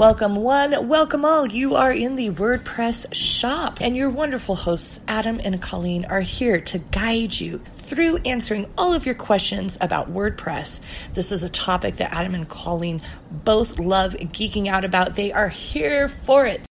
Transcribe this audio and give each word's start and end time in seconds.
Welcome, 0.00 0.36
one, 0.36 0.88
welcome 0.88 1.26
all. 1.26 1.46
You 1.46 1.76
are 1.76 1.92
in 1.92 2.14
the 2.14 2.30
WordPress 2.30 3.14
shop, 3.14 3.82
and 3.82 3.94
your 3.94 4.08
wonderful 4.08 4.56
hosts, 4.56 4.98
Adam 5.06 5.38
and 5.44 5.60
Colleen, 5.60 6.06
are 6.06 6.22
here 6.22 6.58
to 6.58 6.78
guide 6.78 7.38
you 7.38 7.60
through 7.74 8.16
answering 8.24 8.66
all 8.78 8.94
of 8.94 9.04
your 9.04 9.14
questions 9.14 9.76
about 9.82 10.10
WordPress. 10.10 10.80
This 11.12 11.32
is 11.32 11.44
a 11.44 11.50
topic 11.50 11.96
that 11.96 12.14
Adam 12.14 12.34
and 12.34 12.48
Colleen 12.48 13.02
both 13.30 13.78
love 13.78 14.14
geeking 14.14 14.68
out 14.68 14.86
about. 14.86 15.16
They 15.16 15.32
are 15.32 15.50
here 15.50 16.08
for 16.08 16.46
it. 16.46 16.69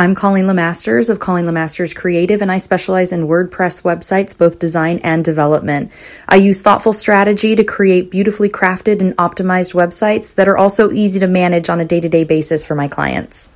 I'm 0.00 0.14
Colleen 0.14 0.46
Lemasters 0.46 1.10
of 1.10 1.20
Colleen 1.20 1.44
Lemasters 1.44 1.94
Creative, 1.94 2.40
and 2.40 2.50
I 2.50 2.56
specialize 2.56 3.12
in 3.12 3.28
WordPress 3.28 3.82
websites, 3.82 4.34
both 4.34 4.58
design 4.58 4.98
and 5.04 5.22
development. 5.22 5.92
I 6.26 6.36
use 6.36 6.62
thoughtful 6.62 6.94
strategy 6.94 7.54
to 7.54 7.64
create 7.64 8.10
beautifully 8.10 8.48
crafted 8.48 9.02
and 9.02 9.14
optimized 9.18 9.74
websites 9.74 10.36
that 10.36 10.48
are 10.48 10.56
also 10.56 10.90
easy 10.90 11.20
to 11.20 11.26
manage 11.26 11.68
on 11.68 11.80
a 11.80 11.84
day 11.84 12.00
to 12.00 12.08
day 12.08 12.24
basis 12.24 12.64
for 12.64 12.74
my 12.74 12.88
clients. 12.88 13.52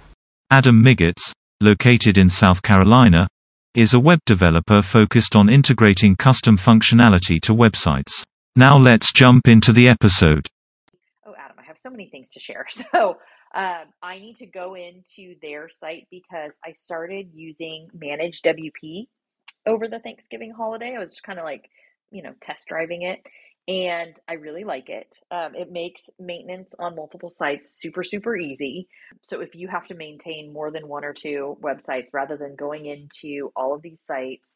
Adam 0.51 0.85
Miggetts, 0.85 1.33
located 1.63 2.19
in 2.19 2.29
South 2.29 2.61
Carolina, 2.61 3.27
is 3.75 3.95
a 3.95 3.99
web 3.99 4.19
developer 4.27 4.83
focused 4.83 5.35
on 5.37 5.49
integrating 5.49 6.15
custom 6.15 6.59
functionality 6.59 7.41
to 7.41 7.55
websites. 7.55 8.23
Now 8.55 8.77
let's 8.77 9.15
jump 9.15 9.49
into 9.49 9.73
the 9.73 9.89
episode. 9.89 10.47
Oh, 11.25 11.33
Adam, 11.43 11.57
I 11.59 11.63
have 11.63 11.79
so 11.83 11.89
many 11.89 12.11
things 12.11 12.29
to 12.33 12.39
share. 12.39 12.67
So, 12.93 13.17
um, 13.55 13.85
I 14.03 14.19
need 14.19 14.37
to 14.39 14.47
go 14.47 14.75
into 14.75 15.37
their 15.41 15.69
site 15.69 16.07
because 16.11 16.53
I 16.65 16.75
started 16.77 17.31
using 17.35 17.89
ManageWP 17.97 19.07
over 19.67 19.89
the 19.89 20.01
Thanksgiving 20.01 20.51
holiday. 20.51 20.95
I 20.97 20.99
was 20.99 21.11
just 21.11 21.23
kind 21.23 21.39
of 21.39 21.45
like, 21.45 21.71
you 22.11 22.23
know, 22.23 22.35
test 22.41 22.67
driving 22.69 23.03
it, 23.03 23.21
and 23.67 24.15
I 24.29 24.35
really 24.35 24.65
like 24.65 24.91
it. 24.91 25.17
Um, 25.31 25.55
it 25.55 25.73
makes 25.73 26.11
maintenance 26.19 26.75
on 26.79 26.97
multiple 26.97 27.31
sites 27.31 27.81
super, 27.81 28.05
super 28.05 28.37
easy. 28.37 28.89
So 29.23 29.41
if 29.41 29.55
you 29.55 29.69
have 29.69 29.87
to 29.87 29.95
maintain 29.95 30.53
more 30.53 30.71
than 30.71 30.87
one 30.87 31.05
or 31.05 31.15
two 31.15 31.57
websites 31.63 32.09
rather 32.13 32.37
than 32.37 32.57
going 32.57 32.87
into 32.87 33.53
all 33.57 33.75
of 33.75 33.83
these 33.83 34.03
sites, 34.05 34.51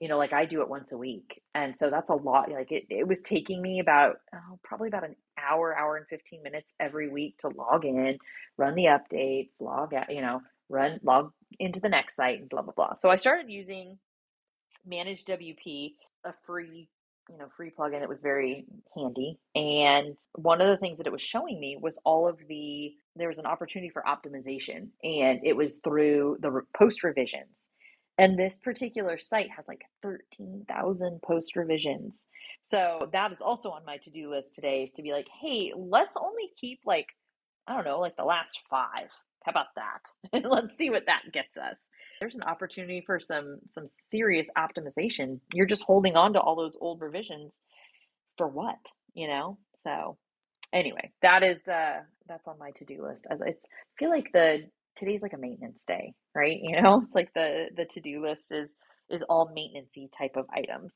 you 0.00 0.08
know, 0.08 0.18
like 0.18 0.32
I 0.32 0.44
do 0.44 0.62
it 0.62 0.68
once 0.68 0.90
a 0.90 0.98
week. 0.98 1.40
And 1.54 1.74
so 1.78 1.88
that's 1.88 2.10
a 2.10 2.14
lot. 2.14 2.50
Like 2.50 2.72
it, 2.72 2.86
it 2.90 3.06
was 3.06 3.22
taking 3.22 3.62
me 3.62 3.78
about, 3.78 4.16
oh, 4.34 4.58
probably 4.64 4.88
about 4.88 5.04
an 5.04 5.14
hour, 5.48 5.76
hour 5.76 5.96
and 5.96 6.06
15 6.08 6.42
minutes 6.42 6.72
every 6.80 7.08
week 7.08 7.38
to 7.38 7.48
log 7.48 7.84
in, 7.84 8.18
run 8.56 8.74
the 8.74 8.86
updates, 8.86 9.50
log 9.60 9.94
out, 9.94 10.12
you 10.12 10.20
know, 10.20 10.40
run, 10.68 10.98
log 11.02 11.32
into 11.58 11.80
the 11.80 11.88
next 11.88 12.16
site 12.16 12.40
and 12.40 12.48
blah, 12.48 12.62
blah, 12.62 12.72
blah. 12.74 12.94
So 12.94 13.08
I 13.08 13.16
started 13.16 13.50
using 13.50 13.98
ManageWP, 14.90 15.92
a 16.24 16.32
free, 16.46 16.88
you 17.30 17.38
know, 17.38 17.46
free 17.56 17.70
plugin 17.76 18.00
that 18.00 18.08
was 18.08 18.20
very 18.22 18.66
handy. 18.96 19.38
And 19.54 20.16
one 20.34 20.60
of 20.60 20.68
the 20.68 20.76
things 20.76 20.98
that 20.98 21.06
it 21.06 21.12
was 21.12 21.22
showing 21.22 21.60
me 21.60 21.76
was 21.80 21.98
all 22.04 22.28
of 22.28 22.38
the, 22.48 22.92
there 23.16 23.28
was 23.28 23.38
an 23.38 23.46
opportunity 23.46 23.90
for 23.90 24.02
optimization 24.02 24.88
and 25.02 25.40
it 25.44 25.56
was 25.56 25.78
through 25.84 26.38
the 26.40 26.62
post 26.76 27.04
revisions. 27.04 27.68
And 28.18 28.38
this 28.38 28.58
particular 28.58 29.18
site 29.18 29.50
has 29.50 29.66
like 29.66 29.82
13,000 30.02 31.22
post 31.22 31.56
revisions. 31.56 32.24
So 32.62 33.08
that 33.12 33.32
is 33.32 33.40
also 33.40 33.70
on 33.70 33.84
my 33.86 33.96
to 33.98 34.10
do 34.10 34.30
list 34.30 34.54
today 34.54 34.84
is 34.84 34.92
to 34.92 35.02
be 35.02 35.12
like, 35.12 35.26
hey, 35.40 35.72
let's 35.76 36.16
only 36.16 36.50
keep 36.60 36.80
like, 36.84 37.08
I 37.66 37.74
don't 37.74 37.84
know, 37.84 37.98
like 37.98 38.16
the 38.16 38.24
last 38.24 38.60
five. 38.68 39.08
How 39.44 39.50
about 39.50 39.74
that? 39.76 40.00
And 40.32 40.46
let's 40.50 40.76
see 40.76 40.90
what 40.90 41.06
that 41.06 41.22
gets 41.32 41.56
us. 41.56 41.78
There's 42.20 42.36
an 42.36 42.42
opportunity 42.42 43.02
for 43.04 43.18
some 43.18 43.58
some 43.66 43.86
serious 43.88 44.48
optimization. 44.56 45.40
You're 45.52 45.66
just 45.66 45.82
holding 45.82 46.16
on 46.16 46.34
to 46.34 46.40
all 46.40 46.54
those 46.54 46.76
old 46.80 47.00
revisions 47.00 47.58
for 48.36 48.46
what, 48.46 48.78
you 49.14 49.26
know? 49.26 49.58
So 49.82 50.16
anyway, 50.72 51.10
that 51.22 51.42
is 51.42 51.66
uh 51.66 52.00
that's 52.28 52.46
on 52.46 52.58
my 52.58 52.70
to-do 52.72 53.02
list. 53.02 53.26
As 53.30 53.40
it's 53.44 53.66
I 53.66 53.98
feel 53.98 54.10
like 54.10 54.30
the 54.32 54.68
today's 54.96 55.22
like 55.22 55.32
a 55.32 55.38
maintenance 55.38 55.84
day, 55.86 56.14
right? 56.34 56.58
You 56.60 56.80
know, 56.80 57.02
it's 57.04 57.14
like 57.14 57.32
the 57.34 57.68
the 57.76 57.84
to-do 57.84 58.22
list 58.22 58.52
is 58.52 58.76
is 59.10 59.22
all 59.22 59.48
maintenancey 59.48 60.10
type 60.16 60.36
of 60.36 60.46
items. 60.52 60.92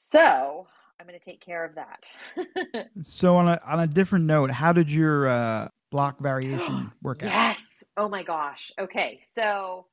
So 0.00 0.66
I'm 1.00 1.06
going 1.06 1.18
to 1.18 1.24
take 1.24 1.40
care 1.40 1.64
of 1.64 1.74
that. 1.76 2.88
so 3.02 3.36
on 3.36 3.48
a 3.48 3.60
on 3.66 3.80
a 3.80 3.86
different 3.86 4.24
note, 4.24 4.50
how 4.50 4.72
did 4.72 4.90
your 4.90 5.28
uh, 5.28 5.68
block 5.90 6.20
variation 6.20 6.90
work 7.02 7.22
out? 7.22 7.30
Yes. 7.30 7.84
Oh 7.96 8.08
my 8.08 8.22
gosh. 8.22 8.70
Okay. 8.78 9.20
So 9.24 9.86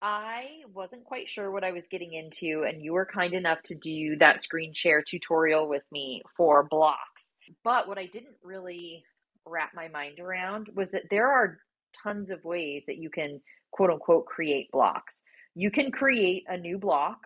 I 0.00 0.62
wasn't 0.74 1.04
quite 1.04 1.28
sure 1.28 1.50
what 1.50 1.64
I 1.64 1.72
was 1.72 1.86
getting 1.88 2.12
into, 2.12 2.64
and 2.66 2.82
you 2.82 2.92
were 2.92 3.06
kind 3.06 3.34
enough 3.34 3.62
to 3.64 3.74
do 3.76 4.16
that 4.18 4.42
screen 4.42 4.72
share 4.74 5.02
tutorial 5.02 5.68
with 5.68 5.84
me 5.92 6.22
for 6.36 6.64
blocks. 6.64 7.34
But 7.62 7.86
what 7.86 7.98
I 7.98 8.06
didn't 8.06 8.34
really 8.42 9.04
wrap 9.46 9.70
my 9.74 9.88
mind 9.88 10.18
around 10.18 10.68
was 10.74 10.90
that 10.90 11.04
there 11.10 11.30
are 11.30 11.58
tons 12.02 12.30
of 12.30 12.44
ways 12.44 12.84
that 12.86 12.98
you 12.98 13.10
can 13.10 13.40
quote 13.72 13.90
unquote 13.90 14.26
create 14.26 14.70
blocks. 14.72 15.22
You 15.54 15.70
can 15.70 15.90
create 15.92 16.44
a 16.48 16.56
new 16.56 16.78
block, 16.78 17.18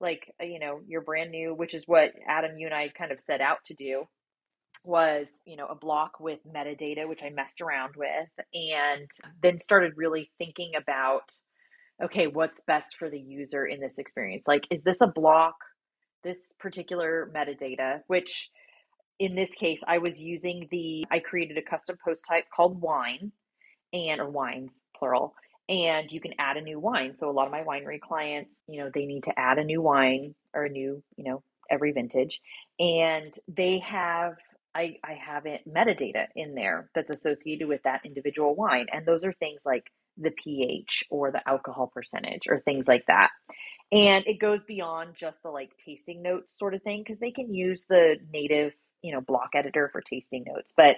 like, 0.00 0.32
uh, 0.42 0.46
you 0.46 0.58
know, 0.60 0.80
you're 0.86 1.02
brand 1.02 1.30
new, 1.30 1.54
which 1.54 1.74
is 1.74 1.84
what 1.86 2.12
Adam, 2.28 2.58
you 2.58 2.66
and 2.66 2.74
I 2.74 2.88
kind 2.88 3.12
of 3.12 3.20
set 3.20 3.40
out 3.40 3.58
to 3.66 3.74
do 3.74 4.04
was 4.84 5.28
you 5.46 5.56
know 5.56 5.66
a 5.66 5.74
block 5.74 6.20
with 6.20 6.38
metadata 6.46 7.08
which 7.08 7.22
i 7.22 7.30
messed 7.30 7.60
around 7.62 7.94
with 7.96 8.28
and 8.52 9.10
then 9.42 9.58
started 9.58 9.92
really 9.96 10.30
thinking 10.38 10.72
about 10.76 11.32
okay 12.02 12.26
what's 12.26 12.62
best 12.66 12.96
for 12.98 13.08
the 13.08 13.18
user 13.18 13.64
in 13.66 13.80
this 13.80 13.98
experience 13.98 14.44
like 14.46 14.66
is 14.70 14.82
this 14.82 15.00
a 15.00 15.06
block 15.06 15.54
this 16.22 16.52
particular 16.58 17.30
metadata 17.34 18.00
which 18.08 18.50
in 19.18 19.34
this 19.34 19.52
case 19.54 19.80
i 19.88 19.96
was 19.98 20.20
using 20.20 20.68
the 20.70 21.06
i 21.10 21.18
created 21.18 21.56
a 21.56 21.62
custom 21.62 21.96
post 22.04 22.24
type 22.28 22.44
called 22.54 22.80
wine 22.80 23.32
and 23.94 24.20
or 24.20 24.28
wines 24.28 24.82
plural 24.96 25.34
and 25.68 26.10
you 26.10 26.20
can 26.20 26.34
add 26.38 26.56
a 26.56 26.60
new 26.60 26.78
wine. 26.78 27.16
So 27.16 27.30
a 27.30 27.32
lot 27.32 27.46
of 27.46 27.52
my 27.52 27.62
winery 27.62 28.00
clients 28.00 28.56
you 28.68 28.80
know 28.80 28.90
they 28.92 29.06
need 29.06 29.24
to 29.24 29.38
add 29.38 29.58
a 29.58 29.64
new 29.64 29.80
wine 29.82 30.34
or 30.54 30.64
a 30.64 30.70
new 30.70 31.02
you 31.16 31.24
know 31.24 31.42
every 31.70 31.92
vintage. 31.92 32.40
And 32.78 33.34
they 33.48 33.78
have 33.80 34.34
i 34.74 34.96
i 35.04 35.14
have 35.14 35.46
it 35.46 35.62
metadata 35.68 36.26
in 36.34 36.54
there 36.54 36.90
that's 36.94 37.10
associated 37.10 37.68
with 37.68 37.82
that 37.84 38.02
individual 38.04 38.54
wine. 38.54 38.86
And 38.92 39.06
those 39.06 39.24
are 39.24 39.32
things 39.32 39.62
like 39.64 39.90
the 40.18 40.30
ph 40.30 41.04
or 41.10 41.30
the 41.32 41.46
alcohol 41.48 41.90
percentage 41.92 42.42
or 42.48 42.60
things 42.60 42.86
like 42.88 43.04
that. 43.06 43.30
And 43.92 44.26
it 44.26 44.40
goes 44.40 44.62
beyond 44.64 45.14
just 45.14 45.42
the 45.42 45.50
like 45.50 45.76
tasting 45.76 46.22
notes 46.22 46.54
sort 46.58 46.74
of 46.74 46.82
thing 46.82 47.02
because 47.02 47.18
they 47.18 47.30
can 47.30 47.54
use 47.54 47.84
the 47.88 48.16
native 48.32 48.72
you 49.02 49.12
know 49.12 49.20
block 49.20 49.50
editor 49.54 49.88
for 49.92 50.00
tasting 50.00 50.44
notes. 50.46 50.72
But 50.76 50.96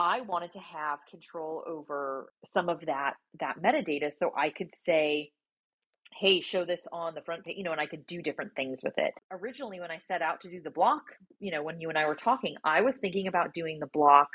I 0.00 0.22
wanted 0.22 0.52
to 0.54 0.60
have 0.60 1.00
control 1.10 1.62
over 1.68 2.32
some 2.46 2.70
of 2.70 2.80
that 2.86 3.14
that 3.40 3.62
metadata 3.62 4.12
so 4.12 4.32
I 4.36 4.50
could 4.50 4.74
say 4.74 5.30
hey 6.18 6.40
show 6.40 6.64
this 6.64 6.88
on 6.92 7.14
the 7.14 7.22
front 7.22 7.44
page 7.44 7.56
you 7.58 7.64
know 7.64 7.72
and 7.72 7.80
I 7.80 7.86
could 7.86 8.06
do 8.06 8.22
different 8.22 8.56
things 8.56 8.82
with 8.84 8.98
it. 8.98 9.12
Originally 9.30 9.80
when 9.80 9.90
I 9.92 9.98
set 9.98 10.22
out 10.22 10.40
to 10.42 10.50
do 10.50 10.62
the 10.62 10.70
block, 10.70 11.02
you 11.38 11.52
know, 11.52 11.62
when 11.62 11.80
you 11.80 11.90
and 11.90 11.98
I 11.98 12.06
were 12.06 12.16
talking, 12.16 12.56
I 12.64 12.80
was 12.82 12.96
thinking 12.96 13.28
about 13.28 13.54
doing 13.54 13.78
the 13.80 13.88
block 13.88 14.28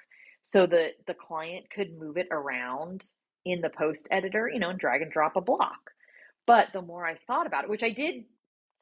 so 0.43 0.67
that 0.67 0.93
the 1.07 1.15
client 1.15 1.65
could 1.71 1.97
move 1.99 2.17
it 2.17 2.27
around 2.31 3.03
in 3.45 3.61
the 3.61 3.69
post 3.71 4.07
editor, 4.11 4.49
you 4.53 4.59
know, 4.59 4.69
and 4.69 4.79
drag 4.79 5.01
and 5.01 5.11
drop 5.11 5.35
a 5.35 5.41
block. 5.41 5.79
But 6.47 6.67
the 6.73 6.83
more 6.83 7.05
I 7.05 7.17
thought 7.27 7.47
about 7.47 7.63
it, 7.63 7.71
which 7.71 7.83
I 7.83 7.91
did 7.91 8.25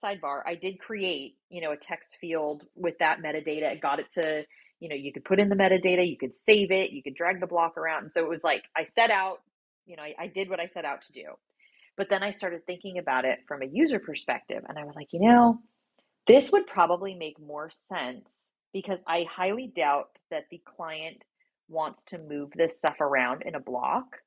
sidebar, 0.03 0.41
I 0.45 0.55
did 0.55 0.79
create, 0.79 1.37
you 1.49 1.61
know, 1.61 1.71
a 1.71 1.77
text 1.77 2.17
field 2.19 2.65
with 2.75 2.95
that 2.99 3.19
metadata. 3.23 3.71
and 3.71 3.81
got 3.81 3.99
it 3.99 4.11
to 4.13 4.45
you 4.83 4.89
know, 4.89 4.95
you 4.95 5.13
could 5.13 5.23
put 5.23 5.39
in 5.39 5.47
the 5.47 5.55
metadata, 5.55 6.05
you 6.05 6.17
could 6.17 6.35
save 6.35 6.69
it, 6.69 6.91
you 6.91 7.01
could 7.01 7.15
drag 7.15 7.39
the 7.39 7.47
block 7.47 7.77
around. 7.77 8.03
And 8.03 8.13
so 8.13 8.19
it 8.19 8.27
was 8.27 8.43
like 8.43 8.65
I 8.75 8.83
set 8.83 9.11
out, 9.11 9.37
you 9.85 9.95
know, 9.95 10.03
I, 10.03 10.13
I 10.19 10.27
did 10.27 10.49
what 10.49 10.59
I 10.59 10.67
set 10.67 10.83
out 10.83 11.03
to 11.03 11.13
do. 11.13 11.23
But 11.95 12.07
then 12.09 12.21
I 12.21 12.31
started 12.31 12.65
thinking 12.65 12.97
about 12.97 13.23
it 13.23 13.39
from 13.47 13.61
a 13.61 13.65
user 13.65 13.97
perspective. 13.97 14.61
And 14.67 14.77
I 14.77 14.83
was 14.83 14.93
like, 14.93 15.13
you 15.13 15.21
know, 15.21 15.59
this 16.27 16.51
would 16.51 16.67
probably 16.67 17.15
make 17.15 17.39
more 17.39 17.71
sense 17.71 18.29
because 18.73 18.99
I 19.07 19.25
highly 19.33 19.71
doubt 19.73 20.09
that 20.31 20.47
the 20.51 20.61
client 20.65 21.23
wants 21.69 22.03
to 22.05 22.17
move 22.17 22.49
this 22.53 22.77
stuff 22.77 22.99
around 22.99 23.43
in 23.43 23.55
a 23.55 23.61
block. 23.61 24.17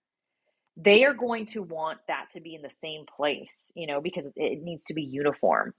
They 0.78 1.04
are 1.04 1.12
going 1.12 1.44
to 1.48 1.62
want 1.62 1.98
that 2.08 2.28
to 2.32 2.40
be 2.40 2.54
in 2.54 2.62
the 2.62 2.70
same 2.70 3.04
place, 3.14 3.70
you 3.74 3.86
know, 3.86 4.00
because 4.00 4.26
it 4.36 4.62
needs 4.62 4.84
to 4.86 4.94
be 4.94 5.02
uniform. 5.02 5.74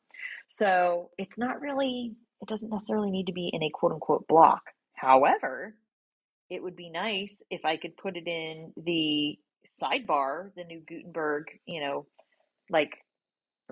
So 0.50 1.10
it's 1.18 1.40
not 1.40 1.62
really 1.62 2.13
it 2.42 2.48
doesn't 2.48 2.69
necessarily 2.69 3.12
need 3.12 3.28
to 3.28 3.34
be 3.34 3.50
in 3.51 3.63
a 3.63 3.69
quote 3.69 3.94
unquote 3.94 4.28
block. 4.28 4.62
However, 4.94 5.75
it 6.50 6.63
would 6.63 6.75
be 6.75 6.89
nice 6.89 7.44
if 7.50 7.66
I 7.66 7.78
could 7.78 7.98
put 7.98 8.18
it 8.18 8.28
in 8.28 8.74
the 8.78 9.38
sidebar, 9.81 10.54
the 10.56 10.63
new 10.63 10.81
Gutenberg, 10.88 11.45
you 11.66 11.81
know, 11.81 12.06
like 12.69 12.98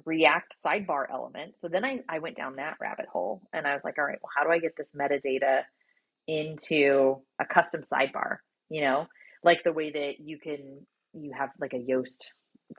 React 0.04 0.54
sidebar 0.64 1.06
element. 1.10 1.58
So 1.58 1.70
then 1.70 1.86
I, 1.86 2.02
I 2.10 2.20
went 2.20 2.36
down 2.36 2.58
that 2.58 2.76
rabbit 2.82 3.06
hole 3.06 3.42
and 3.54 3.66
I 3.66 3.74
was 3.74 3.84
like, 3.84 3.98
all 3.98 4.06
right, 4.06 4.20
well, 4.22 4.32
how 4.36 4.44
do 4.44 4.52
I 4.52 4.60
get 4.60 4.76
this 4.78 4.92
metadata 4.92 5.62
into 6.28 7.22
a 7.40 7.46
custom 7.46 7.82
sidebar? 7.82 8.38
You 8.70 8.82
know, 8.82 9.08
like 9.44 9.64
the 9.64 9.72
way 9.72 9.92
that 9.92 10.20
you 10.20 10.38
can, 10.38 10.86
you 11.14 11.32
have 11.38 11.50
like 11.62 11.74
a 11.74 11.78
Yoast 11.78 12.26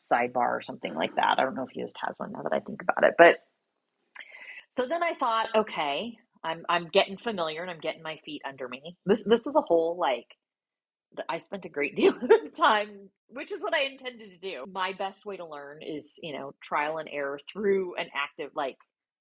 sidebar 0.01 0.59
or 0.59 0.61
something 0.63 0.95
like 0.95 1.17
that. 1.17 1.37
I 1.39 1.43
don't 1.43 1.55
know 1.55 1.67
if 1.67 1.75
Yoast 1.75 1.97
has 2.07 2.19
one 2.19 2.33
now 2.33 2.43
that 2.43 2.53
I 2.53 2.61
think 2.61 2.83
about 2.83 3.09
it, 3.09 3.15
but 3.17 3.39
so 4.77 4.87
then 4.87 5.03
I 5.03 5.15
thought, 5.15 5.49
okay, 5.57 6.17
I'm 6.45 6.65
I'm 6.69 6.89
getting 6.89 7.19
familiar 7.19 7.63
and 7.63 7.71
I'm 7.71 7.81
getting 7.81 8.03
my 8.03 8.19
feet 8.25 8.43
under 8.49 8.69
me. 8.69 8.97
This 9.07 9.25
this 9.25 9.47
was 9.47 9.57
a 9.57 9.63
whole 9.63 9.97
like 9.99 10.27
I 11.29 11.39
spent 11.39 11.65
a 11.65 11.69
great 11.69 11.97
deal 11.97 12.15
of 12.15 12.55
time, 12.57 13.11
which 13.29 13.53
is 13.53 13.63
what 13.63 13.75
I 13.75 13.83
intended 13.83 14.31
to 14.31 14.39
do. 14.39 14.65
My 14.73 14.93
best 14.93 15.27
way 15.27 15.37
to 15.37 15.47
learn 15.47 15.83
is, 15.83 16.19
you 16.23 16.33
know, 16.33 16.55
trial 16.63 16.99
and 16.99 17.09
error 17.11 17.41
through 17.53 17.97
an 17.97 18.09
active, 18.15 18.51
like, 18.55 18.77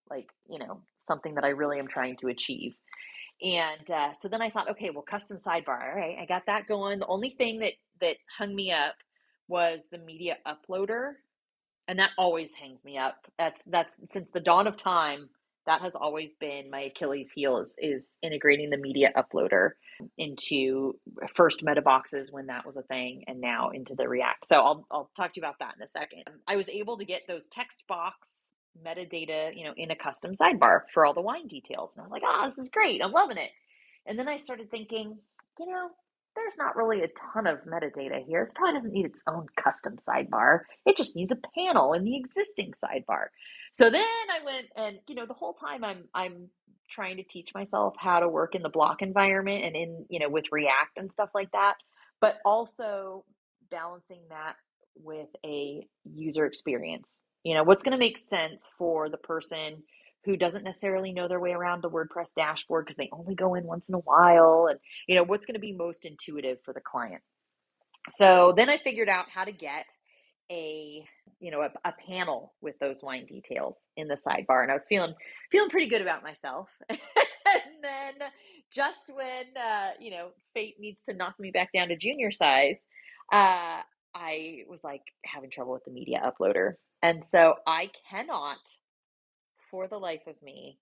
like, 0.10 0.28
you 0.50 0.60
know, 0.60 0.82
something 1.08 1.36
that 1.36 1.44
I 1.44 1.50
really 1.50 1.80
am 1.80 1.88
trying 1.88 2.18
to 2.18 2.28
achieve. 2.28 2.76
And 3.42 3.90
uh, 3.92 4.14
so 4.14 4.28
then 4.28 4.42
I 4.42 4.50
thought, 4.50 4.72
okay, 4.72 4.92
well, 4.92 5.04
custom 5.04 5.38
sidebar. 5.38 5.82
All 5.84 5.96
right, 5.96 6.18
I 6.22 6.26
got 6.26 6.44
that 6.48 6.68
going. 6.68 7.00
The 7.00 7.08
only 7.08 7.30
thing 7.32 7.60
that 7.60 7.74
that 8.02 8.18
hung 8.38 8.56
me 8.56 8.72
up 8.72 8.96
was 9.48 9.88
the 9.92 9.98
media 9.98 10.38
uploader, 10.48 11.14
and 11.88 12.00
that 12.00 12.12
always 12.18 12.54
hangs 12.54 12.86
me 12.86 12.98
up. 12.98 13.18
That's 13.38 13.62
that's 13.66 13.96
since 14.08 14.30
the 14.32 14.40
dawn 14.40 14.68
of 14.68 14.78
time. 14.78 15.30
That 15.68 15.82
has 15.82 15.96
always 15.96 16.36
been 16.36 16.70
my 16.70 16.82
Achilles 16.82 17.32
heel 17.32 17.60
is, 17.60 17.76
is 17.80 18.18
integrating 18.22 18.70
the 18.70 18.78
media 18.78 19.12
uploader 19.16 19.72
into 20.18 21.00
first 21.34 21.64
meta 21.64 21.82
boxes 21.82 22.32
when 22.32 22.48
that 22.48 22.66
was 22.66 22.76
a 22.78 22.84
thing, 22.84 23.24
and 23.28 23.42
now 23.42 23.70
into 23.70 23.96
the 23.96 24.08
React. 24.08 24.46
So 24.46 24.58
I'll 24.58 24.88
I'll 24.92 25.12
talk 25.16 25.34
to 25.34 25.40
you 25.40 25.46
about 25.46 25.60
that 25.60 25.76
in 25.78 25.84
a 25.84 25.88
second. 25.88 26.24
Um, 26.28 26.34
I 26.48 26.56
was 26.56 26.70
able 26.70 26.98
to 26.98 27.06
get 27.06 27.24
those 27.28 27.48
text 27.48 27.84
box 27.88 28.50
metadata, 28.86 29.56
you 29.58 29.66
know, 29.66 29.74
in 29.78 29.92
a 29.92 29.96
custom 29.96 30.34
sidebar 30.34 30.82
for 30.94 31.06
all 31.06 31.14
the 31.14 31.22
wine 31.22 31.48
details. 31.48 31.94
And 31.96 32.02
I 32.02 32.08
was 32.08 32.12
like, 32.12 32.24
oh, 32.26 32.46
this 32.46 32.58
is 32.58 32.70
great. 32.70 33.02
I'm 33.04 33.12
loving 33.12 33.38
it. 33.38 33.52
And 34.06 34.20
then 34.20 34.28
I 34.28 34.38
started 34.38 34.70
thinking, 34.72 35.18
you 35.60 35.66
know, 35.66 35.90
there's 36.36 36.58
not 36.58 36.76
really 36.76 37.02
a 37.02 37.08
ton 37.34 37.48
of 37.48 37.60
metadata 37.66 38.26
here. 38.26 38.42
This 38.42 38.54
probably 38.54 38.74
doesn't 38.74 38.94
need 38.94 39.06
its 39.06 39.24
own 39.28 39.48
custom 39.56 39.98
sidebar. 39.98 40.62
It 40.86 40.98
just 40.98 41.16
needs 41.16 41.32
a 41.32 41.40
panel 41.58 41.94
in 41.94 42.04
the 42.04 42.18
existing 42.18 42.74
sidebar. 42.74 43.28
So 43.72 43.90
then 43.90 44.02
I 44.04 44.44
went 44.46 44.68
and, 44.76 45.00
you 45.08 45.16
know, 45.16 45.26
the 45.26 45.34
whole 45.34 45.54
time 45.54 45.84
I'm 45.84 46.06
I'm 46.14 46.50
trying 46.90 47.18
to 47.18 47.24
teach 47.24 47.50
myself 47.54 47.96
how 47.98 48.20
to 48.20 48.30
work 48.30 48.56
in 48.56 48.62
the 48.62 48.70
block 48.70 49.02
environment 49.02 49.66
and 49.66 49.76
in, 49.76 50.06
you 50.10 50.20
know, 50.20 50.30
with 50.30 50.46
React 50.52 50.98
and 50.98 51.12
stuff 51.12 51.30
like 51.34 51.52
that, 51.52 51.76
but 52.22 52.38
also 52.46 53.26
balancing 53.72 54.22
that 54.30 54.56
with 54.96 55.30
a 55.46 55.88
user 56.04 56.46
experience 56.46 57.20
you 57.46 57.54
know, 57.54 57.64
what's 57.64 57.84
going 57.84 57.94
to 57.94 57.98
make 58.00 58.18
sense 58.18 58.72
for 58.78 59.08
the 59.08 59.18
person 59.18 59.84
who 60.26 60.36
doesn't 60.36 60.64
necessarily 60.64 61.14
know 61.14 61.28
their 61.28 61.40
way 61.40 61.52
around 61.52 61.82
the 61.82 61.90
WordPress 61.90 62.34
dashboard 62.36 62.86
because 62.86 62.98
they 62.98 63.10
only 63.12 63.36
go 63.36 63.54
in 63.56 63.66
once 63.66 63.90
in 63.90 63.96
a 63.96 64.00
while 64.00 64.68
and 64.70 64.80
you 65.08 65.16
know 65.16 65.24
what's 65.24 65.46
going 65.46 65.56
to 65.56 65.60
be 65.60 65.72
most 65.72 66.06
intuitive 66.06 66.58
for 66.64 66.74
the 66.74 66.82
client. 66.82 67.22
So 68.10 68.54
then 68.56 68.70
I 68.70 68.78
figured 68.78 69.10
out 69.10 69.26
how 69.34 69.44
to 69.44 69.52
get 69.52 69.86
a 70.52 71.04
you 71.40 71.52
know 71.52 71.62
a, 71.62 71.70
a, 71.90 71.94
panel 72.08 72.54
with 72.62 72.78
those 72.80 73.02
wine 73.02 73.26
details 73.26 73.76
in 73.98 74.08
the 74.08 74.18
sidebar 74.28 74.62
and 74.62 74.72
I 74.72 74.76
was 74.76 74.86
feeling 74.88 75.14
feeling 75.52 75.70
pretty 75.70 75.90
good 75.90 76.02
about 76.02 76.24
myself. 76.24 76.70
and 76.90 77.00
then 77.82 78.28
just 78.74 79.10
when 79.14 79.46
uh, 79.58 79.92
you 80.00 80.12
know 80.12 80.30
fate 80.54 80.76
needs 80.80 81.04
to 81.06 81.14
knock 81.14 81.36
me 81.40 81.52
back 81.52 81.70
down 81.74 81.88
to 81.90 81.98
junior 81.98 82.32
size, 82.32 82.78
uh, 83.32 83.82
I 84.16 84.64
was 84.70 84.84
like 84.84 85.02
having 85.26 85.50
trouble 85.50 85.74
with 85.74 85.84
the 85.84 85.92
media 85.92 86.22
uploader. 86.26 86.74
And 87.02 87.24
so 87.28 87.56
I 87.68 87.92
cannot, 88.10 88.58
for 89.76 89.90
the 89.90 89.98
life 89.98 90.22
of 90.26 90.42
me, 90.42 90.80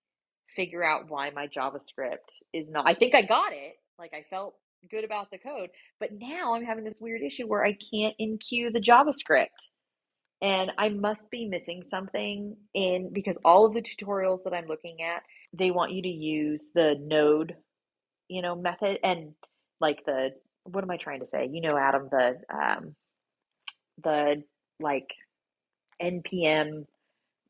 figure 0.56 0.84
out 0.84 1.10
why 1.10 1.32
my 1.32 1.48
JavaScript 1.48 2.38
is 2.54 2.70
not. 2.70 2.88
I 2.88 2.94
think 2.94 3.16
I 3.16 3.24
got 3.24 3.52
it. 3.52 3.74
Like 3.98 4.14
I 4.14 4.24
felt 4.30 4.54
good 4.92 5.04
about 5.04 5.32
the 5.32 5.40
code, 5.40 5.72
but 6.00 6.12
now 6.14 6.54
I'm 6.54 6.64
having 6.64 6.84
this 6.84 7.02
weird 7.02 7.24
issue 7.24 7.48
where 7.48 7.66
I 7.66 7.72
can't 7.92 8.16
enqueue 8.22 8.72
the 8.72 8.80
JavaScript. 8.80 9.72
And 10.44 10.72
I 10.78 10.90
must 10.90 11.32
be 11.32 11.48
missing 11.48 11.82
something 11.82 12.56
in 12.76 13.10
because 13.12 13.38
all 13.44 13.66
of 13.66 13.74
the 13.74 13.82
tutorials 13.82 14.44
that 14.44 14.54
I'm 14.54 14.68
looking 14.68 14.98
at, 15.02 15.24
they 15.58 15.72
want 15.72 15.94
you 15.94 16.04
to 16.04 16.08
use 16.10 16.70
the 16.76 16.96
node, 17.00 17.56
you 18.28 18.44
know, 18.44 18.56
method 18.56 19.00
and 19.04 19.32
like 19.82 20.06
the 20.06 20.34
what 20.66 20.84
am 20.84 20.92
I 20.92 20.98
trying 20.98 21.22
to 21.22 21.26
say? 21.26 21.50
You 21.52 21.62
know, 21.62 21.78
Adam, 21.78 22.10
the 22.12 22.36
um 22.54 22.96
the 24.04 24.44
like 24.80 25.08
npm 26.02 26.86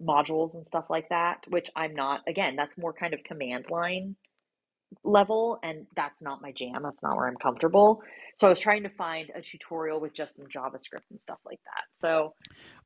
modules 0.04 0.54
and 0.54 0.68
stuff 0.68 0.86
like 0.90 1.10
that, 1.10 1.44
which 1.48 1.70
I'm 1.76 1.96
not. 1.96 2.22
Again, 2.28 2.56
that's 2.56 2.78
more 2.78 2.94
kind 2.94 3.14
of 3.14 3.24
command 3.24 3.66
line 3.70 4.16
level, 5.04 5.60
and 5.64 5.88
that's 5.96 6.22
not 6.22 6.42
my 6.42 6.52
jam. 6.52 6.84
That's 6.84 7.02
not 7.02 7.16
where 7.16 7.28
I'm 7.28 7.36
comfortable. 7.36 8.02
So 8.38 8.48
I 8.48 8.50
was 8.50 8.60
trying 8.60 8.84
to 8.84 8.90
find 8.90 9.32
a 9.36 9.42
tutorial 9.42 10.00
with 10.00 10.14
just 10.14 10.36
some 10.36 10.46
JavaScript 10.46 11.10
and 11.12 11.22
stuff 11.22 11.40
like 11.46 11.60
that. 11.66 11.84
So, 12.00 12.34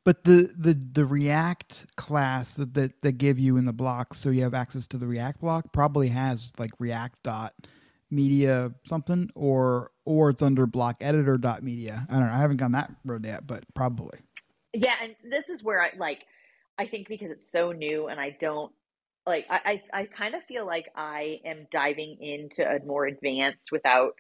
but 0.04 0.24
the 0.24 0.54
the 0.58 0.80
the 0.94 1.06
React 1.06 1.96
class 1.96 2.56
that 2.56 2.74
that, 2.74 3.02
that 3.02 3.14
give 3.14 3.40
you 3.40 3.58
in 3.58 3.66
the 3.66 3.74
block, 3.74 4.14
so 4.14 4.30
you 4.30 4.44
have 4.44 4.54
access 4.54 4.88
to 4.88 4.98
the 4.98 5.08
React 5.08 5.42
block, 5.42 5.74
probably 5.74 6.10
has 6.10 6.54
like 6.58 6.72
React 6.80 7.24
dot 7.24 7.54
media 8.10 8.72
something 8.86 9.30
or 9.36 9.92
or 10.06 10.30
it's 10.30 10.42
under 10.42 10.66
block 10.66 10.96
editor 11.02 11.38
dot 11.38 11.62
media 11.62 12.08
i 12.10 12.14
don't 12.14 12.28
know 12.28 12.34
i 12.34 12.38
haven't 12.38 12.56
gone 12.56 12.72
that 12.72 12.90
road 13.04 13.26
yet 13.26 13.46
but 13.46 13.66
probably 13.74 14.18
yeah 14.74 14.94
and 15.04 15.14
this 15.30 15.50
is 15.50 15.62
where 15.62 15.82
i 15.82 15.90
like 15.98 16.26
i 16.78 16.86
think 16.86 17.08
because 17.08 17.32
it's 17.32 17.50
so 17.50 17.72
new 17.72 18.08
and 18.08 18.20
i 18.20 18.36
don't 18.40 18.72
like 19.26 19.46
i 19.50 19.82
i, 19.94 20.02
I 20.02 20.06
kind 20.06 20.36
of 20.36 20.44
feel 20.44 20.66
like 20.66 20.90
i 20.96 21.40
am 21.46 21.68
diving 21.72 22.18
into 22.22 22.64
a 22.68 22.84
more 22.86 23.06
advanced 23.06 23.72
without 23.72 24.14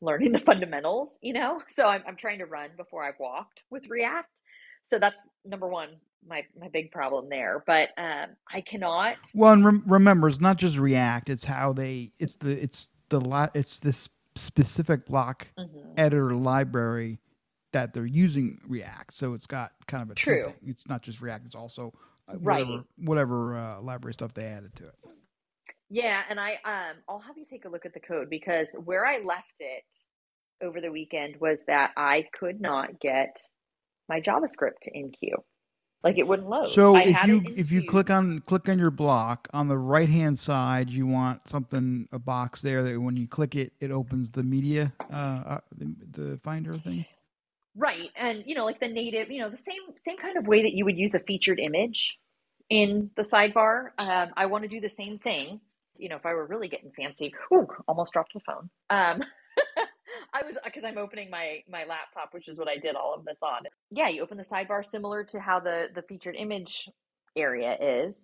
learning 0.00 0.32
the 0.32 0.38
fundamentals 0.50 1.18
you 1.22 1.32
know? 1.32 1.62
So 1.68 1.84
i'm, 1.84 2.02
I'm 2.06 2.16
trying 2.16 2.38
to 2.38 2.46
run 2.46 2.70
before 2.76 3.04
i've 3.04 3.18
walked 3.18 3.62
with 3.70 3.88
react. 3.88 4.42
So 4.82 4.98
that's 4.98 5.28
number 5.44 5.68
one 5.68 5.90
my 6.26 6.44
my 6.58 6.68
big 6.68 6.90
problem 6.90 7.28
there. 7.28 7.62
But 7.66 7.90
um 7.98 8.30
i 8.52 8.60
cannot 8.60 9.16
well 9.34 9.52
and 9.52 9.64
rem- 9.64 9.84
remember 9.86 10.28
it's 10.28 10.40
not 10.40 10.56
just 10.56 10.78
react 10.78 11.28
it's 11.28 11.44
how 11.44 11.72
they 11.72 12.12
it's 12.18 12.36
the 12.36 12.62
it's 12.62 12.88
the 13.08 13.20
li- 13.20 13.48
it's 13.54 13.78
this 13.78 14.08
specific 14.36 15.06
block 15.06 15.46
mm-hmm. 15.58 15.92
editor 15.96 16.34
library 16.34 17.18
that 17.74 17.92
they're 17.92 18.06
using 18.06 18.60
React. 18.66 19.12
So 19.12 19.34
it's 19.34 19.46
got 19.46 19.72
kind 19.86 20.02
of 20.02 20.10
a 20.10 20.14
true. 20.14 20.44
Thing. 20.44 20.54
It's 20.66 20.88
not 20.88 21.02
just 21.02 21.20
React; 21.20 21.46
it's 21.46 21.54
also 21.54 21.92
uh, 22.28 22.34
whatever 22.34 22.72
right. 22.72 22.84
whatever 22.96 23.56
uh, 23.56 23.80
library 23.82 24.14
stuff 24.14 24.32
they 24.32 24.46
added 24.46 24.74
to 24.76 24.86
it. 24.86 24.94
Yeah, 25.90 26.22
and 26.28 26.40
I 26.40 26.54
um 26.64 26.96
I'll 27.08 27.20
have 27.20 27.36
you 27.36 27.44
take 27.44 27.66
a 27.66 27.68
look 27.68 27.84
at 27.84 27.92
the 27.92 28.00
code 28.00 28.30
because 28.30 28.68
where 28.84 29.04
I 29.04 29.18
left 29.18 29.60
it 29.60 29.84
over 30.62 30.80
the 30.80 30.90
weekend 30.90 31.36
was 31.40 31.58
that 31.66 31.90
I 31.96 32.26
could 32.38 32.60
not 32.60 33.00
get 33.00 33.36
my 34.08 34.20
JavaScript 34.20 34.80
to 34.82 34.90
enqueue. 34.92 35.42
Like 36.02 36.18
it 36.18 36.26
wouldn't 36.26 36.48
load. 36.48 36.68
So 36.68 36.96
I 36.96 37.02
if 37.02 37.24
you 37.26 37.42
if 37.56 37.72
you 37.72 37.86
click 37.86 38.10
on 38.10 38.40
click 38.40 38.68
on 38.68 38.78
your 38.78 38.90
block 38.90 39.48
on 39.54 39.68
the 39.68 39.78
right 39.78 40.08
hand 40.08 40.38
side, 40.38 40.90
you 40.90 41.06
want 41.06 41.48
something 41.48 42.06
a 42.12 42.18
box 42.18 42.60
there 42.60 42.82
that 42.82 43.00
when 43.00 43.16
you 43.16 43.26
click 43.26 43.56
it, 43.56 43.72
it 43.80 43.90
opens 43.90 44.30
the 44.30 44.42
media 44.42 44.92
uh, 45.10 45.42
uh 45.46 45.60
the, 45.76 45.94
the 46.10 46.40
finder 46.44 46.76
thing. 46.78 47.06
Right, 47.76 48.10
and 48.16 48.44
you 48.46 48.54
know, 48.54 48.64
like 48.64 48.80
the 48.80 48.88
native, 48.88 49.30
you 49.30 49.40
know, 49.40 49.50
the 49.50 49.56
same 49.56 49.80
same 49.96 50.16
kind 50.16 50.36
of 50.36 50.46
way 50.46 50.62
that 50.62 50.74
you 50.74 50.84
would 50.84 50.96
use 50.96 51.14
a 51.14 51.20
featured 51.20 51.58
image 51.58 52.18
in 52.70 53.10
the 53.16 53.22
sidebar. 53.22 53.88
Um, 53.98 54.30
I 54.36 54.46
want 54.46 54.62
to 54.62 54.68
do 54.68 54.80
the 54.80 54.88
same 54.88 55.18
thing. 55.18 55.60
You 55.96 56.08
know, 56.08 56.16
if 56.16 56.26
I 56.26 56.34
were 56.34 56.46
really 56.46 56.68
getting 56.68 56.92
fancy, 56.96 57.34
ooh, 57.52 57.66
almost 57.88 58.12
dropped 58.12 58.32
the 58.34 58.40
phone. 58.40 58.70
Um, 58.90 59.22
I 60.32 60.42
was 60.44 60.56
because 60.64 60.84
I'm 60.84 60.98
opening 60.98 61.30
my 61.30 61.62
my 61.68 61.84
laptop, 61.84 62.32
which 62.32 62.48
is 62.48 62.58
what 62.58 62.68
I 62.68 62.76
did 62.76 62.96
all 62.96 63.14
of 63.14 63.24
this 63.24 63.38
on. 63.42 63.62
Yeah, 63.90 64.08
you 64.08 64.22
open 64.22 64.38
the 64.38 64.44
sidebar 64.44 64.84
similar 64.84 65.24
to 65.24 65.40
how 65.40 65.60
the 65.60 65.88
the 65.94 66.02
featured 66.02 66.36
image 66.36 66.88
area 67.36 67.76
is 67.80 68.16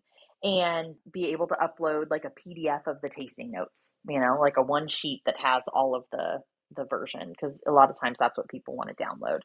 and 0.42 0.95
be 1.12 1.33
able 1.33 1.47
to 1.49 1.57
upload 1.57 2.11
like 2.11 2.25
a 2.25 2.30
PDF 2.30 2.87
of 2.87 2.97
the 3.02 3.09
tasting 3.09 3.50
notes, 3.50 3.92
you 4.09 4.19
know, 4.21 4.38
like 4.40 4.57
a 4.57 4.62
one 4.62 4.88
sheet 4.88 5.23
that 5.26 5.37
has 5.38 5.64
all 5.73 5.95
of 5.95 6.04
the 6.12 6.40
the 6.76 6.84
version 6.84 7.30
because 7.30 7.60
a 7.66 7.72
lot 7.72 7.90
of 7.90 7.98
times 7.98 8.16
that's 8.18 8.36
what 8.38 8.48
people 8.48 8.76
want 8.76 8.88
to 8.88 9.02
download 9.02 9.40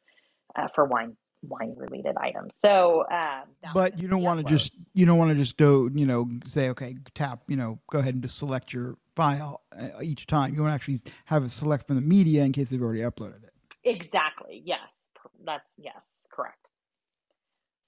uh, 0.55 0.67
for 0.67 0.85
wine 0.85 1.15
wine 1.41 1.75
related 1.77 2.15
items. 2.17 2.53
So, 2.59 3.05
um, 3.11 3.43
but 3.73 3.99
you 3.99 4.07
don't 4.07 4.23
want 4.23 4.39
to 4.39 4.51
just 4.51 4.71
you 4.93 5.05
don't 5.05 5.17
want 5.17 5.29
to 5.31 5.35
just 5.35 5.57
do 5.57 5.91
you 5.93 6.05
know 6.05 6.29
say 6.45 6.69
okay 6.69 6.95
tap 7.13 7.41
you 7.47 7.55
know 7.55 7.79
go 7.91 7.99
ahead 7.99 8.13
and 8.15 8.23
just 8.23 8.37
select 8.37 8.73
your 8.73 8.97
file 9.15 9.61
uh, 9.77 10.01
each 10.01 10.27
time. 10.27 10.53
You 10.53 10.61
want 10.61 10.71
to 10.71 10.75
actually 10.75 10.99
have 11.25 11.43
it 11.43 11.51
select 11.51 11.87
from 11.87 11.95
the 11.95 12.01
media 12.01 12.43
in 12.43 12.51
case 12.51 12.69
they've 12.69 12.81
already 12.81 13.01
uploaded 13.01 13.43
it. 13.43 13.53
Exactly. 13.83 14.61
Yes. 14.65 15.09
That's 15.45 15.73
yes. 15.77 16.27
Correct. 16.31 16.67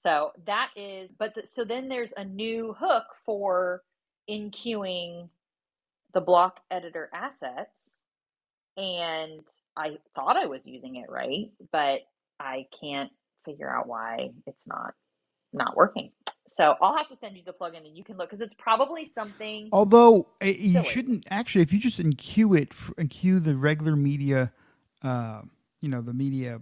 So 0.04 0.32
that 0.46 0.70
is, 0.76 1.10
but 1.18 1.34
the, 1.34 1.46
so 1.46 1.64
then 1.64 1.88
there's 1.88 2.10
a 2.16 2.24
new 2.24 2.74
hook 2.78 3.04
for 3.26 3.82
enqueuing 4.30 5.28
the 6.14 6.20
block 6.20 6.60
editor 6.70 7.10
assets. 7.12 7.87
And 8.78 9.40
I 9.76 9.98
thought 10.14 10.36
I 10.36 10.46
was 10.46 10.66
using 10.66 10.96
it 10.96 11.10
right, 11.10 11.50
but 11.72 12.02
I 12.38 12.66
can't 12.80 13.10
figure 13.44 13.68
out 13.68 13.88
why 13.88 14.30
it's 14.46 14.62
not 14.66 14.94
not 15.52 15.76
working. 15.76 16.12
So 16.50 16.76
I'll 16.80 16.96
have 16.96 17.08
to 17.08 17.16
send 17.16 17.36
you 17.36 17.42
the 17.44 17.52
plugin 17.52 17.86
and 17.86 17.96
you 17.96 18.04
can 18.04 18.16
look 18.16 18.30
because 18.30 18.40
it's 18.40 18.54
probably 18.54 19.04
something. 19.04 19.68
Although 19.72 20.28
eh, 20.40 20.54
you 20.58 20.84
shouldn't 20.84 21.26
actually, 21.30 21.62
if 21.62 21.72
you 21.72 21.78
just 21.78 22.00
enqueue 22.00 22.58
it, 22.58 22.70
enqueue 22.98 23.42
the 23.42 23.56
regular 23.56 23.96
media, 23.96 24.52
uh, 25.02 25.42
you 25.80 25.88
know, 25.88 26.00
the 26.00 26.14
media 26.14 26.60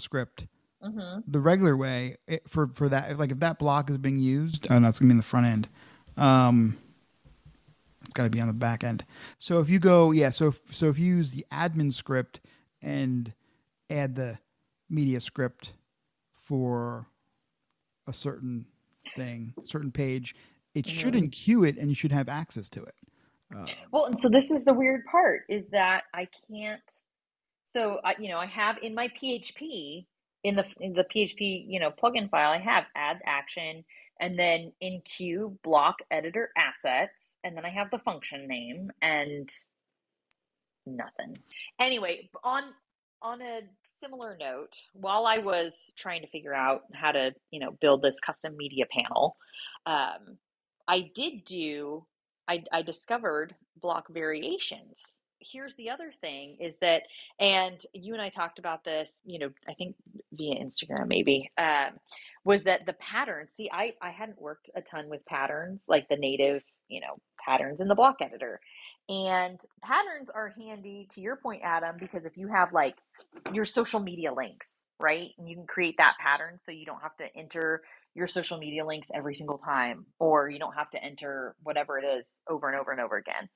script, 0.00 0.46
mm-hmm. 0.84 1.20
the 1.28 1.40
regular 1.40 1.76
way 1.76 2.16
it, 2.26 2.42
for 2.48 2.68
for 2.68 2.88
that, 2.88 3.18
like 3.18 3.30
if 3.30 3.40
that 3.40 3.58
block 3.58 3.88
is 3.88 3.98
being 3.98 4.18
used, 4.18 4.66
oh 4.70 4.78
no, 4.78 4.88
it's 4.88 4.98
gonna 4.98 5.08
be 5.08 5.12
in 5.12 5.18
the 5.18 5.22
front 5.22 5.46
end. 5.46 5.68
Um, 6.16 6.76
got 8.16 8.24
to 8.24 8.30
be 8.30 8.40
on 8.40 8.48
the 8.48 8.54
back 8.54 8.82
end. 8.82 9.04
So 9.38 9.60
if 9.60 9.68
you 9.68 9.78
go, 9.78 10.10
yeah, 10.10 10.30
so 10.30 10.48
if, 10.48 10.60
so 10.70 10.88
if 10.88 10.98
you 10.98 11.16
use 11.16 11.30
the 11.30 11.46
admin 11.52 11.92
script 11.92 12.40
and 12.82 13.32
add 13.90 14.16
the 14.16 14.38
media 14.90 15.20
script 15.20 15.72
for 16.42 17.06
a 18.06 18.12
certain 18.12 18.66
thing, 19.14 19.54
certain 19.64 19.92
page, 19.92 20.34
it 20.74 20.86
shouldn't 20.86 21.32
enqueue 21.32 21.68
it 21.68 21.76
and 21.78 21.88
you 21.88 21.94
should 21.94 22.12
have 22.12 22.28
access 22.28 22.68
to 22.70 22.82
it. 22.82 22.94
Uh, 23.56 23.66
Well, 23.92 24.06
and 24.06 24.18
so 24.18 24.28
this 24.28 24.50
is 24.50 24.64
the 24.64 24.74
weird 24.74 25.04
part 25.10 25.42
is 25.48 25.68
that 25.68 26.04
I 26.12 26.28
can't. 26.50 26.82
So 27.64 28.00
I, 28.04 28.14
you 28.18 28.28
know, 28.28 28.38
I 28.38 28.46
have 28.46 28.78
in 28.82 28.94
my 28.94 29.08
PHP 29.08 30.06
in 30.44 30.54
the 30.54 30.64
in 30.80 30.92
the 30.92 31.04
PHP 31.04 31.64
you 31.66 31.80
know 31.80 31.90
plugin 31.90 32.30
file, 32.30 32.50
I 32.50 32.58
have 32.58 32.84
add 32.94 33.20
action 33.26 33.84
and 34.20 34.38
then 34.38 34.72
enqueue 34.82 35.56
block 35.62 35.96
editor 36.10 36.50
assets, 36.56 37.25
and 37.44 37.56
then 37.56 37.64
I 37.64 37.70
have 37.70 37.90
the 37.90 37.98
function 37.98 38.46
name 38.48 38.90
and 39.00 39.48
nothing. 40.86 41.38
Anyway, 41.80 42.30
on 42.44 42.64
on 43.22 43.40
a 43.40 43.60
similar 44.00 44.36
note, 44.38 44.76
while 44.92 45.26
I 45.26 45.38
was 45.38 45.92
trying 45.96 46.22
to 46.22 46.28
figure 46.28 46.54
out 46.54 46.82
how 46.92 47.12
to 47.12 47.34
you 47.50 47.60
know 47.60 47.72
build 47.80 48.02
this 48.02 48.20
custom 48.20 48.56
media 48.56 48.84
panel, 48.90 49.36
um, 49.86 50.38
I 50.88 51.10
did 51.14 51.44
do 51.44 52.06
I, 52.48 52.62
I 52.72 52.82
discovered 52.82 53.54
block 53.80 54.08
variations. 54.08 55.20
Here's 55.40 55.74
the 55.76 55.90
other 55.90 56.10
thing 56.20 56.56
is 56.60 56.78
that, 56.78 57.02
and 57.38 57.80
you 57.92 58.14
and 58.14 58.22
I 58.22 58.30
talked 58.30 58.58
about 58.58 58.84
this, 58.84 59.20
you 59.24 59.38
know, 59.38 59.50
I 59.68 59.74
think 59.74 59.94
via 60.32 60.54
Instagram 60.54 61.08
maybe, 61.08 61.50
um, 61.58 61.98
was 62.44 62.62
that 62.64 62.86
the 62.86 62.94
patterns. 62.94 63.52
See, 63.52 63.68
I, 63.72 63.94
I 64.00 64.10
hadn't 64.10 64.40
worked 64.40 64.70
a 64.74 64.80
ton 64.80 65.08
with 65.08 65.24
patterns, 65.26 65.84
like 65.88 66.08
the 66.08 66.16
native, 66.16 66.62
you 66.88 67.00
know, 67.00 67.16
patterns 67.44 67.80
in 67.80 67.88
the 67.88 67.94
block 67.94 68.16
editor. 68.20 68.60
And 69.08 69.60
patterns 69.82 70.28
are 70.34 70.52
handy 70.58 71.06
to 71.14 71.20
your 71.20 71.36
point, 71.36 71.62
Adam, 71.64 71.96
because 71.98 72.24
if 72.24 72.36
you 72.36 72.48
have 72.48 72.72
like 72.72 72.96
your 73.52 73.64
social 73.64 74.00
media 74.00 74.32
links, 74.32 74.84
right? 74.98 75.30
And 75.38 75.48
you 75.48 75.56
can 75.56 75.66
create 75.66 75.96
that 75.98 76.16
pattern 76.20 76.58
so 76.64 76.72
you 76.72 76.86
don't 76.86 77.02
have 77.02 77.16
to 77.18 77.26
enter 77.36 77.82
your 78.14 78.26
social 78.26 78.58
media 78.58 78.84
links 78.84 79.08
every 79.14 79.34
single 79.34 79.58
time, 79.58 80.06
or 80.18 80.48
you 80.48 80.58
don't 80.58 80.74
have 80.74 80.90
to 80.90 81.04
enter 81.04 81.54
whatever 81.62 81.98
it 81.98 82.04
is 82.04 82.40
over 82.48 82.68
and 82.68 82.80
over 82.80 82.90
and 82.90 83.00
over 83.00 83.16
again. 83.16 83.48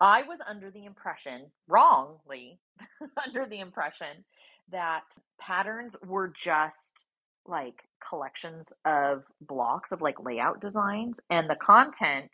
I 0.00 0.22
was 0.22 0.38
under 0.46 0.70
the 0.70 0.84
impression, 0.84 1.46
wrongly, 1.68 2.58
under 3.26 3.46
the 3.46 3.60
impression 3.60 4.24
that 4.70 5.04
patterns 5.40 5.96
were 6.06 6.32
just 6.42 7.04
like 7.46 7.82
collections 8.06 8.72
of 8.84 9.24
blocks 9.40 9.92
of 9.92 10.02
like 10.02 10.22
layout 10.22 10.60
designs, 10.60 11.20
and 11.30 11.48
the 11.48 11.56
content 11.56 12.30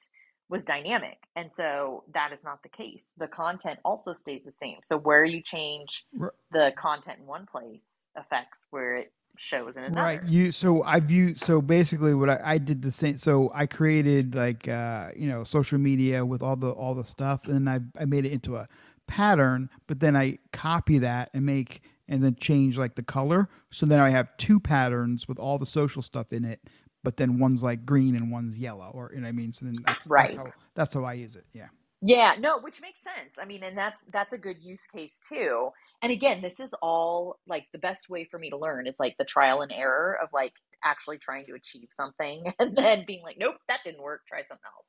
was 0.48 0.64
dynamic. 0.64 1.18
And 1.34 1.50
so 1.54 2.04
that 2.14 2.32
is 2.32 2.44
not 2.44 2.62
the 2.62 2.68
case. 2.68 3.10
The 3.18 3.26
content 3.26 3.78
also 3.84 4.14
stays 4.14 4.44
the 4.44 4.52
same. 4.52 4.78
So 4.84 4.96
where 4.96 5.24
you 5.24 5.42
change 5.42 6.06
the 6.52 6.72
content 6.76 7.18
in 7.20 7.26
one 7.26 7.46
place 7.46 8.08
affects 8.16 8.66
where 8.70 8.96
it 8.96 9.12
shows 9.36 9.76
in 9.76 9.84
another. 9.84 10.00
Right. 10.00 10.22
You 10.24 10.52
so 10.52 10.82
I 10.82 11.00
view 11.00 11.34
so 11.34 11.60
basically 11.60 12.14
what 12.14 12.30
I, 12.30 12.40
I 12.42 12.58
did 12.58 12.82
the 12.82 12.92
same 12.92 13.18
so 13.18 13.50
I 13.54 13.66
created 13.66 14.34
like 14.34 14.66
uh 14.66 15.10
you 15.14 15.28
know 15.28 15.44
social 15.44 15.78
media 15.78 16.24
with 16.24 16.42
all 16.42 16.56
the 16.56 16.70
all 16.70 16.94
the 16.94 17.04
stuff 17.04 17.46
and 17.46 17.68
I 17.68 17.80
I 17.98 18.04
made 18.04 18.24
it 18.24 18.32
into 18.32 18.56
a 18.56 18.68
pattern 19.06 19.68
but 19.86 20.00
then 20.00 20.16
I 20.16 20.38
copy 20.52 20.98
that 20.98 21.30
and 21.34 21.44
make 21.44 21.82
and 22.08 22.22
then 22.22 22.34
change 22.36 22.78
like 22.78 22.94
the 22.94 23.02
color 23.02 23.48
so 23.70 23.86
then 23.86 24.00
I 24.00 24.10
have 24.10 24.34
two 24.36 24.58
patterns 24.58 25.28
with 25.28 25.38
all 25.38 25.58
the 25.58 25.66
social 25.66 26.02
stuff 26.02 26.32
in 26.32 26.44
it 26.44 26.60
but 27.06 27.16
then 27.18 27.40
one's 27.40 27.64
like 27.64 27.86
green 27.86 28.16
and 28.16 28.32
one's 28.32 28.58
yellow 28.58 28.92
or 28.94 29.12
you 29.14 29.20
know 29.22 29.26
what 29.26 29.30
I 29.30 29.34
mean 29.34 29.54
so 29.54 29.66
then 29.66 29.82
that's 29.86 30.10
Right. 30.10 30.18
that's 30.18 30.36
how 30.36 30.54
that's 30.76 30.94
how 30.94 31.04
I 31.04 31.14
use 31.14 31.36
it. 31.36 31.46
Yeah. 31.54 31.68
Yeah, 32.02 32.36
no, 32.38 32.60
which 32.60 32.80
makes 32.80 33.00
sense. 33.02 33.34
I 33.40 33.46
mean, 33.46 33.64
and 33.64 33.76
that's 33.76 34.04
that's 34.12 34.32
a 34.32 34.38
good 34.38 34.58
use 34.62 34.84
case 34.86 35.20
too. 35.28 35.70
And 36.04 36.12
again, 36.12 36.42
this 36.42 36.60
is 36.60 36.74
all 36.82 37.40
like 37.48 37.66
the 37.72 37.80
best 37.80 38.08
way 38.08 38.24
for 38.30 38.38
me 38.38 38.50
to 38.52 38.58
learn 38.58 38.86
is 38.86 38.96
like 39.00 39.16
the 39.18 39.26
trial 39.26 39.62
and 39.62 39.72
error 39.72 40.16
of 40.22 40.30
like 40.32 40.54
actually 40.84 41.18
trying 41.18 41.46
to 41.48 41.54
achieve 41.54 41.88
something 41.92 42.54
and 42.60 42.76
then 42.76 43.04
being 43.08 43.24
like, 43.24 43.38
nope, 43.40 43.56
that 43.68 43.80
didn't 43.84 44.02
work, 44.02 44.22
try 44.28 44.40
something 44.42 44.60
else. 44.76 44.88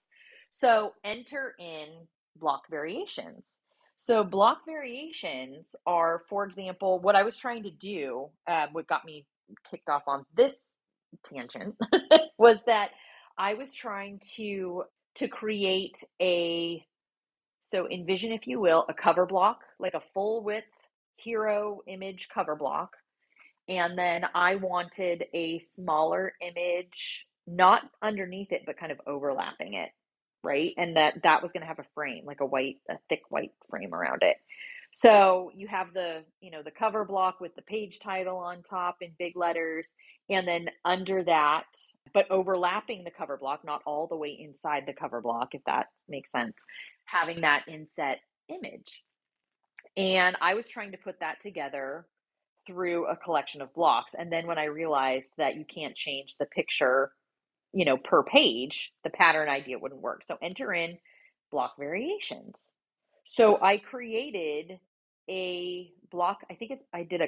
So 0.53 0.93
enter 1.03 1.55
in 1.59 2.07
block 2.37 2.63
variations. 2.69 3.59
So 3.97 4.23
block 4.23 4.59
variations 4.67 5.75
are, 5.87 6.23
for 6.29 6.45
example, 6.45 6.99
what 6.99 7.15
I 7.17 7.23
was 7.23 7.37
trying 7.37 7.63
to 7.63 7.71
do, 7.71 8.29
uh, 8.47 8.67
what 8.71 8.87
got 8.87 9.03
me 9.05 9.25
kicked 9.69 9.89
off 9.89 10.03
on 10.07 10.25
this 10.35 10.55
tangent 11.25 11.75
was 12.39 12.59
that 12.67 12.91
I 13.37 13.55
was 13.55 13.73
trying 13.73 14.21
to 14.37 14.83
to 15.15 15.27
create 15.27 16.03
a 16.21 16.85
so 17.63 17.89
envision, 17.89 18.31
if 18.33 18.47
you 18.47 18.59
will, 18.61 18.85
a 18.89 18.95
cover 18.95 19.25
block, 19.25 19.61
like 19.79 19.93
a 19.95 20.03
full 20.13 20.43
width 20.43 20.65
hero 21.17 21.81
image 21.87 22.29
cover 22.33 22.55
block. 22.55 22.91
And 23.69 23.97
then 23.97 24.25
I 24.35 24.55
wanted 24.55 25.25
a 25.33 25.59
smaller 25.59 26.33
image, 26.41 27.25
not 27.47 27.83
underneath 28.01 28.51
it, 28.51 28.63
but 28.65 28.77
kind 28.79 28.91
of 28.91 29.01
overlapping 29.07 29.75
it, 29.75 29.91
right? 30.43 30.73
And 30.77 30.97
that 30.97 31.23
that 31.23 31.43
was 31.43 31.51
going 31.53 31.61
to 31.61 31.67
have 31.67 31.79
a 31.79 31.85
frame, 31.95 32.25
like 32.25 32.41
a 32.41 32.45
white, 32.45 32.77
a 32.89 32.95
thick 33.09 33.23
white 33.29 33.53
frame 33.69 33.93
around 33.93 34.23
it. 34.23 34.37
So 34.91 35.51
you 35.55 35.67
have 35.67 35.93
the, 35.93 36.23
you 36.41 36.49
know, 36.49 36.63
the 36.63 36.71
cover 36.71 37.05
block 37.05 37.39
with 37.39 37.55
the 37.55 37.61
page 37.61 37.99
title 37.99 38.37
on 38.37 38.63
top 38.63 38.97
in 39.01 39.11
big 39.19 39.35
letters, 39.35 39.87
and 40.29 40.47
then 40.47 40.69
under 40.83 41.23
that, 41.23 41.65
but 42.13 42.29
overlapping 42.31 43.03
the 43.03 43.11
cover 43.11 43.37
block, 43.37 43.63
not 43.63 43.81
all 43.85 44.07
the 44.07 44.17
way 44.17 44.37
inside 44.39 44.83
the 44.87 44.93
cover 44.93 45.21
block, 45.21 45.49
if 45.53 45.63
that 45.65 45.87
makes 46.09 46.31
sense, 46.31 46.55
having 47.05 47.41
that 47.41 47.63
inset 47.67 48.19
image. 48.49 49.03
And 49.95 50.35
I 50.41 50.55
was 50.55 50.67
trying 50.67 50.91
to 50.91 50.97
put 50.97 51.19
that 51.19 51.41
together 51.41 52.07
through 52.65 53.07
a 53.07 53.15
collection 53.15 53.61
of 53.61 53.73
blocks. 53.73 54.13
And 54.17 54.31
then 54.31 54.47
when 54.47 54.57
I 54.57 54.65
realized 54.65 55.31
that 55.37 55.55
you 55.55 55.65
can't 55.65 55.95
change 55.95 56.35
the 56.39 56.45
picture, 56.45 57.11
you 57.71 57.85
know, 57.85 57.97
per 57.97 58.23
page, 58.23 58.91
the 59.03 59.09
pattern 59.09 59.47
idea 59.47 59.79
wouldn't 59.79 60.01
work. 60.01 60.23
So 60.27 60.37
enter 60.41 60.73
in 60.73 60.97
block 61.51 61.75
variations. 61.79 62.71
So 63.29 63.59
I 63.61 63.77
created 63.77 64.79
a 65.29 65.91
block, 66.11 66.39
I 66.49 66.55
think 66.55 66.71
it, 66.71 66.79
I 66.93 67.03
did 67.03 67.21
a 67.21 67.27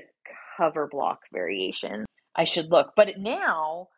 cover 0.57 0.87
block 0.87 1.21
variation. 1.33 2.05
I 2.35 2.45
should 2.45 2.71
look, 2.71 2.93
but 2.95 3.17
now 3.17 3.89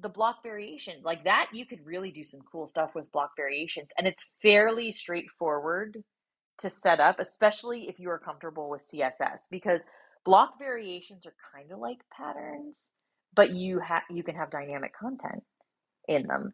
the 0.00 0.08
block 0.08 0.42
variations 0.42 1.04
like 1.04 1.24
that, 1.24 1.48
you 1.52 1.66
could 1.66 1.84
really 1.84 2.10
do 2.10 2.22
some 2.22 2.40
cool 2.50 2.68
stuff 2.68 2.94
with 2.94 3.10
block 3.12 3.32
variations. 3.36 3.88
And 3.98 4.06
it's 4.06 4.24
fairly 4.40 4.92
straightforward 4.92 6.02
to 6.58 6.70
set 6.70 7.00
up, 7.00 7.18
especially 7.18 7.88
if 7.88 7.98
you 7.98 8.10
are 8.10 8.18
comfortable 8.18 8.68
with 8.68 8.88
CSS, 8.92 9.42
because 9.50 9.80
block 10.24 10.58
variations 10.58 11.26
are 11.26 11.34
kind 11.54 11.72
of 11.72 11.78
like 11.78 11.98
patterns, 12.16 12.76
but 13.34 13.50
you 13.50 13.78
have 13.80 14.02
you 14.10 14.22
can 14.22 14.34
have 14.34 14.50
dynamic 14.50 14.92
content 14.96 15.42
in 16.08 16.26
them. 16.26 16.52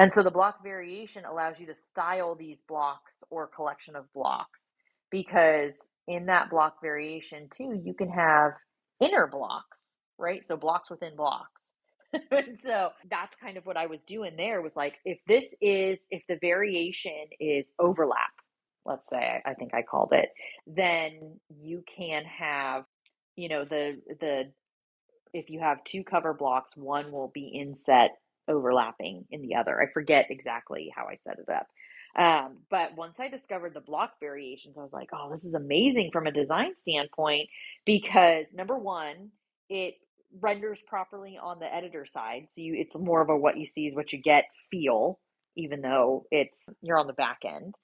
And 0.00 0.14
so 0.14 0.24
the 0.24 0.32
block 0.32 0.64
variation 0.64 1.26
allows 1.26 1.56
you 1.60 1.66
to 1.68 1.76
style 1.88 2.36
these 2.36 2.60
blocks 2.68 3.14
or 3.30 3.48
collection 3.48 3.96
of 3.96 4.12
blocks 4.14 4.72
because 5.12 5.78
in 6.08 6.26
that 6.28 6.50
block 6.50 6.78
variation 6.82 7.50
too, 7.56 7.80
you 7.84 7.94
can 7.94 8.10
have 8.10 8.54
inner 9.00 9.28
blocks, 9.32 9.94
right? 10.18 10.46
So 10.46 10.58
blocks 10.58 10.90
within 10.90 11.16
blocks. 11.16 11.62
and 12.32 12.60
so 12.60 12.90
that's 13.10 13.36
kind 13.42 13.58
of 13.58 13.66
what 13.66 13.78
I 13.78 13.86
was 13.86 14.04
doing 14.04 14.36
there 14.36 14.62
was 14.62 14.76
like 14.76 14.96
if 15.06 15.20
this 15.28 15.56
is 15.62 16.06
if 16.10 16.24
the 16.28 16.38
variation 16.42 17.26
is 17.40 17.72
overlap, 17.80 18.32
let's 18.86 19.08
say 19.10 19.42
I 19.46 19.54
think 19.54 19.74
I 19.74 19.82
called 19.82 20.12
it, 20.14 20.30
then 20.68 21.40
you 21.62 21.84
can 21.98 22.24
have 22.26 22.84
you 23.36 23.50
know 23.50 23.64
the 23.66 24.00
the 24.20 24.52
if 25.34 25.50
you 25.50 25.60
have 25.60 25.84
two 25.84 26.04
cover 26.04 26.34
blocks, 26.34 26.76
one 26.76 27.12
will 27.12 27.32
be 27.34 27.48
inset 27.48 28.12
overlapping 28.50 29.24
in 29.30 29.42
the 29.42 29.54
other. 29.54 29.80
I 29.80 29.92
forget 29.92 30.26
exactly 30.30 30.92
how 30.94 31.06
I 31.06 31.18
set 31.24 31.38
it 31.38 31.48
up. 31.48 31.66
Um, 32.16 32.58
but 32.70 32.96
once 32.96 33.16
I 33.20 33.28
discovered 33.28 33.72
the 33.74 33.80
block 33.80 34.14
variations, 34.20 34.76
I 34.76 34.82
was 34.82 34.92
like, 34.92 35.10
oh, 35.12 35.30
this 35.30 35.44
is 35.44 35.54
amazing 35.54 36.10
from 36.12 36.26
a 36.26 36.32
design 36.32 36.72
standpoint 36.76 37.48
because 37.86 38.48
number 38.52 38.76
one, 38.76 39.30
it 39.68 39.94
renders 40.40 40.80
properly 40.86 41.38
on 41.40 41.60
the 41.60 41.72
editor 41.72 42.06
side. 42.06 42.48
So 42.50 42.60
you 42.60 42.74
it's 42.76 42.94
more 42.96 43.20
of 43.20 43.28
a 43.28 43.36
what 43.36 43.58
you 43.58 43.66
see 43.66 43.86
is 43.86 43.94
what 43.94 44.12
you 44.12 44.20
get 44.20 44.44
feel, 44.70 45.18
even 45.56 45.80
though 45.82 46.26
it's 46.30 46.58
you're 46.82 46.98
on 46.98 47.06
the 47.06 47.12
back 47.12 47.40
end. 47.44 47.76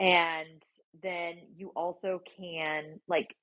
And 0.00 0.62
then 1.02 1.36
you 1.56 1.72
also 1.76 2.22
can 2.38 3.00
like 3.08 3.34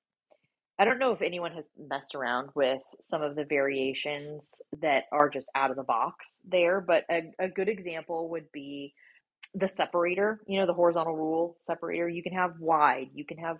I 0.78 0.84
don't 0.84 0.98
know 0.98 1.12
if 1.12 1.22
anyone 1.22 1.52
has 1.52 1.68
messed 1.78 2.14
around 2.14 2.50
with 2.54 2.82
some 3.02 3.22
of 3.22 3.36
the 3.36 3.44
variations 3.44 4.60
that 4.80 5.04
are 5.12 5.30
just 5.30 5.48
out 5.54 5.70
of 5.70 5.76
the 5.76 5.84
box 5.84 6.40
there, 6.44 6.80
but 6.80 7.04
a, 7.10 7.32
a 7.38 7.48
good 7.48 7.68
example 7.68 8.30
would 8.30 8.50
be 8.52 8.94
the 9.54 9.68
separator, 9.68 10.40
you 10.46 10.60
know, 10.60 10.66
the 10.66 10.74
horizontal 10.74 11.16
rule 11.16 11.56
separator. 11.60 12.08
You 12.08 12.22
can 12.22 12.32
have 12.34 12.58
wide, 12.60 13.08
you 13.14 13.24
can 13.24 13.38
have 13.38 13.58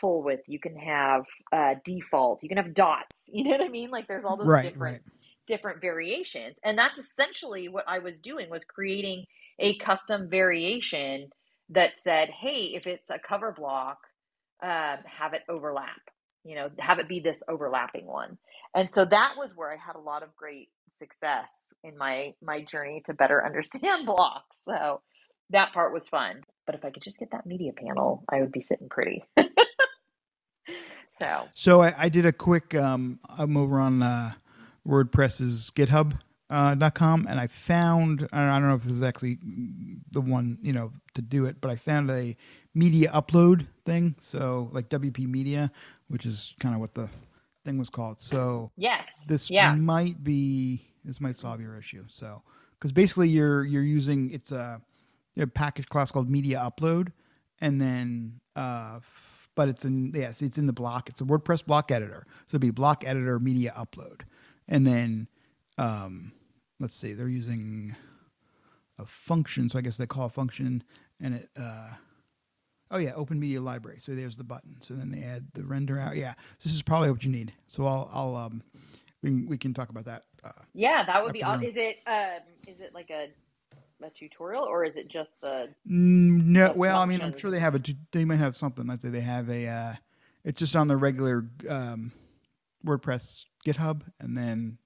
full 0.00 0.22
width, 0.22 0.44
you 0.48 0.60
can 0.60 0.76
have 0.76 1.24
uh, 1.52 1.74
default, 1.84 2.42
you 2.42 2.48
can 2.48 2.58
have 2.58 2.74
dots. 2.74 3.06
You 3.32 3.44
know 3.44 3.50
what 3.50 3.62
I 3.62 3.68
mean? 3.68 3.90
Like 3.90 4.08
there's 4.08 4.24
all 4.24 4.38
those 4.38 4.54
Right, 4.54 4.60
different 4.60 4.78
right. 4.78 5.02
different 5.46 5.80
variations, 5.80 6.58
and 6.64 6.78
that's 6.78 6.98
essentially 6.98 7.68
what 7.68 7.84
I 7.88 8.00
was 8.00 8.20
doing 8.20 8.50
was 8.50 8.64
creating 8.64 9.26
a 9.60 9.76
custom 9.78 10.28
variation 10.30 11.30
that 11.70 11.92
said, 12.02 12.30
hey, 12.30 12.72
if 12.74 12.86
it's 12.86 13.10
a 13.10 13.18
cover 13.20 13.52
block, 13.52 13.98
um, 14.62 14.98
have 15.06 15.34
it 15.34 15.42
overlap, 15.48 16.00
you 16.44 16.54
know, 16.54 16.68
have 16.78 16.98
it 16.98 17.08
be 17.08 17.20
this 17.20 17.42
overlapping 17.48 18.06
one. 18.06 18.38
And 18.74 18.92
so 18.92 19.04
that 19.04 19.34
was 19.36 19.52
where 19.54 19.72
I 19.72 19.76
had 19.76 19.96
a 19.96 20.00
lot 20.00 20.22
of 20.22 20.34
great 20.36 20.68
success 20.98 21.50
in 21.84 21.96
my 21.98 22.34
my 22.42 22.62
journey 22.62 23.02
to 23.06 23.14
better 23.14 23.44
understand 23.46 24.06
blocks. 24.06 24.58
So 24.62 25.00
that 25.50 25.72
part 25.72 25.92
was 25.92 26.08
fun. 26.08 26.42
But 26.66 26.74
if 26.76 26.84
I 26.84 26.90
could 26.90 27.02
just 27.02 27.18
get 27.18 27.32
that 27.32 27.46
media 27.46 27.72
panel, 27.72 28.24
I 28.28 28.40
would 28.40 28.52
be 28.52 28.60
sitting 28.60 28.88
pretty. 28.88 29.24
so 31.20 31.48
So 31.54 31.82
I, 31.82 31.94
I 31.98 32.08
did 32.08 32.26
a 32.26 32.32
quick 32.32 32.74
um 32.74 33.18
I'm 33.36 33.56
over 33.56 33.78
on 33.78 34.02
uh 34.02 34.32
WordPress's 34.86 35.70
GitHub 35.74 36.18
uh, 36.52 36.74
dot 36.74 36.94
com 36.94 37.26
and 37.30 37.40
I 37.40 37.46
found 37.46 38.28
I 38.30 38.46
don't 38.58 38.68
know 38.68 38.74
if 38.74 38.82
this 38.82 38.92
is 38.92 39.02
actually 39.02 39.38
the 40.10 40.20
one 40.20 40.58
you 40.62 40.74
know 40.74 40.92
to 41.14 41.22
do 41.22 41.46
it, 41.46 41.56
but 41.62 41.70
I 41.70 41.76
found 41.76 42.10
a 42.10 42.36
media 42.74 43.10
upload 43.12 43.66
thing. 43.86 44.14
So 44.20 44.68
like 44.72 44.90
WP 44.90 45.26
Media, 45.26 45.72
which 46.08 46.26
is 46.26 46.54
kind 46.60 46.74
of 46.74 46.80
what 46.80 46.94
the 46.94 47.08
thing 47.64 47.78
was 47.78 47.88
called. 47.88 48.20
So 48.20 48.70
yes, 48.76 49.24
this 49.26 49.50
yeah. 49.50 49.74
might 49.74 50.22
be 50.22 50.86
this 51.06 51.22
might 51.22 51.36
solve 51.36 51.60
your 51.60 51.78
issue. 51.78 52.04
So 52.08 52.42
because 52.78 52.92
basically 52.92 53.28
you're 53.28 53.64
you're 53.64 53.82
using 53.82 54.30
it's 54.30 54.52
a, 54.52 54.78
a 55.38 55.46
package 55.46 55.88
class 55.88 56.12
called 56.12 56.28
media 56.28 56.58
upload, 56.58 57.12
and 57.62 57.80
then 57.80 58.38
uh, 58.56 59.00
but 59.54 59.70
it's 59.70 59.86
in 59.86 60.12
yes 60.14 60.42
it's 60.42 60.58
in 60.58 60.66
the 60.66 60.72
block. 60.74 61.08
It's 61.08 61.22
a 61.22 61.24
WordPress 61.24 61.64
block 61.64 61.90
editor. 61.90 62.26
So 62.28 62.56
it'd 62.56 62.60
be 62.60 62.70
block 62.70 63.04
editor 63.06 63.38
media 63.38 63.72
upload, 63.74 64.20
and 64.68 64.86
then 64.86 65.28
um, 65.78 66.32
let's 66.82 66.94
see 66.94 67.14
they're 67.14 67.28
using 67.28 67.96
a 68.98 69.06
function. 69.06 69.68
So 69.70 69.78
I 69.78 69.82
guess 69.82 69.96
they 69.96 70.06
call 70.06 70.26
a 70.26 70.30
function, 70.30 70.82
and 71.20 71.34
it. 71.36 71.48
Uh, 71.56 71.90
Oh 72.94 72.98
yeah, 72.98 73.14
Open 73.14 73.40
Media 73.40 73.58
Library. 73.58 73.96
So 74.00 74.14
there's 74.14 74.36
the 74.36 74.44
button. 74.44 74.76
So 74.82 74.92
then 74.92 75.10
they 75.10 75.22
add 75.22 75.46
the 75.54 75.64
render 75.64 75.98
out. 75.98 76.14
Yeah, 76.14 76.34
this 76.62 76.74
is 76.74 76.82
probably 76.82 77.10
what 77.10 77.24
you 77.24 77.30
need. 77.30 77.50
So 77.66 77.86
I'll 77.86 78.10
I'll 78.12 78.36
um 78.36 78.62
we 79.22 79.30
can, 79.30 79.46
we 79.46 79.56
can 79.56 79.72
talk 79.72 79.88
about 79.88 80.04
that. 80.04 80.24
Uh, 80.44 80.50
yeah, 80.74 81.02
that 81.06 81.24
would 81.24 81.32
be. 81.32 81.40
the- 81.40 81.60
Is 81.62 81.76
it 81.76 82.00
um 82.06 82.42
is 82.68 82.80
it 82.80 82.92
like 82.92 83.08
a 83.10 83.28
a 84.04 84.10
tutorial 84.10 84.64
or 84.64 84.84
is 84.84 84.96
it 84.96 85.08
just 85.08 85.40
the 85.40 85.70
Mm, 85.88 86.44
No, 86.44 86.68
the 86.68 86.74
well, 86.74 86.98
I 86.98 87.06
mean, 87.06 87.22
I'm 87.22 87.38
sure 87.38 87.50
they 87.50 87.60
have 87.60 87.74
a. 87.74 87.80
They 88.12 88.26
might 88.26 88.40
have 88.40 88.56
something. 88.56 88.86
Let's 88.86 89.00
say 89.00 89.08
they 89.08 89.20
have 89.22 89.48
a. 89.48 89.68
Uh, 89.68 89.94
it's 90.44 90.58
just 90.58 90.76
on 90.76 90.86
the 90.86 90.96
regular 90.98 91.46
um, 91.70 92.12
WordPress 92.84 93.46
GitHub, 93.64 94.02
and 94.20 94.36
then 94.36 94.76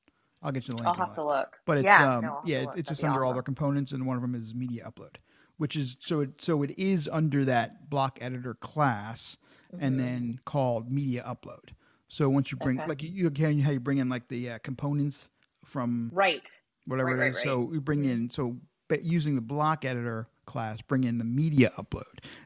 I'll 0.43 0.53
get 0.53 0.69
you 0.69 0.75
the 0.75 0.81
link. 0.83 0.89
I'll 0.89 1.07
have 1.07 1.15
to 1.15 1.25
look. 1.25 1.59
But 1.67 1.79
it's 1.79 1.87
yeah, 1.87 2.05
um 2.05 2.23
no, 2.23 2.29
I'll 2.29 2.35
have 2.37 2.45
to 2.45 2.51
yeah, 2.51 2.67
it's 2.77 2.89
just 2.89 3.05
under 3.05 3.25
all 3.25 3.33
their 3.33 3.43
components, 3.43 3.93
and 3.93 4.07
one 4.07 4.17
of 4.17 4.23
them 4.23 4.35
is 4.35 4.55
media 4.55 4.85
upload, 4.91 5.17
which 5.59 5.77
is 5.77 5.97
so 6.01 6.21
it 6.21 6.41
so 6.41 6.63
it 6.63 6.79
is 6.79 7.09
under 7.09 7.45
that 7.45 7.91
block 7.91 8.19
editor 8.21 8.55
class, 8.55 9.37
and 9.81 9.95
Mhm. 9.95 9.99
then 9.99 10.41
called 10.45 10.91
media 10.91 11.25
upload. 11.27 11.71
So 12.09 12.29
once 12.29 12.53
you 12.53 12.59
bring 12.59 12.79
Okay. 12.79 12.87
like 12.87 13.03
you, 13.03 13.27
again 13.27 13.59
how 13.59 13.73
you 13.73 13.81
bring 13.81 13.99
in 13.99 14.09
like 14.09 14.29
the 14.29 14.51
uh, 14.53 14.59
components 14.59 15.31
from 15.65 16.13
right. 16.15 16.49
whatever 16.87 17.11
Right, 17.11 17.17
it 17.17 17.21
right, 17.21 17.29
is. 17.31 17.37
right. 17.37 17.43
So 17.43 17.61
we 17.61 17.79
bring 17.79 18.05
in 18.05 18.31
so 18.31 18.57
but 18.89 19.03
using 19.05 19.35
the 19.35 19.41
block 19.41 19.85
editor 19.85 20.29
class, 20.47 20.81
bring 20.81 21.03
in 21.03 21.19
the 21.19 21.25
media 21.25 21.73
upload, 21.77 22.05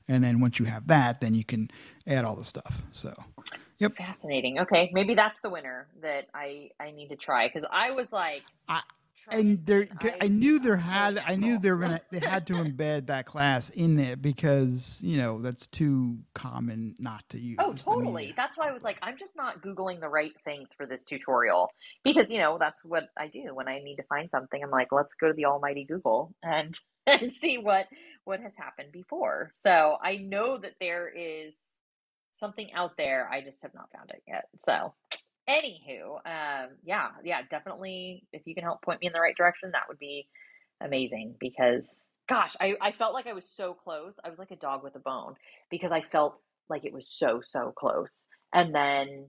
and 0.09 0.25
then 0.25 0.41
once 0.41 0.59
you 0.59 0.65
have 0.65 0.87
that, 0.87 1.21
then 1.21 1.35
you 1.35 1.45
can 1.45 1.69
add 2.07 2.25
all 2.25 2.35
the 2.37 2.45
stuff. 2.45 2.81
So 2.93 3.13
Yep. 3.81 3.93
Fascinating. 3.97 4.61
Okay, 4.61 4.91
maybe 4.95 5.15
that's 5.15 5.41
the 5.43 5.51
winner 5.51 5.89
that 6.03 6.27
I 6.35 6.71
I 6.81 6.93
need 6.93 7.09
to 7.09 7.17
try 7.17 7.49
because 7.49 7.67
I 7.71 7.93
was 7.93 8.13
like, 8.13 8.43
I- 8.69 8.83
and 9.33 9.65
there, 9.67 9.89
and 10.01 10.17
I 10.21 10.29
knew 10.29 10.59
there 10.59 10.77
had, 10.77 11.19
I 11.27 11.37
knew 11.37 11.59
they 11.59 11.71
were 11.71 11.79
gonna, 11.79 12.01
they 12.11 12.19
had 12.21 12.47
to 12.49 12.55
embed 12.55 13.07
that 13.07 13.27
class 13.27 13.71
in 13.71 13.97
there 13.97 14.17
because 14.17 15.01
you 15.05 15.19
know 15.19 15.41
that's 15.41 15.67
too 15.69 16.19
common 16.35 16.97
not 16.99 17.29
to 17.31 17.39
use. 17.39 17.59
Oh, 17.61 17.73
totally. 17.75 18.35
That's 18.37 18.59
why 18.59 18.69
I 18.69 18.73
was 18.73 18.83
like, 18.83 18.99
I'm 19.03 19.19
just 19.19 19.37
not 19.37 19.63
Googling 19.63 20.01
the 20.01 20.09
right 20.09 20.33
things 20.45 20.71
for 20.77 20.87
this 20.87 21.05
tutorial 21.05 21.71
because, 22.05 22.31
you 22.31 22.39
know, 22.39 22.59
that's 22.59 22.85
what 22.85 23.09
I 23.19 23.29
do 23.29 23.55
when 23.55 23.69
I 23.69 23.81
need 23.81 23.97
to 23.97 24.03
find 24.05 24.31
something. 24.31 24.63
I'm 24.63 24.71
like, 24.71 24.89
let's 24.93 25.15
go 25.21 25.29
to 25.29 25.35
the 25.35 25.47
almighty 25.47 25.85
Google 25.85 26.35
and, 26.43 26.79
and 27.07 27.33
see 27.33 27.59
what, 27.59 27.87
what 28.25 28.41
has 28.41 28.53
happened 28.57 28.93
before. 28.93 29.53
So 29.57 29.97
I 30.03 30.17
know 30.17 30.59
that 30.59 30.75
there 30.81 31.09
is 31.09 31.55
something 32.41 32.73
out 32.73 32.97
there. 32.97 33.29
I 33.31 33.43
just 33.43 33.63
have 33.63 33.75
not 33.75 33.91
found 33.95 34.11
it 34.11 34.23
yet. 34.27 34.47
So 34.59 34.95
anywho, 35.49 36.17
um, 36.27 36.71
yeah, 36.85 37.09
yeah, 37.25 37.43
definitely. 37.49 38.25
If 38.33 38.43
you 38.47 38.55
can 38.55 38.65
help 38.65 38.83
point 38.83 39.01
me 39.01 39.07
in 39.07 39.13
the 39.13 39.21
right 39.21 39.37
direction, 39.37 39.71
that 39.73 39.85
would 39.89 39.99
be 39.99 40.27
amazing 40.81 41.37
because 41.39 42.03
gosh, 42.29 42.57
I, 42.61 42.77
I 42.81 42.93
felt 42.93 43.15
like 43.15 43.27
I 43.27 43.33
was 43.33 43.49
so 43.49 43.75
close. 43.75 44.15
I 44.25 44.31
was 44.31 44.39
like 44.39 44.51
a 44.51 44.57
dog 44.57 44.83
with 44.83 44.97
a 44.97 45.01
bone 45.01 45.35
because 45.71 45.93
I 45.93 46.03
felt 46.13 46.41
like 46.71 46.85
it 46.85 46.93
was 46.95 47.09
so 47.09 47.43
so 47.47 47.73
close 47.77 48.27
and 48.55 48.75
then 48.75 49.29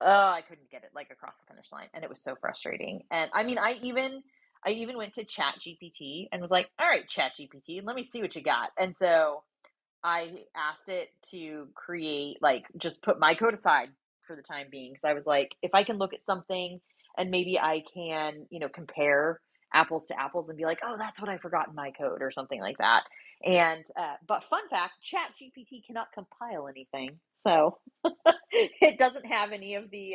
oh 0.00 0.06
i 0.06 0.42
couldn't 0.46 0.70
get 0.70 0.82
it 0.82 0.90
like 0.94 1.08
across 1.10 1.34
the 1.40 1.46
finish 1.46 1.70
line 1.72 1.86
and 1.94 2.04
it 2.04 2.10
was 2.10 2.22
so 2.22 2.34
frustrating 2.40 3.02
and 3.10 3.30
i 3.32 3.44
mean 3.44 3.56
i 3.58 3.78
even 3.80 4.22
i 4.66 4.70
even 4.70 4.96
went 4.96 5.14
to 5.14 5.24
ChatGPT 5.24 6.26
and 6.32 6.42
was 6.42 6.50
like 6.50 6.68
all 6.78 6.88
right 6.88 7.08
ChatGPT 7.08 7.80
let 7.84 7.96
me 7.96 8.02
see 8.02 8.20
what 8.20 8.34
you 8.34 8.42
got 8.42 8.70
and 8.78 8.94
so 8.94 9.44
i 10.04 10.30
asked 10.56 10.88
it 10.88 11.08
to 11.30 11.68
create 11.74 12.38
like 12.40 12.64
just 12.78 13.02
put 13.02 13.18
my 13.18 13.34
code 13.34 13.54
aside 13.54 13.88
for 14.26 14.36
the 14.36 14.42
time 14.42 14.66
being 14.70 14.92
because 14.92 15.04
i 15.04 15.14
was 15.14 15.26
like 15.26 15.50
if 15.62 15.74
i 15.74 15.84
can 15.84 15.98
look 15.98 16.14
at 16.14 16.22
something 16.22 16.80
and 17.16 17.30
maybe 17.30 17.58
i 17.58 17.82
can 17.94 18.46
you 18.50 18.60
know 18.60 18.68
compare 18.68 19.40
apples 19.74 20.06
to 20.06 20.20
apples 20.20 20.48
and 20.48 20.58
be 20.58 20.64
like 20.64 20.78
oh 20.84 20.96
that's 20.98 21.20
what 21.20 21.30
i 21.30 21.38
forgot 21.38 21.68
in 21.68 21.74
my 21.74 21.90
code 21.92 22.22
or 22.22 22.30
something 22.30 22.60
like 22.60 22.78
that 22.78 23.02
and 23.44 23.84
uh, 23.96 24.14
but 24.26 24.44
fun 24.44 24.68
fact, 24.70 24.94
ChatGPT 25.04 25.84
cannot 25.86 26.12
compile 26.12 26.68
anything, 26.68 27.18
so 27.42 27.78
it 28.52 28.98
doesn't 28.98 29.26
have 29.26 29.52
any 29.52 29.74
of 29.74 29.90
the 29.90 30.14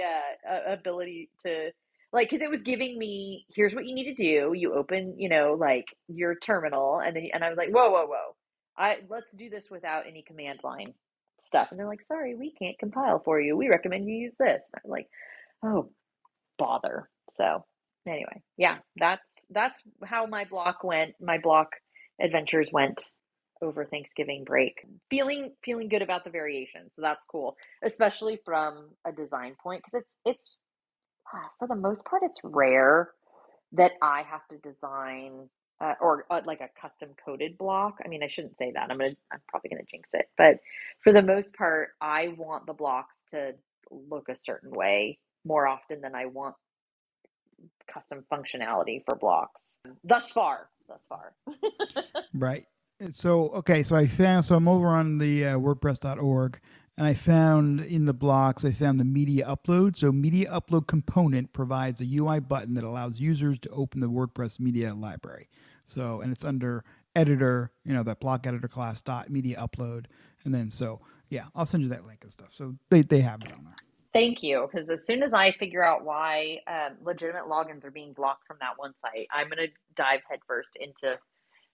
uh, 0.49 0.71
ability 0.71 1.29
to 1.45 1.71
like 2.13 2.29
because 2.29 2.41
it 2.41 2.49
was 2.49 2.61
giving 2.61 2.97
me 2.97 3.45
here's 3.53 3.75
what 3.75 3.85
you 3.85 3.93
need 3.93 4.15
to 4.15 4.23
do. 4.23 4.53
You 4.55 4.73
open, 4.73 5.15
you 5.17 5.27
know, 5.27 5.57
like 5.59 5.85
your 6.07 6.35
terminal, 6.35 6.99
and 6.99 7.15
then 7.15 7.27
and 7.33 7.43
I 7.43 7.49
was 7.49 7.57
like, 7.57 7.69
whoa, 7.69 7.89
whoa, 7.91 8.05
whoa, 8.05 8.35
I 8.77 8.97
let's 9.09 9.31
do 9.35 9.49
this 9.49 9.65
without 9.69 10.07
any 10.07 10.23
command 10.23 10.59
line 10.63 10.93
stuff. 11.43 11.69
And 11.71 11.79
they're 11.79 11.87
like, 11.87 12.05
sorry, 12.07 12.35
we 12.35 12.51
can't 12.51 12.77
compile 12.79 13.21
for 13.23 13.39
you. 13.39 13.55
We 13.55 13.69
recommend 13.69 14.07
you 14.07 14.15
use 14.15 14.33
this. 14.39 14.63
And 14.73 14.81
I'm 14.83 14.91
like, 14.91 15.07
oh 15.63 15.89
bother. 16.57 17.09
So 17.37 17.63
anyway, 18.07 18.41
yeah, 18.57 18.77
that's 18.97 19.29
that's 19.49 19.81
how 20.03 20.25
my 20.25 20.45
block 20.45 20.83
went. 20.83 21.15
My 21.21 21.37
block 21.37 21.69
adventures 22.21 22.69
went 22.71 23.03
over 23.61 23.85
Thanksgiving 23.85 24.43
break. 24.43 24.75
Feeling 25.09 25.53
feeling 25.63 25.89
good 25.89 26.01
about 26.01 26.23
the 26.23 26.29
variation, 26.29 26.89
so 26.91 27.01
that's 27.01 27.23
cool, 27.31 27.55
especially 27.83 28.39
from 28.45 28.89
a 29.05 29.11
design 29.11 29.55
point 29.61 29.83
because 29.83 30.03
it's 30.03 30.17
it's 30.25 30.57
ah, 31.33 31.49
for 31.59 31.67
the 31.67 31.75
most 31.75 32.05
part 32.05 32.23
it's 32.23 32.39
rare 32.43 33.09
that 33.73 33.91
I 34.01 34.23
have 34.23 34.47
to 34.49 34.57
design 34.57 35.49
uh, 35.79 35.93
or 36.01 36.25
uh, 36.29 36.41
like 36.45 36.61
a 36.61 36.69
custom 36.79 37.09
coded 37.23 37.57
block. 37.57 37.97
I 38.03 38.07
mean, 38.07 38.23
I 38.23 38.27
shouldn't 38.27 38.57
say 38.57 38.71
that. 38.73 38.89
I'm 38.89 38.97
gonna 38.97 39.15
I'm 39.31 39.41
probably 39.47 39.69
gonna 39.69 39.83
jinx 39.89 40.09
it, 40.13 40.29
but 40.37 40.59
for 41.03 41.13
the 41.13 41.21
most 41.21 41.55
part, 41.55 41.89
I 42.01 42.29
want 42.37 42.65
the 42.65 42.73
blocks 42.73 43.15
to 43.31 43.53
look 43.91 44.29
a 44.29 44.35
certain 44.39 44.71
way 44.71 45.19
more 45.45 45.67
often 45.67 46.01
than 46.01 46.15
I 46.15 46.25
want 46.25 46.55
custom 47.91 48.23
functionality 48.31 49.03
for 49.05 49.15
blocks. 49.15 49.79
Thus 50.03 50.31
far, 50.31 50.69
thus 50.87 51.05
far. 51.07 51.33
Right. 52.33 52.65
So 53.11 53.49
okay, 53.49 53.83
so 53.83 53.95
I 53.95 54.07
found 54.07 54.45
so 54.45 54.55
I'm 54.55 54.67
over 54.67 54.87
on 54.87 55.17
the 55.17 55.45
uh, 55.45 55.57
WordPress.org, 55.57 56.59
and 56.97 57.05
I 57.05 57.13
found 57.13 57.81
in 57.81 58.05
the 58.05 58.13
blocks 58.13 58.65
I 58.65 58.71
found 58.71 58.99
the 58.99 59.05
media 59.05 59.45
upload. 59.45 59.97
So 59.97 60.11
media 60.11 60.49
upload 60.49 60.87
component 60.87 61.53
provides 61.53 62.01
a 62.01 62.05
UI 62.05 62.39
button 62.39 62.73
that 62.73 62.83
allows 62.83 63.19
users 63.19 63.59
to 63.59 63.69
open 63.69 63.99
the 63.99 64.09
WordPress 64.09 64.59
media 64.59 64.93
library. 64.93 65.49
So 65.85 66.21
and 66.21 66.31
it's 66.31 66.43
under 66.43 66.83
editor, 67.15 67.71
you 67.85 67.93
know, 67.93 68.03
that 68.03 68.19
block 68.19 68.47
editor 68.47 68.67
class 68.67 69.01
dot 69.01 69.29
media 69.29 69.57
upload, 69.57 70.05
and 70.45 70.53
then 70.53 70.71
so 70.71 71.01
yeah, 71.29 71.45
I'll 71.55 71.65
send 71.65 71.83
you 71.83 71.89
that 71.89 72.05
link 72.05 72.19
and 72.23 72.31
stuff. 72.31 72.49
So 72.51 72.75
they 72.89 73.01
they 73.01 73.21
have 73.21 73.41
it 73.41 73.51
on 73.51 73.63
there. 73.63 73.75
Thank 74.13 74.41
you, 74.41 74.67
because 74.71 74.89
as 74.89 75.05
soon 75.05 75.21
as 75.21 75.33
I 75.33 75.51
figure 75.51 75.83
out 75.83 76.03
why 76.03 76.59
um, 76.65 76.93
legitimate 77.03 77.43
logins 77.43 77.85
are 77.85 77.91
being 77.91 78.13
blocked 78.13 78.47
from 78.47 78.57
that 78.61 78.71
one 78.77 78.93
site, 78.99 79.27
I'm 79.31 79.47
going 79.47 79.67
to 79.67 79.73
dive 79.95 80.21
headfirst 80.27 80.75
into 80.79 81.19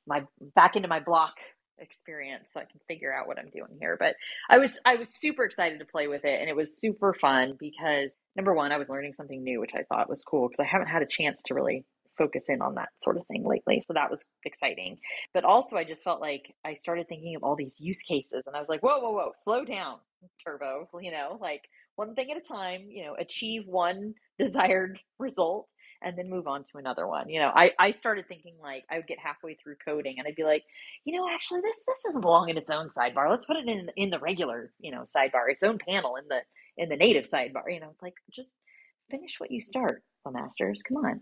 my 0.06 0.24
back 0.56 0.76
into 0.76 0.90
my 0.90 1.00
block 1.00 1.36
experience 1.80 2.46
so 2.52 2.60
I 2.60 2.66
can 2.66 2.80
figure 2.88 3.14
out 3.14 3.28
what 3.28 3.40
I'm 3.40 3.50
doing 3.50 3.78
here. 3.80 3.98
But 4.00 4.16
I 4.50 4.58
was 4.58 4.80
I 4.86 4.96
was 4.96 5.10
super 5.10 5.44
excited 5.44 5.80
to 5.80 5.86
play 5.86 6.08
with 6.08 6.26
it, 6.26 6.40
and 6.40 6.50
it 6.50 6.56
was 6.56 6.80
super 6.80 7.14
fun 7.14 7.56
because 7.60 8.16
number 8.36 8.54
one, 8.54 8.72
I 8.72 8.78
was 8.78 8.90
learning 8.90 9.14
something 9.14 9.44
new, 9.44 9.60
which 9.60 9.74
I 9.76 9.84
thought 9.84 10.10
was 10.10 10.24
cool 10.24 10.48
because 10.48 10.60
I 10.60 10.70
haven't 10.70 10.88
had 10.88 11.02
a 11.02 11.08
chance 11.08 11.42
to 11.46 11.54
really 11.54 11.86
focus 12.18 12.46
in 12.48 12.62
on 12.62 12.76
that 12.76 12.90
sort 13.02 13.18
of 13.18 13.26
thing 13.28 13.44
lately. 13.44 13.82
So 13.86 13.94
that 13.94 14.12
was 14.12 14.26
exciting. 14.46 14.98
But 15.34 15.44
also, 15.46 15.76
I 15.76 15.84
just 15.84 16.04
felt 16.04 16.22
like 16.22 16.54
I 16.64 16.76
started 16.76 17.08
thinking 17.08 17.36
of 17.36 17.44
all 17.44 17.56
these 17.56 17.80
use 17.80 18.02
cases, 18.02 18.44
and 18.46 18.56
I 18.56 18.60
was 18.60 18.70
like, 18.70 18.82
whoa, 18.82 19.00
whoa, 19.00 19.12
whoa, 19.12 19.32
slow 19.44 19.66
down, 19.66 19.98
Turbo. 20.46 20.88
You 21.02 21.12
know, 21.12 21.38
like 21.42 21.64
one 21.96 22.16
thing 22.16 22.32
at 22.32 22.38
a 22.38 22.42
time. 22.42 22.88
You 22.90 23.06
know, 23.06 23.16
achieve 23.20 23.64
one 23.66 24.14
desired 24.40 25.00
result 25.20 25.68
and 26.04 26.18
then 26.18 26.30
move 26.30 26.48
on 26.48 26.66
to 26.72 26.78
another 26.78 27.08
one. 27.08 27.30
You 27.30 27.40
know, 27.40 27.52
I, 27.56 27.72
I 27.80 27.92
started 27.92 28.28
thinking 28.28 28.56
like 28.62 28.84
I 28.90 28.98
would 28.98 29.08
get 29.08 29.20
halfway 29.20 29.56
through 29.56 29.76
coding 29.86 30.16
and 30.18 30.28
I'd 30.28 30.36
be 30.36 30.44
like, 30.44 30.64
you 31.06 31.18
know, 31.18 31.28
actually 31.30 31.62
this 31.62 31.84
this 31.88 32.04
doesn't 32.04 32.22
belong 32.22 32.50
in 32.50 32.58
its 32.58 32.70
own 32.70 32.88
sidebar. 32.88 33.30
Let's 33.30 33.46
put 33.46 33.58
it 33.58 33.68
in 33.68 33.90
in 33.96 34.10
the 34.10 34.20
regular, 34.20 34.72
you 34.80 34.92
know, 34.92 35.02
sidebar, 35.04 35.50
its 35.50 35.64
own 35.64 35.78
panel 35.78 36.16
in 36.18 36.28
the 36.28 36.42
in 36.78 36.90
the 36.90 36.98
native 36.98 37.26
sidebar. 37.26 37.74
You 37.74 37.80
know, 37.80 37.90
it's 37.92 38.02
like 38.02 38.16
just 38.32 38.54
finish 39.10 39.40
what 39.40 39.52
you 39.52 39.62
start, 39.62 40.04
masters. 40.32 40.82
Come 40.88 40.98
on. 40.98 41.22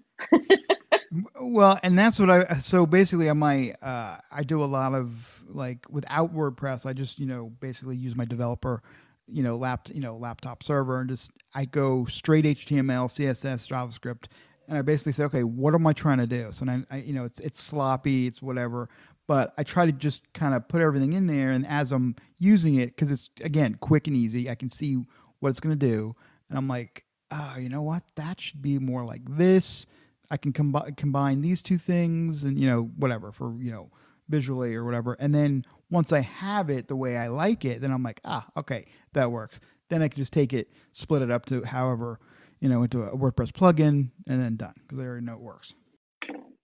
well, 1.41 1.79
and 1.83 1.97
that's 1.97 2.19
what 2.19 2.29
I 2.29 2.57
so 2.59 2.85
basically 2.85 3.29
on 3.29 3.39
my 3.39 3.73
uh 3.81 4.17
I 4.31 4.43
do 4.43 4.63
a 4.63 4.65
lot 4.65 4.93
of 4.93 5.11
like 5.47 5.85
without 5.89 6.33
WordPress, 6.35 6.85
I 6.85 6.93
just, 6.93 7.19
you 7.19 7.25
know, 7.25 7.51
basically 7.59 7.97
use 7.97 8.15
my 8.15 8.25
developer 8.25 8.81
you 9.27 9.43
know, 9.43 9.55
lap, 9.55 9.87
you 9.93 10.01
know, 10.01 10.17
laptop 10.17 10.63
server 10.63 10.99
and 10.99 11.09
just 11.09 11.31
I 11.55 11.65
go 11.65 12.05
straight 12.05 12.45
HTML, 12.45 13.07
CSS, 13.07 13.67
JavaScript, 13.67 14.25
and 14.71 14.77
I 14.77 14.83
basically 14.83 15.11
say, 15.11 15.25
okay, 15.25 15.43
what 15.43 15.75
am 15.75 15.85
I 15.85 15.91
trying 15.91 16.19
to 16.19 16.25
do? 16.25 16.47
So 16.53 16.65
I, 16.65 16.81
I 16.89 16.97
you 16.99 17.11
know, 17.11 17.25
it's 17.25 17.41
it's 17.41 17.61
sloppy, 17.61 18.25
it's 18.25 18.41
whatever, 18.41 18.87
but 19.27 19.53
I 19.57 19.63
try 19.63 19.85
to 19.85 19.91
just 19.91 20.21
kind 20.31 20.55
of 20.55 20.65
put 20.69 20.79
everything 20.79 21.11
in 21.11 21.27
there, 21.27 21.51
and 21.51 21.67
as 21.67 21.91
I'm 21.91 22.15
using 22.39 22.75
it, 22.75 22.95
because 22.95 23.11
it's 23.11 23.29
again 23.41 23.75
quick 23.81 24.07
and 24.07 24.15
easy, 24.15 24.49
I 24.49 24.55
can 24.55 24.69
see 24.69 25.03
what 25.41 25.49
it's 25.49 25.59
going 25.59 25.77
to 25.77 25.87
do, 25.87 26.15
and 26.47 26.57
I'm 26.57 26.69
like, 26.69 27.03
oh, 27.31 27.55
you 27.59 27.67
know 27.67 27.81
what, 27.81 28.03
that 28.15 28.39
should 28.39 28.61
be 28.61 28.79
more 28.79 29.03
like 29.03 29.23
this. 29.35 29.85
I 30.29 30.37
can 30.37 30.53
combine 30.53 30.95
combine 30.95 31.41
these 31.41 31.61
two 31.61 31.77
things, 31.77 32.43
and 32.43 32.57
you 32.57 32.65
know, 32.65 32.83
whatever 32.95 33.33
for 33.33 33.53
you 33.59 33.73
know 33.73 33.91
visually 34.29 34.73
or 34.73 34.85
whatever. 34.85 35.17
And 35.19 35.35
then 35.35 35.65
once 35.89 36.13
I 36.13 36.21
have 36.21 36.69
it 36.69 36.87
the 36.87 36.95
way 36.95 37.17
I 37.17 37.27
like 37.27 37.65
it, 37.65 37.81
then 37.81 37.91
I'm 37.91 38.03
like, 38.03 38.21
ah, 38.23 38.47
okay, 38.55 38.85
that 39.11 39.29
works. 39.29 39.59
Then 39.89 40.01
I 40.01 40.07
can 40.07 40.17
just 40.17 40.31
take 40.31 40.53
it, 40.53 40.71
split 40.93 41.21
it 41.21 41.29
up 41.29 41.45
to 41.47 41.61
however, 41.63 42.21
you 42.61 42.69
know, 42.69 42.83
into 42.83 43.03
a 43.03 43.17
WordPress 43.17 43.51
plugin, 43.51 44.09
and 44.27 44.41
then 44.41 44.55
done 44.55 44.73
because 44.81 44.99
I 44.99 45.03
already 45.03 45.25
know 45.25 45.33
it 45.33 45.41
works. 45.41 45.73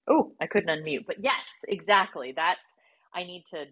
Oh, 0.10 0.32
I 0.40 0.48
couldn't 0.48 0.70
unmute, 0.70 1.06
but 1.06 1.18
yes, 1.20 1.46
exactly. 1.68 2.34
That's 2.36 2.62
I 3.14 3.24
need 3.24 3.44
to 3.52 3.66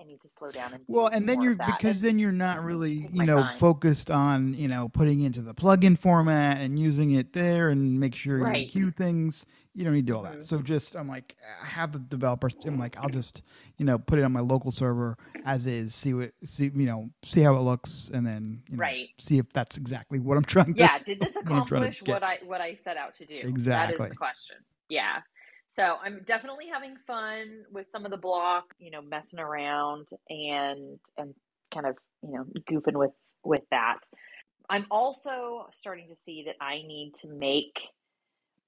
I 0.00 0.04
need 0.04 0.20
to 0.22 0.28
slow 0.38 0.50
down 0.50 0.72
and 0.72 0.84
well, 0.86 1.08
and 1.08 1.28
then 1.28 1.42
you're 1.42 1.56
because 1.56 2.00
then 2.00 2.18
you're 2.18 2.32
not 2.32 2.62
really 2.64 3.08
you 3.12 3.24
know 3.24 3.42
time. 3.42 3.58
focused 3.58 4.10
on 4.10 4.54
you 4.54 4.68
know 4.68 4.88
putting 4.88 5.20
into 5.20 5.42
the 5.42 5.54
plugin 5.54 5.98
format 5.98 6.60
and 6.60 6.78
using 6.78 7.12
it 7.12 7.32
there 7.32 7.68
and 7.68 8.00
make 8.00 8.14
sure 8.14 8.38
right. 8.38 8.66
you 8.66 8.70
queue 8.70 8.90
things. 8.90 9.44
You 9.74 9.84
don't 9.84 9.94
need 9.94 10.06
to 10.06 10.12
do 10.12 10.18
all 10.18 10.24
that. 10.24 10.34
Mm-hmm. 10.34 10.42
So 10.42 10.60
just 10.60 10.94
I'm 10.94 11.08
like 11.08 11.34
I 11.62 11.66
have 11.66 11.92
the 11.92 11.98
developers. 11.98 12.54
I'm 12.66 12.78
like 12.78 12.96
I'll 12.98 13.08
just 13.08 13.42
you 13.78 13.86
know 13.86 13.98
put 13.98 14.18
it 14.18 14.22
on 14.22 14.32
my 14.32 14.40
local 14.40 14.70
server 14.70 15.16
as 15.44 15.66
is. 15.66 15.94
See 15.94 16.14
what 16.14 16.32
see 16.44 16.70
you 16.74 16.86
know 16.86 17.08
see 17.24 17.40
how 17.40 17.54
it 17.54 17.60
looks 17.60 18.10
and 18.12 18.26
then 18.26 18.62
you 18.68 18.76
know, 18.76 18.82
right 18.82 19.08
see 19.18 19.38
if 19.38 19.50
that's 19.52 19.76
exactly 19.76 20.20
what 20.20 20.36
I'm 20.36 20.44
trying 20.44 20.74
to. 20.74 20.78
Yeah. 20.80 20.98
Did 21.04 21.20
this 21.20 21.36
accomplish 21.40 22.02
what 22.02 22.22
I 22.22 22.38
what 22.44 22.60
I 22.60 22.78
set 22.84 22.96
out 22.96 23.14
to 23.16 23.26
do? 23.26 23.40
Exactly. 23.42 23.96
That 23.96 24.04
is 24.04 24.10
the 24.10 24.16
question. 24.16 24.56
Yeah. 24.88 25.20
So 25.68 25.96
I'm 26.04 26.20
definitely 26.26 26.66
having 26.70 26.96
fun 27.06 27.64
with 27.70 27.86
some 27.90 28.04
of 28.04 28.10
the 28.10 28.18
block, 28.18 28.74
you 28.78 28.90
know, 28.90 29.00
messing 29.00 29.38
around 29.38 30.06
and 30.28 30.98
and 31.16 31.34
kind 31.72 31.86
of, 31.86 31.96
you 32.22 32.32
know, 32.32 32.44
goofing 32.70 32.98
with 32.98 33.12
with 33.42 33.62
that. 33.70 34.00
I'm 34.68 34.86
also 34.90 35.66
starting 35.72 36.08
to 36.08 36.14
see 36.14 36.44
that 36.46 36.56
I 36.60 36.76
need 36.76 37.14
to 37.22 37.28
make 37.28 37.78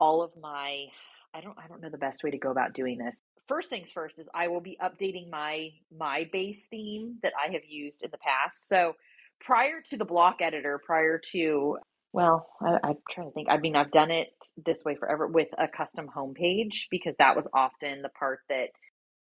all 0.00 0.22
of 0.22 0.30
my 0.40 0.86
I 1.34 1.40
don't 1.40 1.58
I 1.58 1.66
don't 1.68 1.82
know 1.82 1.90
the 1.90 1.98
best 1.98 2.22
way 2.22 2.30
to 2.30 2.38
go 2.38 2.50
about 2.50 2.74
doing 2.74 2.98
this. 2.98 3.20
First 3.46 3.68
things 3.68 3.90
first 3.90 4.18
is 4.18 4.28
I 4.34 4.48
will 4.48 4.60
be 4.60 4.78
updating 4.82 5.30
my 5.30 5.70
my 5.96 6.28
base 6.32 6.66
theme 6.70 7.18
that 7.22 7.32
I 7.42 7.52
have 7.52 7.64
used 7.68 8.02
in 8.04 8.10
the 8.10 8.18
past. 8.18 8.68
So 8.68 8.94
prior 9.40 9.82
to 9.90 9.96
the 9.96 10.04
block 10.04 10.36
editor, 10.40 10.80
prior 10.84 11.20
to 11.32 11.78
well, 12.12 12.46
I, 12.62 12.78
I'm 12.84 12.98
trying 13.10 13.26
to 13.26 13.32
think. 13.32 13.48
I 13.50 13.56
mean, 13.56 13.74
I've 13.74 13.90
done 13.90 14.12
it 14.12 14.28
this 14.64 14.84
way 14.84 14.94
forever 14.94 15.26
with 15.26 15.48
a 15.58 15.66
custom 15.66 16.06
homepage 16.16 16.86
because 16.88 17.16
that 17.18 17.34
was 17.34 17.48
often 17.52 18.02
the 18.02 18.08
part 18.08 18.38
that 18.48 18.68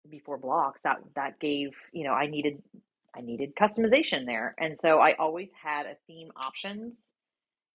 before 0.10 0.38
blocks 0.38 0.80
that 0.84 0.98
that 1.16 1.40
gave 1.40 1.70
you 1.94 2.04
know 2.04 2.12
I 2.12 2.28
needed 2.28 2.62
I 3.16 3.22
needed 3.22 3.54
customization 3.56 4.26
there, 4.26 4.54
and 4.60 4.78
so 4.80 5.00
I 5.00 5.16
always 5.18 5.50
had 5.62 5.86
a 5.88 5.96
theme 6.08 6.30
options 6.36 7.12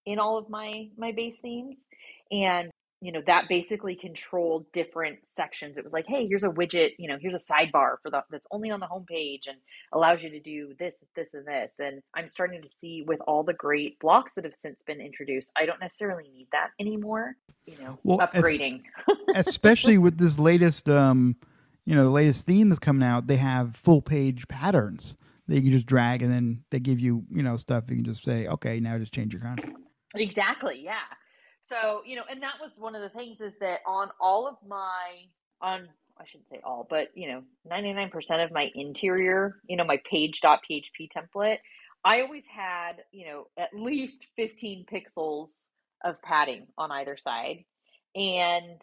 in 0.06 0.18
all 0.18 0.38
of 0.38 0.48
my 0.48 0.88
my 0.96 1.12
base 1.12 1.38
themes, 1.40 1.84
and 2.30 2.70
you 3.00 3.12
know 3.12 3.22
that 3.26 3.48
basically 3.48 3.94
controlled 3.94 4.70
different 4.72 5.24
sections. 5.24 5.76
It 5.76 5.84
was 5.84 5.92
like 5.92 6.06
hey 6.06 6.26
here's 6.26 6.44
a 6.44 6.48
widget 6.48 6.92
you 6.98 7.08
know 7.08 7.16
here's 7.20 7.34
a 7.34 7.52
sidebar 7.52 7.96
for 8.02 8.10
the 8.10 8.24
that's 8.30 8.46
only 8.50 8.70
on 8.70 8.80
the 8.80 8.86
homepage 8.86 9.48
and 9.48 9.58
allows 9.92 10.22
you 10.22 10.30
to 10.30 10.40
do 10.40 10.74
this 10.78 10.96
this 11.14 11.28
and 11.34 11.46
this. 11.46 11.74
And 11.78 12.02
i'm 12.14 12.28
starting 12.28 12.62
to 12.62 12.68
see 12.68 13.02
with 13.06 13.20
all 13.26 13.42
the 13.42 13.54
great 13.54 13.98
blocks 14.00 14.34
that 14.34 14.44
have 14.44 14.54
since 14.58 14.82
been 14.82 15.00
introduced 15.00 15.50
i 15.56 15.66
don't 15.66 15.80
necessarily 15.80 16.28
need 16.34 16.48
that 16.52 16.68
anymore 16.80 17.36
you 17.66 17.76
know 17.78 17.98
well, 18.02 18.18
upgrading. 18.18 18.82
especially 19.34 19.98
with 19.98 20.18
this 20.18 20.38
latest 20.38 20.88
um 20.88 21.36
you 21.84 21.94
know 21.94 22.04
the 22.04 22.10
latest 22.10 22.46
theme 22.46 22.68
that's 22.68 22.78
coming 22.78 23.06
out 23.06 23.26
they 23.26 23.36
have 23.36 23.76
full 23.76 24.02
page 24.02 24.46
patterns 24.48 25.16
that 25.48 25.56
you 25.56 25.62
can 25.62 25.72
just 25.72 25.86
drag 25.86 26.22
and 26.22 26.32
then 26.32 26.62
they 26.70 26.78
give 26.78 27.00
you 27.00 27.24
you 27.30 27.42
know 27.42 27.56
stuff. 27.56 27.84
You 27.88 27.96
can 27.96 28.04
just 28.04 28.22
say 28.22 28.46
okay 28.46 28.80
now 28.80 28.98
just 28.98 29.12
change 29.12 29.32
your 29.32 29.42
content. 29.42 29.74
Exactly 30.14 30.82
yeah 30.82 31.00
so, 31.68 32.02
you 32.06 32.16
know, 32.16 32.22
and 32.30 32.42
that 32.42 32.54
was 32.60 32.72
one 32.78 32.94
of 32.94 33.02
the 33.02 33.08
things 33.10 33.40
is 33.40 33.52
that 33.60 33.80
on 33.86 34.08
all 34.20 34.46
of 34.46 34.56
my, 34.66 35.26
on, 35.60 35.88
I 36.18 36.24
shouldn't 36.26 36.48
say 36.48 36.60
all, 36.64 36.86
but, 36.88 37.08
you 37.14 37.28
know, 37.28 37.42
99% 37.70 38.44
of 38.44 38.50
my 38.52 38.70
interior, 38.74 39.56
you 39.68 39.76
know, 39.76 39.84
my 39.84 40.00
page.php 40.10 41.08
template, 41.14 41.58
I 42.04 42.22
always 42.22 42.44
had, 42.46 43.02
you 43.12 43.26
know, 43.26 43.46
at 43.56 43.74
least 43.74 44.26
15 44.36 44.86
pixels 44.92 45.48
of 46.04 46.20
padding 46.22 46.66
on 46.76 46.90
either 46.90 47.16
side. 47.16 47.64
And 48.14 48.80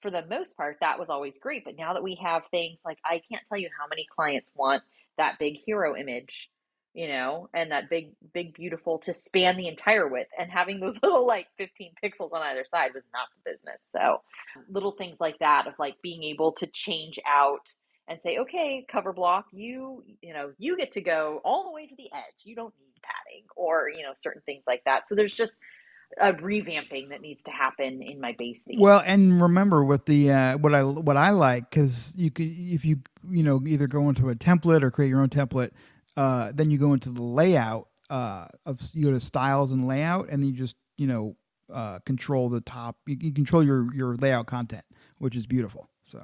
for 0.00 0.10
the 0.10 0.24
most 0.28 0.56
part, 0.56 0.78
that 0.80 0.98
was 0.98 1.08
always 1.08 1.38
great. 1.38 1.64
But 1.64 1.76
now 1.76 1.94
that 1.94 2.02
we 2.02 2.18
have 2.24 2.42
things 2.50 2.80
like, 2.84 2.98
I 3.04 3.20
can't 3.30 3.44
tell 3.48 3.58
you 3.58 3.68
how 3.78 3.86
many 3.88 4.06
clients 4.16 4.50
want 4.54 4.82
that 5.18 5.38
big 5.38 5.58
hero 5.64 5.96
image 5.96 6.50
you 6.94 7.08
know, 7.08 7.48
and 7.54 7.72
that 7.72 7.88
big, 7.88 8.12
big, 8.34 8.54
beautiful 8.54 8.98
to 8.98 9.14
span 9.14 9.56
the 9.56 9.68
entire 9.68 10.06
width. 10.06 10.30
And 10.38 10.50
having 10.50 10.80
those 10.80 10.98
little 11.02 11.26
like 11.26 11.46
15 11.58 11.92
pixels 12.02 12.32
on 12.32 12.42
either 12.42 12.64
side 12.70 12.90
was 12.94 13.04
not 13.12 13.28
the 13.34 13.52
business. 13.52 13.78
So 13.96 14.22
little 14.68 14.92
things 14.92 15.18
like 15.20 15.38
that 15.38 15.66
of 15.66 15.74
like 15.78 15.96
being 16.02 16.22
able 16.24 16.52
to 16.52 16.66
change 16.66 17.18
out 17.26 17.66
and 18.08 18.20
say, 18.20 18.38
okay, 18.38 18.84
cover 18.90 19.12
block, 19.12 19.46
you, 19.52 20.02
you 20.20 20.34
know, 20.34 20.52
you 20.58 20.76
get 20.76 20.92
to 20.92 21.00
go 21.00 21.40
all 21.44 21.64
the 21.64 21.72
way 21.72 21.86
to 21.86 21.96
the 21.96 22.10
edge. 22.12 22.34
You 22.44 22.54
don't 22.54 22.74
need 22.78 23.00
padding 23.02 23.44
or, 23.56 23.88
you 23.88 24.02
know, 24.02 24.12
certain 24.18 24.42
things 24.44 24.64
like 24.66 24.82
that. 24.84 25.08
So 25.08 25.14
there's 25.14 25.34
just 25.34 25.56
a 26.20 26.32
revamping 26.32 27.08
that 27.08 27.20
needs 27.20 27.42
to 27.44 27.50
happen 27.50 28.02
in 28.02 28.20
my 28.20 28.34
base 28.38 28.64
theme. 28.64 28.78
Well, 28.78 29.02
and 29.06 29.40
remember 29.40 29.84
with 29.84 30.04
the 30.04 30.30
uh, 30.30 30.58
what 30.58 30.74
I 30.74 30.82
what 30.84 31.16
I 31.16 31.30
like 31.30 31.70
because 31.70 32.12
you 32.16 32.30
could 32.30 32.46
if 32.46 32.84
you 32.84 32.98
you 33.30 33.42
know 33.42 33.62
either 33.66 33.86
go 33.86 34.10
into 34.10 34.28
a 34.28 34.34
template 34.34 34.82
or 34.82 34.90
create 34.90 35.08
your 35.08 35.22
own 35.22 35.30
template 35.30 35.70
uh, 36.16 36.52
then 36.54 36.70
you 36.70 36.78
go 36.78 36.92
into 36.92 37.10
the 37.10 37.22
layout 37.22 37.88
uh, 38.10 38.46
of 38.66 38.80
you 38.92 39.04
go 39.04 39.12
to 39.12 39.20
styles 39.20 39.72
and 39.72 39.86
layout, 39.86 40.28
and 40.28 40.42
then 40.42 40.50
you 40.50 40.56
just 40.56 40.76
you 40.96 41.06
know 41.06 41.36
uh, 41.72 41.98
control 42.00 42.48
the 42.48 42.60
top. 42.60 42.96
You, 43.06 43.16
you 43.20 43.32
control 43.32 43.62
your 43.62 43.92
your 43.94 44.16
layout 44.16 44.46
content, 44.46 44.84
which 45.18 45.36
is 45.36 45.46
beautiful. 45.46 45.88
So 46.04 46.22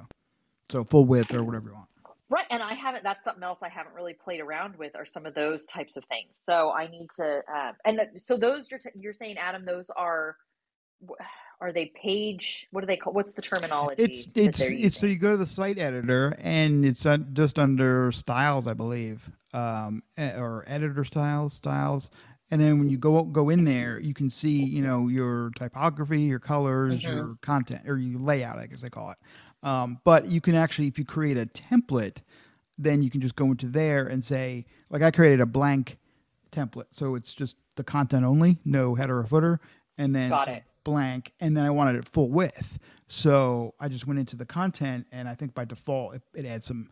so 0.71 0.83
full 0.83 1.05
width 1.05 1.33
or 1.33 1.43
whatever 1.43 1.69
you 1.69 1.75
want. 1.75 1.87
Right, 2.31 2.45
and 2.51 2.61
I 2.61 2.75
haven't. 2.75 3.03
That's 3.03 3.23
something 3.23 3.43
else 3.43 3.63
I 3.63 3.69
haven't 3.69 3.95
really 3.95 4.13
played 4.13 4.39
around 4.39 4.75
with, 4.75 4.95
are 4.95 5.05
some 5.05 5.25
of 5.25 5.33
those 5.33 5.65
types 5.65 5.97
of 5.97 6.05
things. 6.05 6.29
So 6.39 6.71
I 6.71 6.85
need 6.85 7.07
to. 7.15 7.41
Uh, 7.51 7.71
and 7.85 8.01
so 8.17 8.37
those 8.37 8.69
you're 8.69 8.79
t- 8.79 8.89
you're 8.93 9.13
saying, 9.13 9.39
Adam, 9.39 9.65
those 9.65 9.89
are 9.95 10.37
are 11.61 11.73
they 11.73 11.91
page 11.95 12.67
what 12.71 12.81
do 12.81 12.87
they 12.87 12.97
call 12.97 13.13
what's 13.13 13.33
the 13.33 13.41
terminology 13.41 14.03
it's 14.03 14.27
it's 14.35 14.61
it's 14.61 14.99
so 14.99 15.05
you 15.05 15.17
go 15.17 15.31
to 15.31 15.37
the 15.37 15.47
site 15.47 15.77
editor 15.77 16.35
and 16.39 16.85
it's 16.85 17.05
just 17.33 17.57
under 17.57 18.11
styles 18.11 18.67
i 18.67 18.73
believe 18.73 19.29
um 19.53 20.03
or 20.17 20.63
editor 20.67 21.03
styles 21.03 21.53
styles. 21.53 22.09
And 22.51 22.59
then 22.59 22.79
when 22.79 22.89
you 22.89 22.97
go 22.97 23.23
go 23.23 23.49
in 23.49 23.63
there 23.63 23.99
you 23.99 24.13
can 24.13 24.29
see 24.29 24.63
you 24.63 24.81
know 24.81 25.07
your 25.07 25.51
typography 25.55 26.21
your 26.21 26.39
colors 26.39 27.01
mm-hmm. 27.03 27.15
your 27.15 27.37
content 27.41 27.87
or 27.87 27.97
your 27.97 28.19
layout 28.19 28.57
i 28.57 28.65
guess 28.65 28.81
they 28.81 28.89
call 28.89 29.11
it. 29.11 29.17
Um, 29.61 29.99
but 30.03 30.25
you 30.25 30.41
can 30.41 30.55
actually 30.55 30.87
if 30.87 30.97
you 30.97 31.05
create 31.05 31.37
a 31.37 31.45
template 31.45 32.17
then 32.77 33.03
you 33.03 33.09
can 33.09 33.21
just 33.21 33.35
go 33.35 33.45
into 33.45 33.67
there 33.67 34.07
and 34.07 34.23
say 34.23 34.65
like 34.89 35.01
i 35.01 35.11
created 35.11 35.41
a 35.41 35.45
blank 35.45 35.97
template. 36.51 36.87
So 36.91 37.15
it's 37.15 37.33
just 37.33 37.55
the 37.75 37.83
content 37.83 38.25
only 38.25 38.57
no 38.65 38.95
header 38.95 39.19
or 39.19 39.25
footer 39.25 39.59
and 39.97 40.15
then 40.15 40.31
blank. 40.83 41.33
And 41.39 41.55
then 41.55 41.65
I 41.65 41.69
wanted 41.69 41.95
it 41.95 42.07
full 42.07 42.29
width. 42.29 42.79
So 43.07 43.73
I 43.79 43.87
just 43.87 44.07
went 44.07 44.19
into 44.19 44.35
the 44.35 44.45
content 44.45 45.07
and 45.11 45.27
I 45.27 45.35
think 45.35 45.53
by 45.53 45.65
default 45.65 46.15
it, 46.15 46.21
it 46.33 46.45
adds 46.45 46.65
some, 46.65 46.89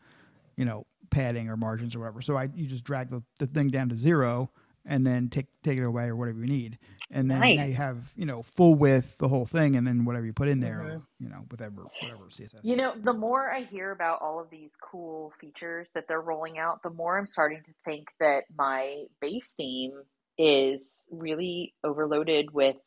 you 0.56 0.66
know, 0.66 0.86
padding 1.10 1.50
or 1.50 1.58
margins 1.58 1.96
or 1.96 2.00
whatever. 2.00 2.22
So 2.22 2.38
I 2.38 2.50
you 2.56 2.68
just 2.68 2.84
drag 2.84 3.10
the, 3.10 3.24
the 3.40 3.48
thing 3.48 3.70
down 3.70 3.90
to 3.90 3.98
zero 3.98 4.50
and 4.88 5.06
then 5.06 5.30
take 5.30 5.48
take 5.64 5.78
it 5.78 5.84
away 5.84 6.06
or 6.06 6.16
whatever 6.16 6.40
you 6.40 6.48
need. 6.48 6.78
And 7.12 7.30
then 7.30 7.40
nice. 7.40 7.68
you 7.68 7.74
have, 7.76 7.98
you 8.16 8.26
know, 8.26 8.44
full 8.56 8.76
width, 8.76 9.18
the 9.18 9.28
whole 9.28 9.46
thing, 9.46 9.76
and 9.76 9.86
then 9.86 10.06
whatever 10.06 10.26
you 10.26 10.34
put 10.34 10.48
in 10.48 10.60
there, 10.60 10.80
mm-hmm. 10.80 11.24
you 11.24 11.30
know, 11.30 11.46
whatever 11.50 11.84
whatever 12.02 12.26
CSS. 12.26 12.60
You 12.64 12.76
know, 12.76 12.94
the 13.02 13.14
more 13.14 13.52
I 13.52 13.62
hear 13.62 13.92
about 13.92 14.22
all 14.22 14.40
of 14.40 14.50
these 14.50 14.72
cool 14.82 15.34
features 15.40 15.90
that 15.94 16.06
they're 16.08 16.22
rolling 16.22 16.58
out, 16.58 16.84
the 16.84 16.90
more 16.90 17.18
I'm 17.18 17.28
starting 17.28 17.62
to 17.66 17.72
think 17.86 18.08
that 18.20 18.44
my 18.58 19.04
base 19.22 19.54
theme 19.56 19.94
is 20.38 21.06
really 21.12 21.74
overloaded 21.84 22.54
with 22.54 22.78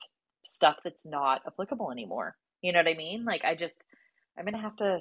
stuff 0.46 0.76
that's 0.84 1.04
not 1.04 1.42
applicable 1.46 1.90
anymore. 1.90 2.36
You 2.62 2.72
know 2.72 2.80
what 2.80 2.88
I 2.88 2.94
mean? 2.94 3.24
Like 3.24 3.44
I 3.44 3.54
just 3.54 3.82
I'm 4.38 4.44
gonna 4.44 4.60
have 4.60 4.76
to 4.76 5.00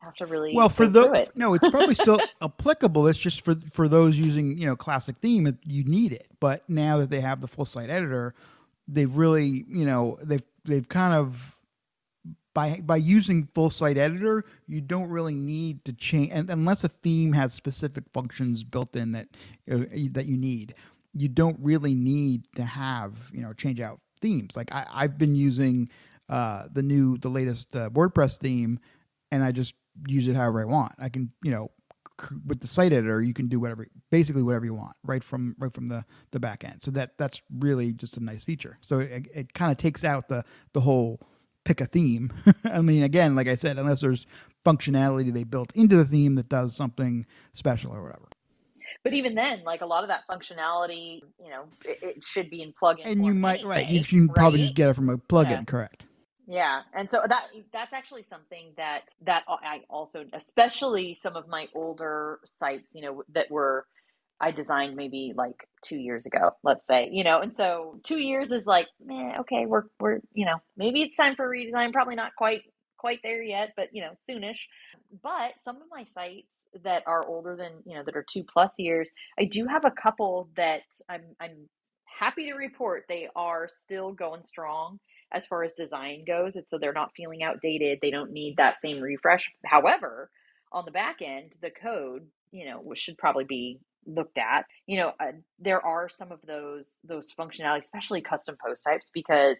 have 0.00 0.14
to 0.14 0.26
really 0.26 0.54
well 0.54 0.68
for 0.68 0.86
those 0.86 1.10
those 1.10 1.26
no 1.34 1.54
it's 1.54 1.68
probably 1.68 1.94
still 1.94 2.20
applicable. 2.42 3.06
It's 3.08 3.18
just 3.18 3.42
for 3.42 3.54
for 3.72 3.88
those 3.88 4.18
using 4.18 4.56
you 4.56 4.66
know 4.66 4.76
classic 4.76 5.16
theme 5.16 5.46
it, 5.46 5.56
you 5.64 5.84
need 5.84 6.12
it. 6.12 6.28
But 6.40 6.68
now 6.68 6.98
that 6.98 7.10
they 7.10 7.20
have 7.20 7.40
the 7.40 7.48
full 7.48 7.64
site 7.64 7.90
editor 7.90 8.34
they've 8.86 9.14
really 9.14 9.64
you 9.68 9.84
know 9.84 10.18
they've 10.22 10.42
they've 10.64 10.88
kind 10.88 11.14
of 11.14 11.56
by 12.54 12.80
by 12.84 12.96
using 12.96 13.48
full 13.54 13.70
site 13.70 13.98
editor 13.98 14.44
you 14.66 14.80
don't 14.80 15.08
really 15.10 15.34
need 15.34 15.84
to 15.84 15.92
change 15.92 16.30
and 16.32 16.50
unless 16.50 16.84
a 16.84 16.88
theme 16.88 17.32
has 17.32 17.52
specific 17.52 18.04
functions 18.12 18.64
built 18.64 18.96
in 18.96 19.12
that 19.12 19.28
uh, 19.70 19.78
that 20.10 20.26
you 20.26 20.36
need 20.36 20.74
you 21.14 21.28
don't 21.28 21.58
really 21.60 21.94
need 21.94 22.44
to 22.54 22.64
have 22.64 23.14
you 23.32 23.40
know 23.40 23.52
change 23.52 23.80
out 23.80 24.00
themes. 24.20 24.56
Like 24.56 24.72
I, 24.72 24.86
i've 24.92 25.18
been 25.18 25.34
using 25.34 25.88
uh, 26.28 26.68
the 26.72 26.82
new 26.82 27.18
the 27.18 27.28
latest 27.28 27.74
uh, 27.74 27.88
wordpress 27.90 28.38
theme 28.38 28.78
and 29.30 29.42
i 29.42 29.50
just 29.52 29.74
use 30.06 30.28
it 30.28 30.36
however 30.36 30.60
I 30.60 30.64
want. 30.64 30.92
I 30.98 31.08
can, 31.08 31.30
you 31.42 31.50
know, 31.50 31.70
with 32.46 32.60
the 32.60 32.66
site 32.66 32.92
editor, 32.92 33.22
you 33.22 33.32
can 33.32 33.46
do 33.48 33.60
whatever, 33.60 33.86
basically 34.10 34.42
whatever 34.42 34.64
you 34.64 34.74
want, 34.74 34.96
right 35.04 35.22
from 35.22 35.54
right 35.58 35.72
from 35.72 35.86
the 35.86 36.04
the 36.32 36.40
back 36.40 36.64
end. 36.64 36.82
So 36.82 36.90
that 36.92 37.16
that's 37.16 37.40
really 37.58 37.92
just 37.92 38.16
a 38.16 38.20
nice 38.24 38.44
feature. 38.44 38.78
So 38.80 39.00
it, 39.00 39.28
it 39.34 39.54
kind 39.54 39.70
of 39.70 39.78
takes 39.78 40.04
out 40.04 40.28
the 40.28 40.44
the 40.72 40.80
whole 40.80 41.20
pick 41.64 41.80
a 41.80 41.86
theme. 41.86 42.32
I 42.64 42.80
mean, 42.80 43.02
again, 43.02 43.36
like 43.36 43.46
I 43.46 43.54
said, 43.54 43.78
unless 43.78 44.00
there's 44.00 44.26
functionality 44.64 45.32
they 45.32 45.44
built 45.44 45.72
into 45.76 45.96
the 45.96 46.04
theme 46.04 46.34
that 46.36 46.48
does 46.48 46.74
something 46.74 47.26
special 47.52 47.92
or 47.92 48.02
whatever. 48.02 48.28
But 49.04 49.12
even 49.12 49.34
then, 49.34 49.62
like 49.64 49.80
a 49.80 49.86
lot 49.86 50.02
of 50.02 50.08
that 50.08 50.22
functionality, 50.28 51.20
you 51.42 51.50
know, 51.50 51.64
it, 51.84 51.98
it 52.02 52.24
should 52.24 52.50
be 52.50 52.62
in 52.62 52.72
plugin. 52.72 53.02
And 53.04 53.24
you 53.24 53.32
might, 53.32 53.60
anyway, 53.60 53.76
right? 53.76 53.88
You 53.88 54.02
can 54.04 54.26
right? 54.26 54.34
probably 54.34 54.62
just 54.62 54.74
get 54.74 54.90
it 54.90 54.94
from 54.94 55.08
a 55.08 55.16
plugin, 55.16 55.50
Yeah. 55.50 55.64
correct? 55.64 56.04
Yeah, 56.48 56.82
and 56.94 57.10
so 57.10 57.22
that 57.28 57.44
that's 57.72 57.94
actually 57.94 58.24
something 58.24 58.72
that 58.78 59.02
that 59.22 59.44
I 59.48 59.82
also, 59.90 60.26
especially 60.34 61.14
some 61.14 61.36
of 61.36 61.48
my 61.48 61.68
older 61.74 62.40
sites, 62.46 62.92
you 62.94 63.02
know, 63.02 63.24
that 63.34 63.50
were 63.50 63.86
I 64.40 64.52
designed 64.52 64.96
maybe 64.96 65.34
like 65.36 65.68
two 65.84 65.96
years 65.98 66.26
ago, 66.26 66.52
let's 66.64 66.86
say, 66.86 67.10
you 67.12 67.24
know, 67.24 67.40
and 67.40 67.54
so 67.54 68.00
two 68.04 68.20
years 68.20 68.52
is 68.52 68.66
like, 68.66 68.88
man, 69.04 69.36
okay, 69.40 69.66
we're 69.66 69.84
we're 70.00 70.20
you 70.34 70.46
know 70.46 70.56
maybe 70.76 71.02
it's 71.02 71.16
time 71.18 71.36
for 71.36 71.48
redesign. 71.48 71.94
Probably 71.94 72.16
not 72.16 72.36
quite 72.36 72.62
quite 72.98 73.20
there 73.24 73.42
yet, 73.42 73.74
but 73.76 73.90
you 73.94 74.02
know, 74.02 74.12
soonish. 74.28 74.60
But 75.22 75.54
some 75.64 75.76
of 75.78 75.84
my 75.92 76.04
sites 76.04 76.52
that 76.84 77.04
are 77.06 77.24
older 77.26 77.56
than 77.56 77.72
you 77.86 77.96
know 77.96 78.04
that 78.04 78.16
are 78.16 78.26
two 78.28 78.44
plus 78.44 78.80
years, 78.80 79.10
I 79.38 79.46
do 79.46 79.66
have 79.66 79.86
a 79.86 79.92
couple 79.92 80.50
that 80.56 80.82
I'm 81.08 81.24
I'm 81.40 81.68
happy 82.06 82.46
to 82.46 82.54
report 82.54 83.04
they 83.08 83.28
are 83.36 83.68
still 83.70 84.12
going 84.12 84.44
strong 84.46 84.98
as 85.32 85.46
far 85.46 85.62
as 85.64 85.72
design 85.72 86.24
goes. 86.26 86.56
And 86.56 86.66
so 86.66 86.78
they're 86.78 86.92
not 86.92 87.14
feeling 87.16 87.42
outdated. 87.42 87.98
They 88.00 88.10
don't 88.10 88.32
need 88.32 88.56
that 88.56 88.78
same 88.78 89.00
refresh. 89.00 89.50
However, 89.64 90.30
on 90.72 90.84
the 90.84 90.90
back 90.90 91.22
end, 91.22 91.52
the 91.60 91.70
code, 91.70 92.26
you 92.50 92.66
know, 92.66 92.82
should 92.94 93.18
probably 93.18 93.44
be 93.44 93.80
looked 94.06 94.38
at. 94.38 94.64
You 94.86 94.98
know, 94.98 95.12
uh, 95.20 95.32
there 95.58 95.84
are 95.84 96.08
some 96.08 96.32
of 96.32 96.40
those 96.46 96.98
those 97.04 97.32
functionalities, 97.38 97.82
especially 97.82 98.20
custom 98.22 98.56
post 98.64 98.84
types, 98.84 99.10
because 99.12 99.58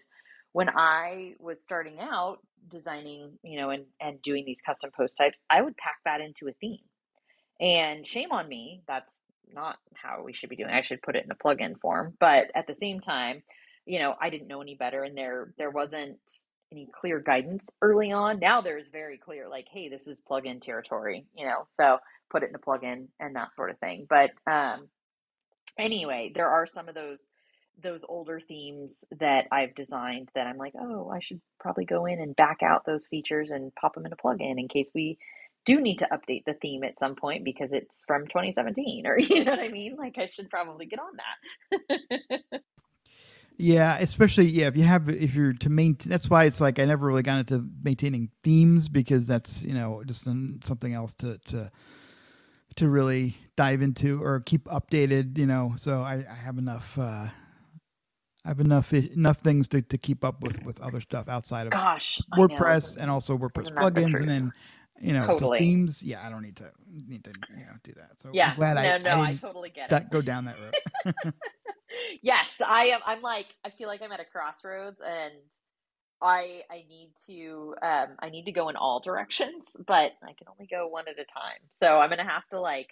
when 0.52 0.70
I 0.70 1.35
was 1.38 1.62
starting 1.62 2.00
out 2.00 2.38
designing, 2.68 3.38
you 3.42 3.61
know, 3.61 3.70
and 3.70 3.85
and 4.00 4.20
doing 4.22 4.44
these 4.46 4.61
custom 4.64 4.90
post 4.96 5.16
types, 5.18 5.38
I 5.50 5.61
would 5.61 5.76
pack 5.76 5.96
that 6.04 6.20
into 6.20 6.48
a 6.48 6.52
theme. 6.61 6.81
And 7.61 8.07
shame 8.07 8.31
on 8.33 8.48
me, 8.48 8.83
that's 8.87 9.11
not 9.52 9.76
how 9.94 10.22
we 10.24 10.33
should 10.33 10.50
be 10.50 10.57
doing. 10.57 10.70
I 10.70 10.83
should 10.83 11.02
put 11.02 11.16
it 11.16 11.24
in 11.24 11.31
a 11.31 11.35
plugin 11.35 11.78
form. 11.81 12.14
But 12.20 12.46
at 12.54 12.66
the 12.66 12.74
same 12.74 13.00
time, 13.00 13.42
you 13.88 13.98
know, 13.98 14.14
I 14.20 14.31
didn't 14.31 14.48
know 14.48 14.61
any 14.61 14.74
better 14.74 15.03
and 15.03 15.16
there 15.16 15.53
there 15.59 15.70
wasn't 15.70 16.18
any 16.70 16.88
clear 17.01 17.18
guidance 17.18 17.70
early 17.81 18.12
on. 18.12 18.38
Now 18.38 18.61
there's 18.61 18.88
very 18.92 19.16
clear 19.16 19.48
like, 19.48 19.66
hey, 19.72 19.88
this 19.88 20.07
is 20.07 20.20
plugin 20.31 20.61
territory, 20.61 21.24
you 21.35 21.46
know. 21.46 21.66
So 21.81 21.98
put 22.31 22.42
it 22.42 22.51
in 22.51 22.55
a 22.55 22.59
plugin 22.59 23.07
and 23.18 23.35
that 23.37 23.55
sort 23.55 23.70
of 23.70 23.79
thing. 23.79 24.07
But 24.09 24.31
um 24.46 24.88
anyway, 25.79 26.33
there 26.35 26.48
are 26.48 26.66
some 26.66 26.88
of 26.88 26.94
those 26.94 27.29
those 27.83 28.05
older 28.09 28.40
themes 28.40 29.05
that 29.20 29.46
I've 29.53 29.74
designed 29.74 30.31
that 30.35 30.46
I'm 30.46 30.59
like, 30.59 30.74
oh, 30.79 31.11
I 31.11 31.20
should 31.20 31.40
probably 31.61 31.85
go 31.85 32.07
in 32.07 32.20
and 32.20 32.37
back 32.37 32.59
out 32.62 32.85
those 32.85 33.07
features 33.07 33.51
and 33.51 33.74
pop 33.74 33.94
them 33.94 34.05
in 34.05 34.12
a 34.12 34.16
plugin 34.16 34.59
in 34.59 34.68
case 34.68 34.90
we 34.94 35.16
do 35.64 35.81
need 35.81 36.01
to 36.01 36.09
update 36.12 36.44
the 36.44 36.55
theme 36.55 36.83
at 36.83 36.98
some 36.98 37.14
point 37.14 37.44
because 37.44 37.72
it's 37.72 38.03
from 38.07 38.27
2017 38.27 39.07
or 39.07 39.18
you 39.20 39.44
know 39.44 39.53
what 39.53 39.61
I 39.61 39.68
mean? 39.68 39.96
Like 39.96 40.18
I 40.18 40.27
should 40.27 40.51
probably 40.51 40.87
get 40.87 40.98
on 40.98 41.16
that. 41.70 42.61
Yeah, 43.61 43.99
especially 43.99 44.47
yeah, 44.47 44.68
if 44.68 44.77
you 44.77 44.85
have 44.85 45.09
if 45.09 45.35
you're 45.35 45.53
to 45.53 45.68
maintain. 45.68 46.09
That's 46.09 46.31
why 46.31 46.44
it's 46.44 46.61
like 46.61 46.79
I 46.79 46.85
never 46.85 47.09
really 47.09 47.25
got 47.25 47.38
into 47.40 47.68
maintaining 47.83 48.31
themes 48.44 48.88
because 48.88 49.27
that's 49.27 49.64
you 49.64 49.75
know 49.75 50.05
just 50.07 50.29
an, 50.29 50.61
something 50.64 50.94
else 50.94 51.12
to 51.14 51.38
to 51.47 51.71
to 52.77 52.88
really 52.88 53.37
dive 53.57 53.83
into 53.83 54.23
or 54.23 54.38
keep 54.40 54.64
updated. 54.66 55.37
You 55.37 55.47
know, 55.47 55.75
so 55.77 56.03
I, 56.03 56.25
I 56.31 56.35
have 56.35 56.59
enough. 56.59 56.97
Uh, 56.97 57.27
I 58.44 58.49
have 58.49 58.61
enough 58.61 58.94
enough 58.94 59.38
things 59.38 59.66
to, 59.68 59.83
to 59.83 59.99
keep 59.99 60.25
up 60.25 60.40
with 60.44 60.62
with 60.64 60.81
other 60.81 61.01
stuff 61.01 61.29
outside 61.29 61.66
of 61.66 61.73
Gosh, 61.73 62.23
WordPress 62.37 62.97
and 62.97 63.11
also 63.11 63.37
WordPress 63.37 63.64
Isn't 63.64 63.75
that 63.75 63.94
the 63.94 64.01
plugins, 64.03 64.16
and 64.21 64.29
then 64.29 64.53
you 65.00 65.12
know 65.12 65.30
so 65.32 65.32
Totally. 65.32 65.58
themes. 65.58 66.02
Yeah, 66.02 66.26
I 66.26 66.30
don't 66.30 66.42
need 66.42 66.56
to 66.56 66.70
need 66.90 67.24
to 67.24 67.32
you 67.56 67.64
know 67.66 67.72
do 67.82 67.92
that. 67.92 68.20
So 68.20 68.30
Yeah, 68.32 68.50
I'm 68.50 68.56
glad 68.56 68.74
no, 68.74 68.80
I, 68.80 68.98
no, 68.98 69.22
I 69.22 69.30
I, 69.30 69.34
totally 69.34 69.70
get 69.70 69.90
da- 69.90 69.98
it. 69.98 70.11
go 70.11 70.22
down 70.22 70.44
that 70.46 70.56
road. 70.61 70.74
yes, 72.22 72.50
I 72.64 72.87
am. 72.87 73.00
I'm 73.06 73.22
like, 73.22 73.46
I 73.64 73.70
feel 73.70 73.88
like 73.88 74.02
I'm 74.02 74.12
at 74.12 74.20
a 74.20 74.24
crossroads, 74.24 75.00
and 75.04 75.34
I 76.20 76.62
I 76.70 76.84
need 76.88 77.12
to 77.26 77.74
um 77.82 78.08
I 78.18 78.30
need 78.30 78.44
to 78.46 78.52
go 78.52 78.68
in 78.68 78.76
all 78.76 79.00
directions, 79.00 79.76
but 79.87 80.12
I 80.22 80.32
can 80.34 80.48
only 80.50 80.66
go 80.70 80.88
one 80.88 81.06
at 81.08 81.14
a 81.18 81.24
time. 81.24 81.61
So 81.74 82.00
I'm 82.00 82.11
gonna 82.11 82.24
have 82.28 82.46
to 82.50 82.61
like 82.61 82.88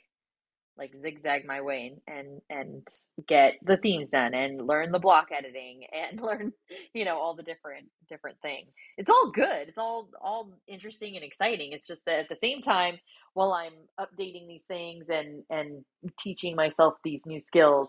like 0.79 0.93
zigzag 1.01 1.47
my 1.47 1.61
way 1.61 1.97
and 2.07 2.41
and 2.51 2.87
get 3.27 3.55
the 3.63 3.79
themes 3.79 4.11
done 4.11 4.35
and 4.35 4.67
learn 4.67 4.93
the 4.93 4.99
block 4.99 5.29
editing 5.37 5.85
and 5.93 6.21
learn 6.21 6.53
you 6.95 7.05
know 7.05 7.19
all 7.19 7.35
the 7.35 7.43
different 7.43 7.87
different 8.09 8.37
things. 8.43 8.69
It's 8.99 9.11
all 9.11 9.31
good. 9.31 9.69
It's 9.69 9.79
all 9.79 10.09
all 10.21 10.51
interesting 10.69 11.17
and 11.17 11.25
exciting. 11.25 11.73
It's 11.73 11.87
just 11.87 12.05
that 12.07 12.21
at 12.21 12.29
the 12.29 12.37
same 12.37 12.61
time 12.61 12.99
while 13.37 13.53
i'm 13.53 13.75
updating 14.01 14.49
these 14.49 14.65
things 14.67 15.05
and 15.11 15.45
and 15.51 15.85
teaching 16.19 16.57
myself 16.57 16.95
these 17.05 17.21
new 17.27 17.41
skills 17.47 17.89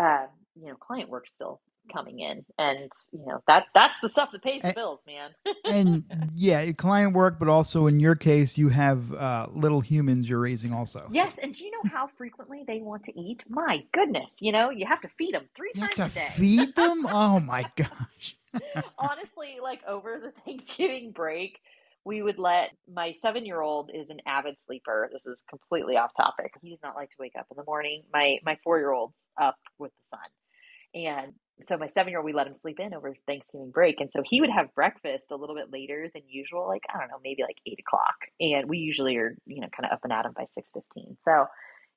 uh, 0.00 0.26
you 0.54 0.68
know 0.68 0.76
client 0.76 1.10
work 1.10 1.26
still 1.26 1.60
coming 1.92 2.20
in. 2.20 2.44
And 2.58 2.90
you 3.12 3.24
know 3.26 3.42
that 3.46 3.66
that's 3.74 4.00
the 4.00 4.08
stuff 4.08 4.30
that 4.32 4.42
pays 4.42 4.62
the 4.62 4.68
And- 4.68 4.74
bills 4.74 5.00
man. 5.06 5.30
and 5.64 6.30
yeah, 6.34 6.70
client 6.72 7.12
work, 7.14 7.38
but 7.38 7.48
also 7.48 7.86
in 7.86 8.00
your 8.00 8.14
case, 8.14 8.56
you 8.58 8.68
have 8.68 9.12
uh, 9.12 9.46
little 9.52 9.80
humans 9.80 10.28
you're 10.28 10.40
raising 10.40 10.72
also. 10.72 11.06
yes 11.10 11.38
and 11.38 11.54
do 11.54 11.64
you 11.64 11.70
know 11.70 11.90
how 11.90 12.06
frequently 12.18 12.64
they 12.66 12.80
want 12.80 13.04
to 13.04 13.20
eat? 13.20 13.44
My 13.48 13.82
goodness 13.92 14.36
you 14.40 14.52
know 14.52 14.70
you 14.70 14.86
have 14.86 15.00
to 15.02 15.08
feed 15.18 15.34
them 15.34 15.48
three 15.54 15.70
You 15.74 15.82
have 15.82 15.94
times 15.94 16.14
to 16.14 16.20
a 16.20 16.22
day. 16.24 16.30
feed 16.34 16.74
them? 16.76 17.06
Oh 17.08 17.40
my 17.40 17.64
gosh. 17.76 18.36
honestly 18.98 19.58
like 19.62 19.80
over 19.86 20.20
the 20.22 20.32
thanksgiving 20.44 21.10
break 21.12 21.58
we 22.06 22.20
would 22.22 22.38
let 22.38 22.70
my 22.92 23.12
seven 23.12 23.46
year 23.46 23.60
old 23.62 23.90
is 23.92 24.10
an 24.10 24.18
avid 24.26 24.56
sleeper. 24.66 25.08
This 25.10 25.24
is 25.24 25.42
completely 25.48 25.96
off 25.96 26.10
topic. 26.14 26.52
He 26.60 26.68
does 26.68 26.82
not 26.82 26.94
like 26.96 27.08
to 27.10 27.16
wake 27.18 27.32
up 27.38 27.46
in 27.50 27.56
the 27.56 27.64
morning. 27.66 28.02
My 28.12 28.38
my 28.44 28.58
four 28.62 28.76
year 28.78 28.92
old's 28.92 29.26
up 29.40 29.56
with 29.78 29.90
the 29.92 30.06
sun. 30.10 31.02
And 31.02 31.32
so 31.60 31.76
my 31.76 31.88
seven 31.88 32.10
year 32.10 32.18
old 32.18 32.24
we 32.24 32.32
let 32.32 32.46
him 32.46 32.54
sleep 32.54 32.80
in 32.80 32.94
over 32.94 33.14
thanksgiving 33.26 33.70
break 33.70 34.00
and 34.00 34.10
so 34.12 34.22
he 34.24 34.40
would 34.40 34.50
have 34.50 34.74
breakfast 34.74 35.30
a 35.30 35.36
little 35.36 35.54
bit 35.54 35.72
later 35.72 36.08
than 36.12 36.22
usual 36.28 36.66
like 36.66 36.82
i 36.92 36.98
don't 36.98 37.08
know 37.08 37.20
maybe 37.22 37.42
like 37.42 37.58
eight 37.66 37.78
o'clock 37.80 38.16
and 38.40 38.68
we 38.68 38.78
usually 38.78 39.16
are 39.16 39.36
you 39.46 39.60
know 39.60 39.68
kind 39.76 39.86
of 39.86 39.92
up 39.92 40.00
and 40.04 40.12
at 40.12 40.26
him 40.26 40.32
by 40.34 40.44
6.15 40.44 41.16
so 41.24 41.46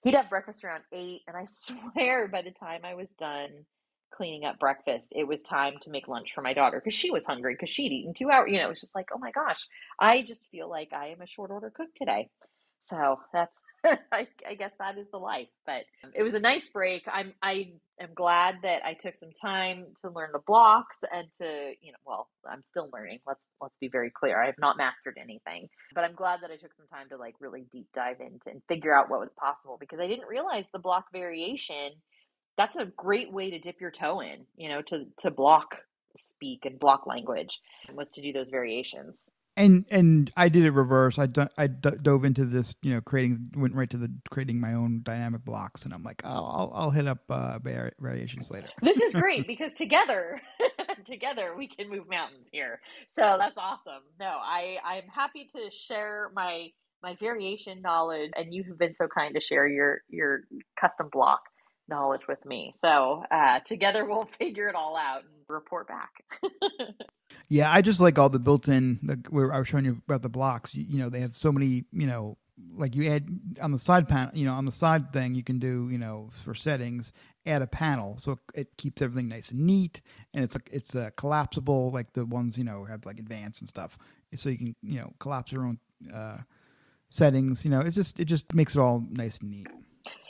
he'd 0.03 0.15
have 0.15 0.29
breakfast 0.29 0.63
around 0.63 0.83
eight 0.93 1.21
and 1.27 1.35
i 1.35 1.45
swear 1.49 2.27
by 2.27 2.41
the 2.41 2.51
time 2.51 2.81
i 2.83 2.93
was 2.93 3.11
done 3.11 3.49
cleaning 4.11 4.45
up 4.45 4.59
breakfast, 4.59 5.13
it 5.15 5.27
was 5.27 5.41
time 5.41 5.73
to 5.81 5.89
make 5.89 6.07
lunch 6.07 6.33
for 6.33 6.41
my 6.41 6.53
daughter 6.53 6.79
because 6.79 6.97
she 6.97 7.11
was 7.11 7.25
hungry 7.25 7.53
because 7.53 7.69
she'd 7.69 7.91
eaten 7.91 8.13
two 8.13 8.29
hours. 8.29 8.49
You 8.51 8.57
know, 8.57 8.65
it 8.65 8.69
was 8.69 8.81
just 8.81 8.95
like, 8.95 9.07
oh 9.13 9.19
my 9.19 9.31
gosh, 9.31 9.67
I 9.99 10.23
just 10.23 10.41
feel 10.51 10.69
like 10.69 10.89
I 10.93 11.09
am 11.09 11.21
a 11.21 11.27
short 11.27 11.51
order 11.51 11.71
cook 11.75 11.89
today. 11.95 12.29
So 12.83 13.17
that's, 13.33 13.57
I, 14.11 14.27
I 14.47 14.55
guess 14.55 14.71
that 14.79 14.97
is 14.97 15.07
the 15.11 15.17
life. 15.17 15.47
But 15.65 15.83
it 16.13 16.23
was 16.23 16.33
a 16.33 16.39
nice 16.39 16.67
break. 16.67 17.03
I'm, 17.11 17.33
I 17.41 17.73
am 17.99 18.09
glad 18.15 18.55
that 18.63 18.85
I 18.85 18.93
took 18.93 19.15
some 19.15 19.31
time 19.31 19.85
to 20.01 20.09
learn 20.09 20.29
the 20.33 20.41
blocks 20.45 21.03
and 21.11 21.27
to, 21.39 21.73
you 21.81 21.91
know, 21.91 21.97
well, 22.05 22.27
I'm 22.49 22.63
still 22.65 22.89
learning. 22.93 23.19
Let's 23.27 23.43
let's 23.61 23.77
be 23.79 23.89
very 23.89 24.11
clear. 24.11 24.41
I 24.41 24.47
have 24.47 24.59
not 24.59 24.77
mastered 24.77 25.17
anything, 25.21 25.69
but 25.93 26.03
I'm 26.03 26.15
glad 26.15 26.41
that 26.41 26.51
I 26.51 26.57
took 26.57 26.73
some 26.75 26.87
time 26.87 27.09
to 27.09 27.17
like 27.17 27.35
really 27.39 27.65
deep 27.71 27.87
dive 27.95 28.19
into 28.19 28.49
and 28.49 28.61
figure 28.67 28.95
out 28.95 29.09
what 29.09 29.19
was 29.19 29.31
possible 29.39 29.77
because 29.79 29.99
I 29.99 30.07
didn't 30.07 30.27
realize 30.27 30.65
the 30.73 30.79
block 30.79 31.05
variation 31.11 31.91
that's 32.57 32.75
a 32.75 32.85
great 32.85 33.31
way 33.31 33.51
to 33.51 33.59
dip 33.59 33.79
your 33.79 33.91
toe 33.91 34.19
in, 34.19 34.45
you 34.57 34.67
know, 34.69 34.81
to 34.81 35.05
to 35.19 35.31
block 35.31 35.75
speak 36.17 36.65
and 36.65 36.79
block 36.79 37.05
language 37.05 37.59
was 37.93 38.11
to 38.13 38.21
do 38.21 38.33
those 38.33 38.49
variations. 38.49 39.29
And 39.57 39.85
and 39.91 40.31
I 40.37 40.49
did 40.49 40.65
it 40.65 40.71
reverse. 40.71 41.19
I 41.19 41.27
do, 41.27 41.47
I 41.57 41.67
d- 41.67 41.91
dove 42.03 42.25
into 42.25 42.45
this, 42.45 42.75
you 42.83 42.93
know, 42.93 43.01
creating 43.01 43.51
went 43.57 43.75
right 43.75 43.89
to 43.91 43.97
the 43.97 44.11
creating 44.31 44.61
my 44.61 44.73
own 44.75 45.01
dynamic 45.03 45.45
blocks, 45.45 45.85
and 45.85 45.93
I'm 45.93 46.03
like, 46.03 46.21
oh, 46.25 46.29
I'll 46.45 46.73
I'll 46.75 46.91
hit 46.91 47.07
up 47.07 47.19
uh, 47.29 47.59
variations 47.59 48.51
later. 48.51 48.69
This 48.83 49.01
is 49.01 49.15
great 49.15 49.47
because 49.47 49.75
together 49.75 50.41
together 51.05 51.55
we 51.57 51.67
can 51.67 51.89
move 51.89 52.09
mountains 52.09 52.49
here. 52.51 52.81
So 53.09 53.37
that's 53.39 53.57
awesome. 53.57 54.03
No, 54.19 54.27
I 54.27 54.77
I'm 54.85 55.07
happy 55.13 55.49
to 55.55 55.71
share 55.71 56.29
my 56.35 56.69
my 57.03 57.15
variation 57.19 57.81
knowledge, 57.81 58.31
and 58.37 58.53
you 58.53 58.63
have 58.65 58.79
been 58.79 58.95
so 58.95 59.07
kind 59.07 59.35
to 59.35 59.41
share 59.41 59.67
your 59.67 60.01
your 60.09 60.41
custom 60.79 61.09
block 61.11 61.41
knowledge 61.89 62.27
with 62.27 62.43
me. 62.45 62.71
So 62.75 63.23
uh, 63.31 63.59
together 63.61 64.05
we'll 64.05 64.25
figure 64.39 64.67
it 64.67 64.75
all 64.75 64.95
out 64.97 65.23
and 65.23 65.31
report 65.47 65.87
back. 65.87 66.23
yeah, 67.49 67.71
I 67.71 67.81
just 67.81 67.99
like 67.99 68.19
all 68.19 68.29
the 68.29 68.39
built-in. 68.39 68.99
The, 69.03 69.19
where 69.29 69.53
I 69.53 69.59
was 69.59 69.67
showing 69.67 69.85
you 69.85 70.01
about 70.07 70.21
the 70.21 70.29
blocks. 70.29 70.73
You, 70.75 70.85
you 70.87 70.99
know, 70.99 71.09
they 71.09 71.19
have 71.21 71.35
so 71.35 71.51
many. 71.51 71.85
You 71.91 72.07
know, 72.07 72.37
like 72.75 72.95
you 72.95 73.09
add 73.09 73.27
on 73.61 73.71
the 73.71 73.79
side 73.79 74.07
panel. 74.07 74.31
You 74.33 74.45
know, 74.45 74.53
on 74.53 74.65
the 74.65 74.71
side 74.71 75.11
thing, 75.13 75.35
you 75.35 75.43
can 75.43 75.59
do. 75.59 75.89
You 75.89 75.97
know, 75.97 76.29
for 76.43 76.53
settings, 76.53 77.13
add 77.45 77.61
a 77.61 77.67
panel, 77.67 78.17
so 78.17 78.39
it, 78.53 78.75
keeps 78.77 79.01
everything 79.01 79.29
nice 79.29 79.51
and 79.51 79.61
neat, 79.61 80.01
and 80.33 80.43
it's 80.43 80.55
a, 80.55 80.59
it's 80.71 80.95
a 80.95 81.11
collapsible, 81.17 81.91
like 81.91 82.11
the 82.13 82.25
ones 82.25 82.57
you 82.57 82.63
know 82.63 82.83
have 82.83 83.05
like 83.05 83.19
advanced 83.19 83.61
and 83.61 83.69
stuff. 83.69 83.97
So 84.35 84.49
you 84.49 84.57
can 84.57 84.75
you 84.83 84.99
know 84.99 85.13
collapse 85.19 85.51
your 85.51 85.63
own. 85.63 85.79
Uh, 86.13 86.37
settings 87.09 87.63
you 87.63 87.71
know 87.71 87.79
it 87.79 87.91
just 87.91 88.19
it 88.19 88.25
just 88.25 88.53
makes 88.53 88.75
it 88.75 88.79
all 88.79 89.01
nice 89.11 89.37
and 89.37 89.49
neat 89.49 89.67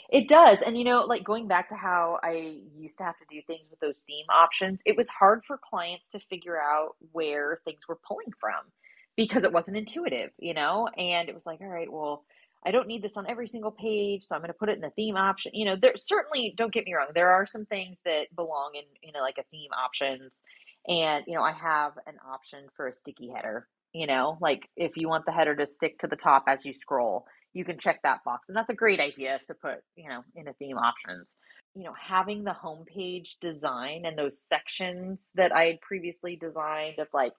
it 0.10 0.28
does. 0.30 0.62
And 0.62 0.78
you 0.78 0.84
know, 0.84 1.02
like 1.02 1.24
going 1.24 1.48
back 1.48 1.70
to 1.70 1.76
how 1.76 2.20
I 2.24 2.60
used 2.78 2.98
to 3.00 3.04
have 3.04 3.18
to 3.18 3.26
do 3.30 3.42
things 3.48 3.70
with 3.70 3.80
those 3.80 4.04
theme 4.08 4.26
options, 4.30 4.82
it 4.86 4.96
was 4.96 5.10
hard 5.10 5.44
for 5.46 5.58
clients 5.58 6.10
to 6.12 6.20
figure 6.20 6.60
out 6.60 6.96
where 7.12 7.60
things 7.66 7.82
were 7.88 8.00
pulling 8.08 8.32
from 8.40 8.72
because 9.16 9.44
it 9.44 9.52
wasn't 9.52 9.78
intuitive, 9.78 10.32
you 10.40 10.54
know? 10.54 10.88
And 10.98 11.28
it 11.28 11.36
was 11.36 11.46
like, 11.46 11.60
all 11.62 11.68
right, 11.68 11.92
well, 11.92 12.24
I 12.66 12.72
don't 12.72 12.88
need 12.88 13.02
this 13.02 13.18
on 13.18 13.30
every 13.30 13.48
single 13.48 13.72
page, 13.72 14.24
so 14.24 14.36
I'm 14.36 14.42
going 14.42 14.50
to 14.50 14.58
put 14.58 14.70
it 14.70 14.76
in 14.76 14.82
the 14.82 14.90
theme 14.92 15.16
option. 15.16 15.52
You 15.54 15.66
know, 15.66 15.76
there 15.80 15.94
certainly 15.96 16.54
don't 16.58 16.74
get 16.74 16.86
me 16.86 16.94
wrong, 16.94 17.10
there 17.14 17.32
are 17.32 17.46
some 17.46 17.66
things 17.66 17.98
that 18.06 18.28
belong 18.36 18.72
in, 18.76 18.84
you 19.02 19.12
know, 19.12 19.22
like 19.22 19.38
a 19.40 19.44
theme 19.52 19.72
options. 19.72 20.40
And, 20.88 21.26
you 21.28 21.36
know, 21.36 21.44
I 21.44 21.52
have 21.52 21.94
an 22.08 22.16
option 22.32 22.68
for 22.76 22.88
a 22.88 22.94
sticky 22.94 23.32
header, 23.36 23.68
you 23.94 24.08
know, 24.08 24.38
like 24.40 24.70
if 24.78 24.96
you 24.96 25.10
want 25.10 25.26
the 25.26 25.32
header 25.34 25.56
to 25.56 25.66
stick 25.66 26.00
to 26.00 26.08
the 26.08 26.16
top 26.16 26.46
as 26.48 26.64
you 26.64 26.74
scroll 26.74 27.26
you 27.54 27.66
can 27.66 27.78
check 27.78 28.02
that 28.04 28.24
box. 28.24 28.46
And 28.48 28.56
that's 28.58 28.70
a 28.70 28.76
great 28.76 29.00
idea 29.00 29.40
to 29.48 29.54
put, 29.54 29.80
you 29.96 30.10
know, 30.10 30.22
in 30.36 30.48
a 30.48 30.54
theme 30.54 30.78
options. 30.78 31.36
You 31.76 31.84
know, 31.84 31.94
having 32.00 32.44
the 32.44 32.56
homepage 32.56 33.36
design 33.42 34.04
and 34.06 34.18
those 34.18 34.42
sections 34.42 35.32
that 35.36 35.52
I 35.52 35.66
had 35.66 35.82
previously 35.82 36.36
designed 36.36 37.00
of 37.00 37.08
like 37.14 37.34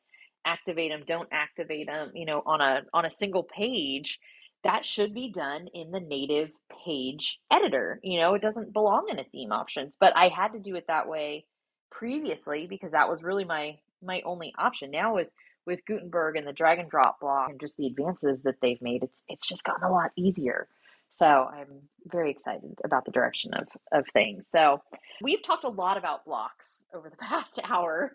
activate 0.45 0.91
them, 0.91 1.03
don't 1.07 1.29
activate 1.33 1.87
them, 1.87 2.13
you 2.15 2.27
know, 2.27 2.43
on 2.47 2.61
a 2.61 2.83
on 2.93 3.05
a 3.05 3.11
single 3.11 3.43
page, 3.43 4.19
that 4.65 4.85
should 4.85 5.15
be 5.15 5.31
done 5.33 5.69
in 5.73 5.91
the 5.91 6.01
native 6.01 6.51
page 6.85 7.39
editor. 7.51 8.01
You 8.03 8.21
know, 8.21 8.35
it 8.35 8.43
doesn't 8.43 8.73
belong 8.73 9.07
in 9.11 9.19
a 9.19 9.25
theme 9.25 9.53
options, 9.53 9.97
but 9.99 10.17
I 10.17 10.29
had 10.29 10.53
to 10.53 10.59
do 10.59 10.75
it 10.77 10.85
that 10.89 11.09
way 11.09 11.47
previously 11.91 12.67
because 12.69 12.93
that 12.93 13.09
was 13.09 13.23
really 13.23 13.45
my 13.45 13.79
my 14.03 14.23
only 14.25 14.53
option. 14.59 14.91
Now 14.91 15.15
with 15.15 15.29
with 15.69 15.85
Gutenberg 15.85 16.37
and 16.37 16.47
the 16.47 16.53
drag 16.53 16.79
and 16.79 16.91
drop 16.91 17.21
block 17.21 17.51
and 17.51 17.61
just 17.61 17.77
the 17.77 17.87
advances 17.87 18.43
that 18.43 18.57
they've 18.63 18.81
made, 18.81 19.03
it's 19.03 19.23
it's 19.29 19.47
just 19.47 19.65
gotten 19.65 19.85
a 19.85 19.93
lot 19.93 20.11
easier. 20.17 20.67
So 21.11 21.27
I'm 21.27 21.83
very 22.07 22.31
excited 22.31 22.79
about 22.85 23.05
the 23.05 23.13
direction 23.13 23.53
of, 23.55 23.69
of 23.93 24.07
things. 24.13 24.49
So 24.49 24.81
we've 25.23 25.43
talked 25.43 25.65
a 25.65 25.71
lot 25.71 25.97
about 25.99 26.25
blocks 26.25 26.85
over 26.95 27.11
the 27.11 27.17
past 27.21 27.61
hour. 27.65 28.13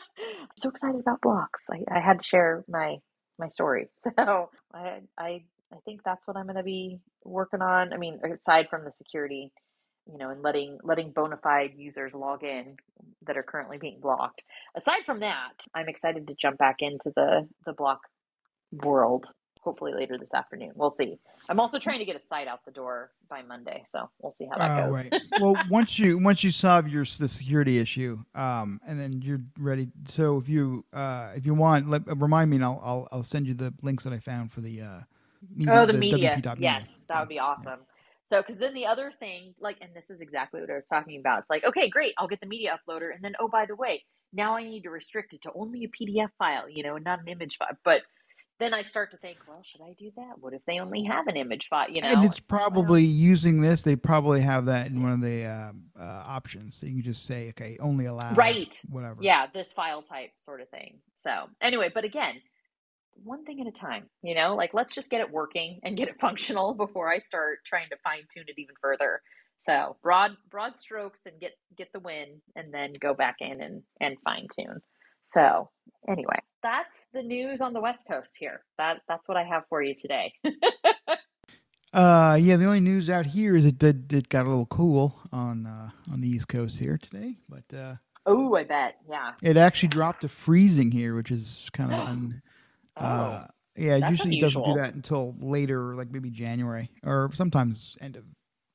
so 0.56 0.70
excited 0.70 1.00
about 1.00 1.20
blocks. 1.20 1.62
I, 1.70 1.84
I 1.90 2.00
had 2.00 2.18
to 2.18 2.24
share 2.24 2.64
my 2.68 2.96
my 3.38 3.48
story. 3.48 3.88
So 4.16 4.50
I 4.74 5.00
I 5.16 5.44
I 5.72 5.76
think 5.84 6.02
that's 6.04 6.26
what 6.26 6.36
I'm 6.36 6.46
going 6.46 6.56
to 6.56 6.64
be 6.64 6.98
working 7.24 7.62
on. 7.62 7.92
I 7.92 7.96
mean, 7.96 8.20
aside 8.24 8.68
from 8.68 8.84
the 8.84 8.92
security 8.96 9.52
you 10.10 10.18
know, 10.18 10.30
and 10.30 10.42
letting 10.42 10.78
letting 10.82 11.10
bona 11.10 11.36
fide 11.36 11.72
users 11.76 12.14
log 12.14 12.42
in 12.42 12.76
that 13.26 13.36
are 13.36 13.42
currently 13.42 13.78
being 13.78 14.00
blocked. 14.00 14.42
Aside 14.76 15.04
from 15.04 15.20
that, 15.20 15.52
I'm 15.74 15.88
excited 15.88 16.26
to 16.28 16.34
jump 16.34 16.58
back 16.58 16.76
into 16.80 17.12
the 17.14 17.46
the 17.66 17.72
block 17.72 18.00
world. 18.72 19.26
Hopefully 19.60 19.92
later 19.92 20.16
this 20.16 20.32
afternoon. 20.32 20.70
We'll 20.76 20.92
see. 20.92 21.18
I'm 21.48 21.60
also 21.60 21.78
trying 21.78 21.98
to 21.98 22.04
get 22.04 22.16
a 22.16 22.20
site 22.20 22.46
out 22.46 22.64
the 22.64 22.70
door 22.70 23.10
by 23.28 23.42
Monday, 23.42 23.84
so 23.92 24.08
we'll 24.22 24.34
see 24.38 24.46
how 24.50 24.56
that 24.56 24.86
goes. 24.86 24.94
Right. 24.94 25.14
well, 25.40 25.56
once 25.68 25.98
you 25.98 26.16
once 26.16 26.42
you 26.42 26.52
solve 26.52 26.88
your 26.88 27.04
the 27.04 27.28
security 27.28 27.78
issue, 27.78 28.18
um, 28.34 28.80
and 28.86 28.98
then 28.98 29.20
you're 29.20 29.42
ready. 29.58 29.88
So 30.06 30.38
if 30.38 30.48
you 30.48 30.84
uh, 30.92 31.32
if 31.34 31.44
you 31.44 31.54
want, 31.54 31.90
let, 31.90 32.02
remind 32.18 32.50
me, 32.50 32.56
and 32.56 32.64
I'll, 32.64 32.80
I'll 32.82 33.08
I'll 33.12 33.22
send 33.22 33.46
you 33.46 33.52
the 33.52 33.74
links 33.82 34.04
that 34.04 34.12
I 34.12 34.18
found 34.18 34.52
for 34.52 34.60
the 34.62 34.80
uh, 34.80 35.00
media, 35.54 35.74
oh 35.74 35.86
the, 35.86 35.92
the 35.92 35.98
media. 35.98 36.40
Yes, 36.58 37.00
that 37.08 37.18
would 37.18 37.28
be 37.28 37.40
awesome. 37.40 37.80
Yeah. 37.80 37.97
So, 38.30 38.42
because 38.42 38.58
then 38.58 38.74
the 38.74 38.86
other 38.86 39.12
thing, 39.18 39.54
like, 39.58 39.76
and 39.80 39.90
this 39.94 40.10
is 40.10 40.20
exactly 40.20 40.60
what 40.60 40.70
I 40.70 40.74
was 40.74 40.86
talking 40.86 41.18
about. 41.18 41.40
It's 41.40 41.50
like, 41.50 41.64
okay, 41.64 41.88
great, 41.88 42.14
I'll 42.18 42.28
get 42.28 42.40
the 42.40 42.46
media 42.46 42.78
uploader, 42.78 43.14
and 43.14 43.24
then, 43.24 43.34
oh, 43.40 43.48
by 43.48 43.66
the 43.66 43.74
way, 43.74 44.04
now 44.32 44.56
I 44.56 44.64
need 44.64 44.82
to 44.82 44.90
restrict 44.90 45.32
it 45.32 45.42
to 45.42 45.52
only 45.54 45.84
a 45.84 45.88
PDF 45.88 46.28
file, 46.38 46.68
you 46.68 46.82
know, 46.82 46.96
and 46.96 47.04
not 47.04 47.20
an 47.20 47.28
image 47.28 47.56
file. 47.58 47.76
But 47.84 48.02
then 48.58 48.74
I 48.74 48.82
start 48.82 49.12
to 49.12 49.16
think, 49.16 49.38
well, 49.48 49.62
should 49.62 49.80
I 49.80 49.94
do 49.98 50.10
that? 50.16 50.38
What 50.40 50.52
if 50.52 50.62
they 50.66 50.80
only 50.80 51.04
have 51.04 51.28
an 51.28 51.36
image 51.36 51.68
file? 51.70 51.88
You 51.88 52.02
know, 52.02 52.08
and 52.08 52.24
it's, 52.24 52.40
probably 52.40 53.04
using 53.04 53.60
this. 53.60 53.82
They 53.82 53.96
probably 53.96 54.40
have 54.40 54.66
that 54.66 54.88
in 54.88 55.02
one 55.02 55.12
of 55.12 55.20
the 55.20 55.44
uh, 55.44 55.72
uh, 55.98 56.24
options. 56.26 56.76
So 56.76 56.86
you 56.86 56.94
can 56.94 57.02
just 57.02 57.24
say, 57.24 57.48
okay, 57.50 57.76
only 57.80 58.06
allow 58.06 58.34
right, 58.34 58.78
whatever. 58.90 59.18
Yeah, 59.20 59.46
this 59.54 59.72
file 59.72 60.02
type 60.02 60.30
sort 60.38 60.60
of 60.60 60.68
thing. 60.70 60.98
So 61.14 61.46
anyway, 61.60 61.90
but 61.94 62.04
again, 62.04 62.40
one 63.24 63.44
thing 63.44 63.60
at 63.60 63.66
a 63.66 63.72
time, 63.72 64.04
you 64.22 64.34
know, 64.34 64.54
like 64.54 64.74
let's 64.74 64.94
just 64.94 65.10
get 65.10 65.20
it 65.20 65.30
working 65.30 65.80
and 65.82 65.96
get 65.96 66.08
it 66.08 66.16
functional 66.20 66.74
before 66.74 67.10
I 67.10 67.18
start 67.18 67.60
trying 67.66 67.88
to 67.90 67.96
fine 68.04 68.22
tune 68.32 68.44
it 68.48 68.58
even 68.58 68.74
further. 68.80 69.20
So 69.66 69.96
broad 70.02 70.32
broad 70.50 70.76
strokes 70.78 71.20
and 71.26 71.40
get 71.40 71.52
get 71.76 71.92
the 71.92 72.00
win 72.00 72.40
and 72.56 72.72
then 72.72 72.94
go 73.00 73.14
back 73.14 73.36
in 73.40 73.60
and 73.60 73.82
and 74.00 74.16
fine 74.24 74.46
tune. 74.56 74.80
So 75.24 75.70
anyway, 76.08 76.38
that's 76.62 76.94
the 77.12 77.22
news 77.22 77.60
on 77.60 77.72
the 77.72 77.80
West 77.80 78.06
Coast 78.10 78.36
here. 78.38 78.64
That 78.78 78.98
that's 79.08 79.28
what 79.28 79.36
I 79.36 79.44
have 79.44 79.64
for 79.68 79.82
you 79.82 79.94
today. 79.94 80.32
uh 81.92 82.38
yeah, 82.40 82.56
the 82.56 82.64
only 82.64 82.80
news 82.80 83.10
out 83.10 83.26
here 83.26 83.56
is 83.56 83.66
it 83.66 83.78
did 83.78 84.12
it 84.12 84.28
got 84.28 84.46
a 84.46 84.48
little 84.48 84.66
cool 84.66 85.20
on 85.32 85.66
uh 85.66 85.90
on 86.10 86.20
the 86.20 86.28
East 86.28 86.48
Coast 86.48 86.78
here 86.78 86.98
today, 86.98 87.36
but 87.48 87.76
uh 87.76 87.96
Oh, 88.26 88.54
I 88.56 88.64
bet. 88.64 88.96
Yeah. 89.08 89.32
It 89.42 89.56
actually 89.56 89.88
dropped 89.88 90.20
to 90.20 90.28
freezing 90.28 90.90
here, 90.90 91.14
which 91.14 91.30
is 91.30 91.70
kind 91.72 91.92
of 91.92 92.00
un, 92.08 92.42
uh, 93.00 93.44
oh, 93.46 93.50
yeah, 93.76 93.96
usually 94.08 94.36
unusual. 94.36 94.62
doesn't 94.64 94.74
do 94.74 94.80
that 94.80 94.94
until 94.94 95.34
later, 95.40 95.94
like 95.94 96.10
maybe 96.10 96.30
January 96.30 96.90
or 97.04 97.30
sometimes 97.32 97.96
end 98.00 98.16
of 98.16 98.24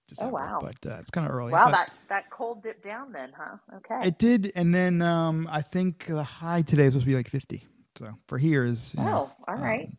December. 0.08 0.30
Oh 0.30 0.34
wow! 0.34 0.60
But 0.62 0.92
uh, 0.92 0.98
it's 1.00 1.10
kind 1.10 1.28
of 1.28 1.34
early. 1.34 1.52
Wow, 1.52 1.66
but 1.66 1.72
that 1.72 1.92
that 2.10 2.30
cold 2.30 2.64
dip 2.64 2.84
down 2.84 3.12
then, 3.12 3.32
huh? 3.36 3.58
Okay. 3.78 4.08
It 4.08 4.18
did, 4.18 4.52
and 4.56 4.74
then 4.74 5.02
um, 5.02 5.48
I 5.52 5.62
think 5.62 6.08
the 6.08 6.24
high 6.24 6.62
today 6.62 6.86
is 6.86 6.94
supposed 6.94 7.06
to 7.06 7.12
be 7.12 7.16
like 7.16 7.30
fifty. 7.30 7.66
So 7.98 8.08
for 8.28 8.38
here 8.38 8.66
is 8.66 8.96
oh, 8.98 9.04
know, 9.04 9.32
all 9.48 9.56
right. 9.56 9.88
Um, 9.88 9.98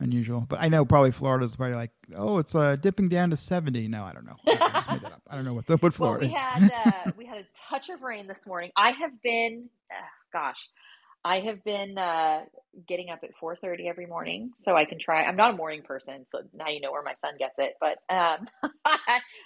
unusual, 0.00 0.46
but 0.48 0.60
I 0.60 0.68
know 0.68 0.84
probably 0.84 1.10
Florida's 1.10 1.56
probably 1.56 1.74
like, 1.76 1.90
oh, 2.16 2.38
it's 2.38 2.54
uh, 2.54 2.76
dipping 2.76 3.08
down 3.08 3.30
to 3.30 3.36
seventy. 3.36 3.88
No, 3.88 4.04
I 4.04 4.12
don't 4.12 4.24
know. 4.24 4.36
I, 4.46 4.98
I 5.28 5.34
don't 5.34 5.44
know 5.44 5.54
what 5.54 5.66
the, 5.66 5.76
what 5.76 5.92
Florida 5.94 6.26
well, 6.26 6.46
we 6.58 6.64
is. 6.64 6.72
had 6.72 7.06
uh, 7.06 7.12
we 7.16 7.26
had 7.26 7.38
a 7.38 7.44
touch 7.68 7.90
of 7.90 8.02
rain 8.02 8.26
this 8.26 8.46
morning. 8.46 8.70
I 8.76 8.90
have 8.92 9.20
been, 9.22 9.68
uh, 9.90 10.02
gosh, 10.32 10.68
I 11.24 11.40
have 11.40 11.62
been 11.64 11.98
uh, 11.98 12.44
getting 12.88 13.10
up 13.10 13.20
at 13.22 13.30
4:30 13.42 13.88
every 13.88 14.06
morning 14.06 14.52
so 14.56 14.76
I 14.76 14.86
can 14.86 14.98
try. 14.98 15.24
I'm 15.24 15.36
not 15.36 15.54
a 15.54 15.56
morning 15.56 15.82
person, 15.82 16.26
so 16.32 16.40
now 16.54 16.68
you 16.68 16.80
know 16.80 16.92
where 16.92 17.02
my 17.02 17.14
son 17.24 17.34
gets 17.38 17.58
it. 17.58 17.74
But 17.80 17.98
um, 18.14 18.46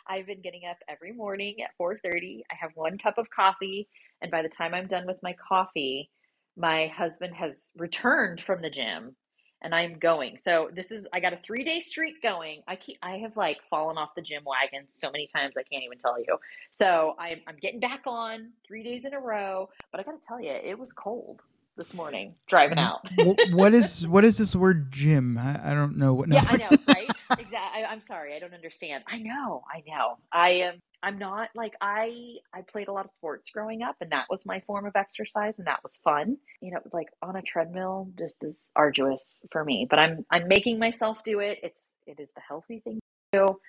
I've 0.08 0.26
been 0.26 0.40
getting 0.40 0.62
up 0.70 0.78
every 0.88 1.12
morning 1.12 1.56
at 1.62 1.70
4:30. 1.80 2.42
I 2.50 2.54
have 2.60 2.70
one 2.76 2.98
cup 2.98 3.18
of 3.18 3.28
coffee, 3.30 3.88
and 4.22 4.30
by 4.30 4.42
the 4.42 4.48
time 4.48 4.74
I'm 4.74 4.86
done 4.86 5.06
with 5.06 5.18
my 5.22 5.34
coffee, 5.48 6.10
my 6.56 6.86
husband 6.88 7.34
has 7.36 7.72
returned 7.76 8.40
from 8.40 8.62
the 8.62 8.70
gym, 8.70 9.16
and 9.60 9.74
I'm 9.74 9.98
going. 9.98 10.38
So 10.38 10.70
this 10.72 10.92
is 10.92 11.08
I 11.12 11.18
got 11.18 11.32
a 11.32 11.38
three 11.38 11.64
day 11.64 11.80
streak 11.80 12.22
going. 12.22 12.62
I 12.68 12.76
keep 12.76 12.98
I 13.02 13.16
have 13.18 13.36
like 13.36 13.58
fallen 13.68 13.98
off 13.98 14.10
the 14.14 14.22
gym 14.22 14.44
wagon 14.46 14.86
so 14.86 15.10
many 15.10 15.26
times 15.26 15.54
I 15.58 15.64
can't 15.64 15.82
even 15.84 15.98
tell 15.98 16.20
you. 16.20 16.38
So 16.70 17.16
I'm 17.18 17.40
I'm 17.48 17.56
getting 17.56 17.80
back 17.80 18.02
on 18.06 18.52
three 18.64 18.84
days 18.84 19.06
in 19.06 19.12
a 19.12 19.20
row. 19.20 19.70
But 19.90 20.00
I 20.00 20.04
got 20.04 20.22
to 20.22 20.26
tell 20.26 20.40
you, 20.40 20.52
it 20.52 20.78
was 20.78 20.92
cold 20.92 21.42
this 21.76 21.94
morning 21.94 22.34
driving 22.46 22.78
out. 22.78 23.08
what 23.52 23.74
is 23.74 24.06
what 24.06 24.24
is 24.24 24.38
this 24.38 24.54
word 24.54 24.90
gym? 24.92 25.38
I, 25.38 25.72
I 25.72 25.74
don't 25.74 25.96
know 25.96 26.14
what. 26.14 26.28
No. 26.28 26.36
Yeah, 26.36 26.46
I 26.48 26.56
know, 26.56 26.68
right? 26.88 27.10
exactly. 27.30 27.54
I, 27.84 27.92
am 27.92 28.00
sorry, 28.00 28.34
I 28.34 28.38
don't 28.38 28.54
understand. 28.54 29.04
I 29.06 29.18
know, 29.18 29.62
I 29.72 29.82
know. 29.86 30.18
I 30.32 30.50
am. 30.50 30.82
I'm 31.02 31.18
not 31.18 31.50
like 31.54 31.74
I. 31.80 32.36
I 32.52 32.62
played 32.62 32.88
a 32.88 32.92
lot 32.92 33.04
of 33.04 33.10
sports 33.10 33.50
growing 33.50 33.82
up, 33.82 33.96
and 34.00 34.12
that 34.12 34.26
was 34.30 34.46
my 34.46 34.60
form 34.60 34.86
of 34.86 34.96
exercise, 34.96 35.58
and 35.58 35.66
that 35.66 35.82
was 35.82 35.98
fun. 36.02 36.36
You 36.60 36.72
know, 36.72 36.80
like 36.92 37.08
on 37.22 37.36
a 37.36 37.42
treadmill, 37.42 38.08
just 38.18 38.44
as 38.44 38.70
arduous 38.76 39.40
for 39.50 39.64
me. 39.64 39.86
But 39.88 39.98
I'm 39.98 40.24
I'm 40.30 40.48
making 40.48 40.78
myself 40.78 41.18
do 41.24 41.40
it. 41.40 41.58
It's 41.62 41.80
it 42.06 42.20
is 42.20 42.30
the 42.34 42.42
healthy 42.46 42.80
thing 42.80 43.00
to 43.32 43.38
do, 43.38 43.60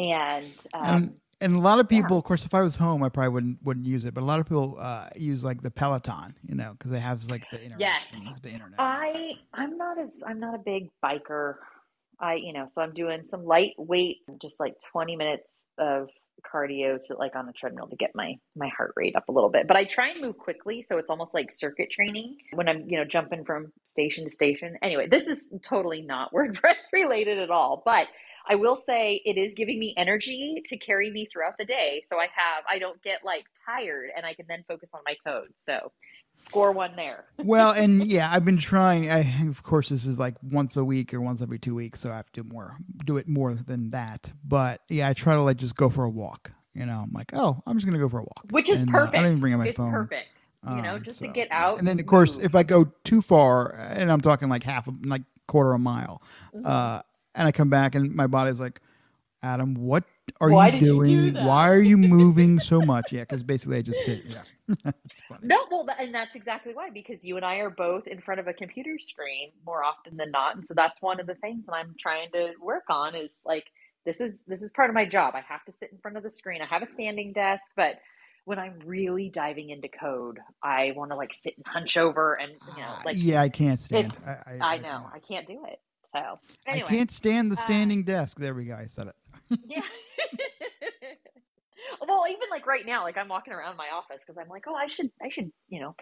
and. 0.00 0.52
Um, 0.72 0.84
um 0.84 1.14
and 1.40 1.56
a 1.56 1.60
lot 1.60 1.78
of 1.78 1.88
people, 1.88 2.16
yeah. 2.16 2.18
of 2.18 2.24
course, 2.24 2.44
if 2.44 2.54
I 2.54 2.62
was 2.62 2.76
home, 2.76 3.02
I 3.02 3.08
probably 3.08 3.30
wouldn't 3.30 3.62
wouldn't 3.62 3.86
use 3.86 4.04
it. 4.04 4.14
But 4.14 4.22
a 4.22 4.26
lot 4.26 4.40
of 4.40 4.46
people 4.46 4.76
uh, 4.78 5.08
use 5.16 5.42
like 5.44 5.62
the 5.62 5.70
Peloton, 5.70 6.34
you 6.46 6.54
know, 6.54 6.72
because 6.72 6.90
they 6.90 7.00
have 7.00 7.24
like 7.24 7.48
the 7.50 7.56
internet. 7.56 7.80
Yes, 7.80 8.28
the 8.42 8.50
internet. 8.50 8.78
I 8.78 9.32
I'm 9.54 9.76
not 9.76 9.98
as 9.98 10.10
I'm 10.26 10.40
not 10.40 10.54
a 10.54 10.58
big 10.58 10.90
biker. 11.04 11.54
I 12.20 12.34
you 12.34 12.52
know, 12.52 12.66
so 12.68 12.82
I'm 12.82 12.92
doing 12.92 13.24
some 13.24 13.44
lightweight, 13.44 14.18
just 14.40 14.60
like 14.60 14.74
20 14.92 15.16
minutes 15.16 15.66
of 15.78 16.10
cardio 16.40 16.98
to 17.06 17.16
like 17.16 17.36
on 17.36 17.48
a 17.48 17.52
treadmill 17.52 17.86
to 17.88 17.96
get 17.96 18.10
my 18.14 18.34
my 18.56 18.68
heart 18.68 18.92
rate 18.96 19.16
up 19.16 19.28
a 19.28 19.32
little 19.32 19.50
bit. 19.50 19.66
But 19.66 19.76
I 19.76 19.84
try 19.84 20.08
and 20.08 20.20
move 20.20 20.36
quickly, 20.36 20.82
so 20.82 20.98
it's 20.98 21.10
almost 21.10 21.34
like 21.34 21.50
circuit 21.50 21.90
training 21.90 22.36
when 22.52 22.68
I'm 22.68 22.84
you 22.88 22.98
know 22.98 23.04
jumping 23.04 23.44
from 23.44 23.72
station 23.84 24.24
to 24.24 24.30
station. 24.30 24.76
Anyway, 24.82 25.08
this 25.08 25.26
is 25.26 25.54
totally 25.62 26.02
not 26.02 26.32
WordPress 26.34 26.92
related 26.92 27.38
at 27.38 27.50
all, 27.50 27.82
but 27.84 28.06
I 28.48 28.54
will 28.54 28.76
say 28.76 29.20
it 29.24 29.36
is 29.36 29.54
giving 29.54 29.78
me 29.78 29.94
energy 29.96 30.60
to 30.64 30.76
carry 30.76 31.10
me 31.10 31.26
throughout 31.26 31.54
the 31.58 31.64
day. 31.64 32.02
So 32.04 32.18
I 32.18 32.28
have, 32.34 32.64
I 32.68 32.78
don't 32.78 33.00
get 33.02 33.20
like 33.24 33.44
tired 33.66 34.10
and 34.16 34.24
I 34.26 34.34
can 34.34 34.46
then 34.48 34.64
focus 34.66 34.92
on 34.94 35.00
my 35.06 35.16
code. 35.24 35.48
So 35.56 35.92
score 36.32 36.72
one 36.72 36.94
there. 36.96 37.24
well, 37.38 37.70
and 37.72 38.06
yeah, 38.06 38.30
I've 38.32 38.44
been 38.44 38.58
trying. 38.58 39.10
I, 39.10 39.20
of 39.48 39.62
course, 39.62 39.88
this 39.88 40.06
is 40.06 40.18
like 40.18 40.36
once 40.42 40.76
a 40.76 40.84
week 40.84 41.12
or 41.14 41.20
once 41.20 41.42
every 41.42 41.58
two 41.58 41.74
weeks. 41.74 42.00
So 42.00 42.10
I 42.10 42.16
have 42.16 42.30
to 42.32 42.42
do 42.42 42.48
more, 42.48 42.76
do 43.04 43.16
it 43.16 43.28
more 43.28 43.54
than 43.54 43.90
that. 43.90 44.32
But 44.44 44.80
yeah, 44.88 45.08
I 45.08 45.12
try 45.12 45.34
to 45.34 45.42
like 45.42 45.56
just 45.56 45.76
go 45.76 45.88
for 45.90 46.04
a 46.04 46.10
walk. 46.10 46.50
You 46.74 46.86
know, 46.86 47.00
I'm 47.02 47.12
like, 47.12 47.32
oh, 47.34 47.60
I'm 47.66 47.76
just 47.76 47.84
going 47.84 47.98
to 47.98 48.04
go 48.04 48.08
for 48.08 48.20
a 48.20 48.22
walk. 48.22 48.44
Which 48.50 48.68
is 48.68 48.82
and, 48.82 48.90
perfect. 48.90 49.14
Uh, 49.16 49.18
I 49.18 49.22
don't 49.22 49.30
even 49.32 49.40
bring 49.40 49.52
out 49.54 49.58
my 49.58 49.66
it's 49.66 49.76
phone. 49.76 49.90
perfect. 49.90 50.42
You 50.68 50.82
know, 50.82 50.94
Um, 50.96 51.02
just 51.02 51.18
so- 51.18 51.26
to 51.26 51.32
get 51.32 51.48
out. 51.50 51.78
And 51.78 51.88
then, 51.88 51.98
of 51.98 52.06
course, 52.06 52.36
move. 52.36 52.44
if 52.46 52.54
I 52.54 52.62
go 52.62 52.84
too 53.04 53.22
far, 53.22 53.74
and 53.74 54.10
I'm 54.12 54.20
talking 54.20 54.48
like 54.48 54.62
half, 54.62 54.86
a, 54.86 54.92
like 55.04 55.22
quarter 55.48 55.72
a 55.72 55.78
mile, 55.78 56.22
Mhm. 56.54 56.64
uh, 56.64 57.02
and 57.34 57.48
I 57.48 57.52
come 57.52 57.70
back 57.70 57.94
and 57.94 58.14
my 58.14 58.26
body's 58.26 58.60
like, 58.60 58.80
Adam, 59.42 59.74
what 59.74 60.04
are 60.40 60.50
Why 60.50 60.66
you 60.66 60.72
did 60.72 60.82
you 60.82 61.04
do 61.04 61.30
doing? 61.32 61.44
Why 61.44 61.70
are 61.70 61.80
you 61.80 61.96
moving 61.96 62.60
so 62.60 62.80
much? 62.80 63.12
Yeah, 63.12 63.20
because 63.20 63.42
basically 63.42 63.78
I 63.78 63.82
just 63.82 64.04
sit. 64.04 64.24
Yeah. 64.26 64.42
No, 65.42 65.66
well, 65.68 65.88
and 65.98 66.14
that's 66.14 66.36
exactly 66.36 66.72
why, 66.74 66.90
because 66.90 67.24
you 67.24 67.36
and 67.36 67.44
I 67.44 67.56
are 67.56 67.70
both 67.70 68.06
in 68.06 68.20
front 68.20 68.38
of 68.38 68.46
a 68.46 68.52
computer 68.52 68.98
screen 69.00 69.50
more 69.66 69.82
often 69.82 70.16
than 70.16 70.30
not, 70.30 70.54
and 70.54 70.64
so 70.64 70.74
that's 70.74 71.02
one 71.02 71.18
of 71.18 71.26
the 71.26 71.34
things 71.34 71.66
that 71.66 71.72
I'm 71.72 71.96
trying 71.98 72.30
to 72.34 72.52
work 72.60 72.84
on 72.88 73.16
is 73.16 73.40
like 73.44 73.64
this 74.04 74.20
is 74.20 74.42
this 74.46 74.62
is 74.62 74.70
part 74.72 74.88
of 74.88 74.94
my 74.94 75.04
job. 75.04 75.34
I 75.34 75.40
have 75.40 75.64
to 75.64 75.72
sit 75.72 75.90
in 75.90 75.98
front 75.98 76.16
of 76.16 76.22
the 76.22 76.30
screen. 76.30 76.62
I 76.62 76.66
have 76.66 76.82
a 76.82 76.86
standing 76.86 77.32
desk, 77.32 77.64
but 77.74 77.96
when 78.44 78.58
I'm 78.58 78.78
really 78.84 79.28
diving 79.28 79.70
into 79.70 79.88
code, 79.88 80.38
I 80.62 80.92
want 80.96 81.10
to 81.10 81.16
like 81.16 81.32
sit 81.32 81.56
and 81.56 81.66
hunch 81.66 81.96
over 81.96 82.34
and 82.34 82.52
you 82.76 82.82
know 82.82 82.94
like 83.04 83.16
yeah, 83.18 83.42
I 83.42 83.48
can't 83.48 83.80
stand. 83.80 84.06
it's 84.06 84.26
I, 84.26 84.58
I 84.60 84.78
know 84.78 85.06
I 85.12 85.18
can't 85.18 85.46
do 85.46 85.64
it. 85.66 85.80
So 86.14 86.38
anyway, 86.66 86.86
I 86.86 86.88
can't 86.88 87.10
stand 87.10 87.50
the 87.50 87.56
uh, 87.56 87.64
standing 87.64 88.04
desk. 88.04 88.38
There 88.38 88.54
we 88.54 88.64
go. 88.64 88.74
I 88.74 88.86
said 88.86 89.08
it. 89.08 89.58
Yeah. 89.66 89.82
well, 92.08 92.24
even 92.28 92.48
like 92.50 92.66
right 92.66 92.84
now, 92.84 93.04
like 93.04 93.16
I'm 93.16 93.28
walking 93.28 93.52
around 93.52 93.76
my 93.76 93.88
office 93.94 94.22
because 94.26 94.38
I'm 94.38 94.48
like, 94.48 94.64
oh, 94.68 94.74
I 94.74 94.88
should, 94.88 95.10
I 95.22 95.28
should, 95.28 95.52
you 95.68 95.80
know, 95.80 95.94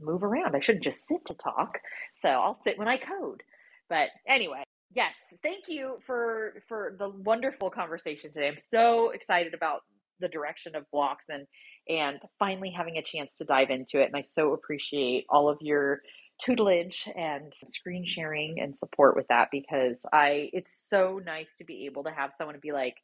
move 0.00 0.22
around. 0.22 0.54
I 0.54 0.60
shouldn't 0.60 0.84
just 0.84 1.06
sit 1.06 1.24
to 1.26 1.34
talk. 1.34 1.78
So 2.16 2.28
I'll 2.28 2.60
sit 2.60 2.78
when 2.78 2.88
I 2.88 2.98
code. 2.98 3.42
But 3.88 4.10
anyway, 4.26 4.62
yes, 4.94 5.14
thank 5.42 5.68
you 5.68 5.98
for 6.06 6.62
for 6.68 6.96
the 6.98 7.08
wonderful 7.08 7.70
conversation 7.70 8.32
today. 8.32 8.48
I'm 8.48 8.58
so 8.58 9.10
excited 9.10 9.54
about 9.54 9.82
the 10.20 10.28
direction 10.28 10.74
of 10.74 10.90
blocks 10.90 11.26
and 11.28 11.46
and 11.88 12.18
finally 12.38 12.70
having 12.70 12.96
a 12.96 13.02
chance 13.02 13.36
to 13.36 13.44
dive 13.44 13.70
into 13.70 14.00
it. 14.00 14.06
And 14.06 14.16
I 14.16 14.22
so 14.22 14.52
appreciate 14.52 15.24
all 15.28 15.48
of 15.48 15.58
your 15.60 16.00
tutelage 16.38 17.08
and 17.16 17.52
screen 17.64 18.04
sharing 18.04 18.60
and 18.60 18.76
support 18.76 19.16
with 19.16 19.28
that 19.28 19.48
because 19.50 20.00
I 20.12 20.50
it's 20.52 20.88
so 20.88 21.20
nice 21.24 21.54
to 21.58 21.64
be 21.64 21.86
able 21.86 22.04
to 22.04 22.10
have 22.10 22.32
someone 22.36 22.58
be 22.60 22.72
like, 22.72 22.96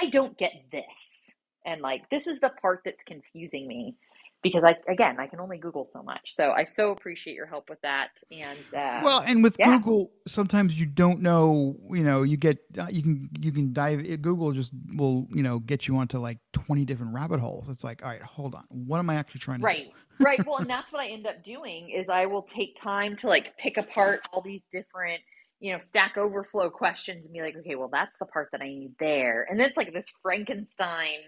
I 0.00 0.06
don't 0.06 0.36
get 0.36 0.52
this. 0.72 1.30
And 1.66 1.80
like 1.80 2.08
this 2.10 2.26
is 2.26 2.40
the 2.40 2.50
part 2.50 2.80
that's 2.84 3.02
confusing 3.04 3.66
me 3.66 3.96
because 4.44 4.62
I 4.62 4.76
again 4.86 5.16
I 5.18 5.26
can 5.26 5.40
only 5.40 5.58
Google 5.58 5.88
so 5.90 6.02
much. 6.02 6.36
So 6.36 6.52
I 6.52 6.62
so 6.62 6.92
appreciate 6.92 7.34
your 7.34 7.46
help 7.46 7.68
with 7.68 7.80
that. 7.80 8.10
And 8.30 8.58
uh, 8.76 9.00
well, 9.02 9.24
and 9.26 9.42
with 9.42 9.56
yeah. 9.58 9.76
Google, 9.76 10.12
sometimes 10.28 10.78
you 10.78 10.86
don't 10.86 11.20
know. 11.20 11.76
You 11.90 12.04
know, 12.04 12.22
you 12.22 12.36
get 12.36 12.58
uh, 12.78 12.86
you 12.90 13.02
can 13.02 13.30
you 13.40 13.50
can 13.50 13.72
dive. 13.72 14.04
Google 14.22 14.52
just 14.52 14.70
will 14.94 15.26
you 15.34 15.42
know 15.42 15.58
get 15.58 15.88
you 15.88 15.96
onto 15.96 16.18
like 16.18 16.38
twenty 16.52 16.84
different 16.84 17.12
rabbit 17.14 17.40
holes. 17.40 17.68
It's 17.68 17.82
like, 17.82 18.04
all 18.04 18.10
right, 18.10 18.22
hold 18.22 18.54
on. 18.54 18.64
What 18.68 18.98
am 18.98 19.10
I 19.10 19.16
actually 19.16 19.40
trying 19.40 19.58
to 19.60 19.64
right 19.64 19.86
do? 19.86 20.24
right 20.24 20.46
well 20.46 20.58
and 20.58 20.70
that's 20.70 20.92
what 20.92 21.02
i 21.02 21.08
end 21.08 21.26
up 21.26 21.42
doing 21.42 21.90
is 21.90 22.06
i 22.08 22.24
will 22.24 22.42
take 22.42 22.76
time 22.76 23.16
to 23.16 23.26
like 23.26 23.56
pick 23.58 23.78
apart 23.78 24.20
all 24.32 24.40
these 24.40 24.68
different 24.68 25.20
you 25.58 25.72
know 25.72 25.80
stack 25.80 26.16
overflow 26.16 26.70
questions 26.70 27.26
and 27.26 27.32
be 27.32 27.42
like 27.42 27.56
okay 27.56 27.74
well 27.74 27.88
that's 27.90 28.16
the 28.18 28.26
part 28.26 28.48
that 28.52 28.60
i 28.60 28.68
need 28.68 28.92
there 29.00 29.44
and 29.50 29.58
then 29.58 29.66
it's 29.66 29.76
like 29.76 29.92
this 29.92 30.06
frankenstein 30.22 31.18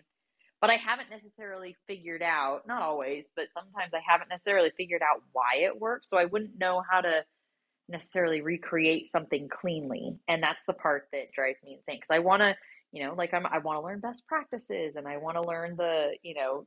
but 0.61 0.71
i 0.71 0.75
haven't 0.75 1.11
necessarily 1.11 1.77
figured 1.87 2.23
out 2.23 2.67
not 2.67 2.83
always 2.83 3.25
but 3.35 3.47
sometimes 3.55 3.93
i 3.95 4.01
haven't 4.07 4.29
necessarily 4.29 4.71
figured 4.77 5.03
out 5.03 5.23
why 5.33 5.57
it 5.59 5.81
works 5.81 6.09
so 6.09 6.17
i 6.17 6.25
wouldn't 6.25 6.59
know 6.59 6.83
how 6.89 7.01
to 7.01 7.25
necessarily 7.89 8.41
recreate 8.41 9.07
something 9.09 9.49
cleanly 9.49 10.17
and 10.29 10.43
that's 10.43 10.65
the 10.67 10.73
part 10.73 11.09
that 11.13 11.33
drives 11.33 11.59
me 11.65 11.75
insane 11.75 12.01
because 12.01 12.15
i 12.15 12.19
want 12.19 12.41
to 12.41 12.57
you 12.93 13.05
know 13.05 13.15
like 13.15 13.33
I'm, 13.33 13.47
i 13.47 13.59
want 13.59 13.79
to 13.79 13.85
learn 13.85 14.01
best 14.01 14.27
practices 14.27 14.97
and 14.97 15.07
i 15.07 15.19
want 15.19 15.37
to 15.37 15.43
learn 15.43 15.77
the 15.77 16.17
you 16.23 16.35
know 16.35 16.65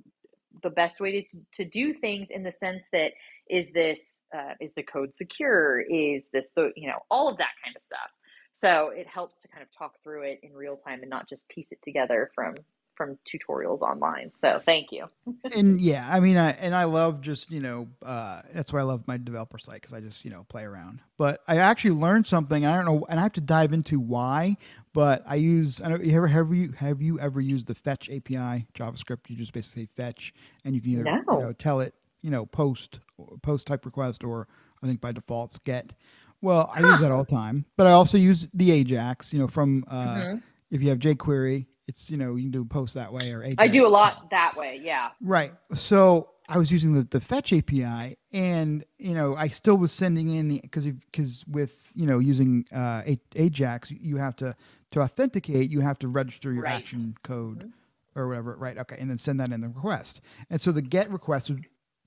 the 0.64 0.70
best 0.70 1.00
way 1.00 1.22
to, 1.22 1.64
to 1.64 1.70
do 1.70 1.94
things 1.94 2.30
in 2.30 2.44
the 2.44 2.52
sense 2.52 2.86
that 2.92 3.14
is 3.50 3.72
this 3.72 4.22
uh, 4.36 4.54
is 4.60 4.72
the 4.76 4.84
code 4.84 5.16
secure? 5.16 5.82
Is 5.82 6.30
this 6.34 6.52
the 6.52 6.72
you 6.76 6.88
know 6.88 7.00
all 7.10 7.30
of 7.30 7.38
that 7.38 7.52
kind 7.64 7.76
of 7.76 7.82
stuff. 7.82 8.10
So 8.54 8.92
it 8.94 9.08
helps 9.08 9.40
to 9.42 9.48
kind 9.48 9.64
of 9.64 9.70
talk 9.78 9.94
through 10.04 10.24
it 10.24 10.40
in 10.44 10.54
real 10.54 10.76
time 10.76 11.02
and 11.02 11.10
not 11.10 11.30
just 11.30 11.48
piece 11.48 11.68
it 11.72 11.82
together 11.82 12.30
from 12.36 12.56
from 13.00 13.18
tutorials 13.26 13.80
online 13.82 14.30
so 14.42 14.60
thank 14.66 14.92
you 14.92 15.06
and 15.56 15.80
yeah, 15.80 16.08
I 16.12 16.20
mean, 16.20 16.38
I 16.38 16.52
and 16.52 16.76
I 16.76 16.84
love 16.84 17.22
just 17.22 17.50
you 17.50 17.60
know 17.62 17.88
uh, 18.04 18.42
that's 18.54 18.74
why 18.74 18.80
I 18.80 18.84
love 18.84 19.08
my 19.08 19.16
developer 19.18 19.58
site 19.58 19.76
because 19.76 19.94
I 19.94 20.00
just 20.02 20.26
you 20.26 20.32
know 20.32 20.44
play 20.50 20.64
around. 20.64 21.00
But 21.18 21.42
I 21.48 21.58
actually 21.58 21.92
learned 21.92 22.28
something. 22.28 22.66
I 22.66 22.76
don't 22.76 22.86
know, 22.86 23.06
and 23.10 23.20
I 23.20 23.24
have 23.24 23.34
to 23.34 23.42
dive 23.42 23.72
into 23.74 24.00
why. 24.00 24.58
But 24.94 25.24
I 25.28 25.36
use. 25.36 25.82
I 25.82 25.90
don't. 25.90 26.06
Ever 26.06 26.28
have 26.28 26.52
you 26.54 26.72
have 26.74 27.02
you 27.02 27.20
ever 27.20 27.40
used 27.40 27.68
the 27.68 27.76
Fetch 27.76 28.10
API 28.10 28.68
JavaScript? 28.74 29.30
You 29.30 29.36
just 29.36 29.54
basically 29.54 29.84
say 29.84 29.90
fetch, 29.96 30.34
and 30.66 30.76
you 30.76 30.82
can 30.82 30.92
either 30.92 31.04
No. 31.04 31.22
you 31.34 31.40
know 31.46 31.54
tell 31.54 31.80
it 31.80 31.94
you 32.22 32.32
know 32.32 32.46
post 32.46 33.00
post 33.42 33.68
type 33.68 33.86
request 33.86 34.24
or 34.24 34.48
I 34.84 34.88
think 34.88 35.00
by 35.00 35.12
default 35.12 35.58
get. 35.64 35.94
Well, 36.42 36.72
I 36.74 36.80
use 36.82 37.00
that 37.02 37.12
all 37.12 37.24
the 37.24 37.32
time, 37.32 37.66
but 37.78 37.86
I 37.88 37.92
also 37.92 38.18
use 38.18 38.48
the 38.54 38.72
Ajax. 38.72 39.32
You 39.34 39.40
know, 39.40 39.48
from 39.48 39.84
uh, 39.88 40.16
Mhm. 40.16 40.42
if 40.72 40.82
you 40.82 40.90
have 40.90 41.00
jQuery, 41.00 41.66
it's 41.90 42.10
you 42.10 42.18
know 42.18 42.36
you 42.36 42.44
can 42.44 42.52
do 42.52 42.62
a 42.62 42.66
post 42.66 42.94
that 42.94 43.12
way 43.12 43.32
or 43.34 43.44
Ajax. 43.44 43.56
i 43.60 43.68
do 43.68 43.86
a 43.86 43.90
lot 44.00 44.30
that 44.32 44.56
way 44.56 44.80
yeah 44.82 45.10
Right. 45.22 45.54
So 45.76 46.30
I 46.52 46.58
was 46.58 46.72
using 46.72 46.94
the, 46.94 47.04
the 47.04 47.20
fetch 47.22 47.54
API, 47.54 48.18
and 48.34 48.84
you 48.98 49.14
know 49.14 49.36
I 49.36 49.50
still 49.50 49.78
was 49.78 49.92
sending 49.92 50.28
in 50.36 50.48
the 50.48 50.60
because 50.64 50.86
because 50.86 51.44
with 51.48 51.92
you 51.96 52.08
know 52.08 52.18
using 52.20 52.66
uh, 52.74 53.04
Ajax, 53.36 53.92
you 53.92 54.18
have 54.18 54.36
to 54.38 54.56
to 54.92 55.02
authenticate, 55.02 55.70
you 55.70 55.80
have 55.82 56.00
to 56.00 56.08
register 56.08 56.52
your 56.52 56.64
Right. 56.64 56.76
action 56.82 57.16
code 57.24 57.60
Mhm. 57.66 57.72
or 58.16 58.28
whatever. 58.28 58.56
Right. 58.58 58.78
Okay. 58.80 58.98
And 59.00 59.10
then 59.10 59.20
send 59.20 59.40
that 59.42 59.52
in 59.52 59.62
the 59.62 59.70
request. 59.70 60.22
And 60.50 60.60
so 60.60 60.72
the 60.72 60.82
get 60.82 61.12
request 61.12 61.52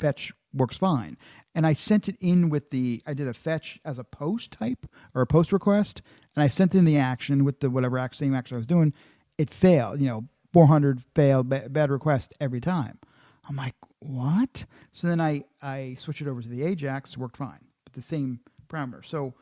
fetch 0.01 0.33
works 0.55 0.77
fine. 0.77 1.17
And 1.55 1.65
I 1.65 1.73
sent 1.75 2.09
it 2.09 2.17
in 2.21 2.49
with 2.51 2.69
the 2.71 3.01
I 3.07 3.15
did 3.15 3.29
a 3.29 3.35
fetch 3.35 3.79
as 3.85 3.99
a 4.01 4.05
post 4.05 4.51
type 4.51 4.85
or 5.15 5.23
a 5.23 5.27
post 5.27 5.53
request, 5.53 6.03
and 6.35 6.43
I 6.43 6.49
sent 6.49 6.75
in 6.75 6.85
the 6.85 6.97
action 6.99 7.45
with 7.45 7.61
the 7.61 7.71
whatever 7.71 7.97
act, 7.97 8.17
same 8.17 8.35
action 8.35 8.57
I 8.57 8.59
was 8.59 8.67
doing. 8.67 8.93
It 9.43 9.51
failed. 9.51 10.01
You 10.01 10.09
know, 10.09 10.25
400 10.53 11.03
failed 11.17 11.49
ba- 11.49 11.69
bad 11.69 11.91
request 11.91 12.33
every 12.41 12.61
time. 12.61 12.97
I'm 13.49 13.57
like, 13.57 13.75
what? 13.99 14.65
So 14.93 15.09
then 15.09 15.21
I 15.21 15.43
I 15.61 15.97
switched 15.99 16.23
it 16.23 16.29
over 16.29 16.41
to 16.41 16.49
the 16.49 16.63
Ajax, 16.63 17.19
worked 17.19 17.37
fine, 17.37 17.59
but 17.85 17.93
the 17.93 18.03
same 18.03 18.39
parameter. 18.69 19.05
So 19.05 19.35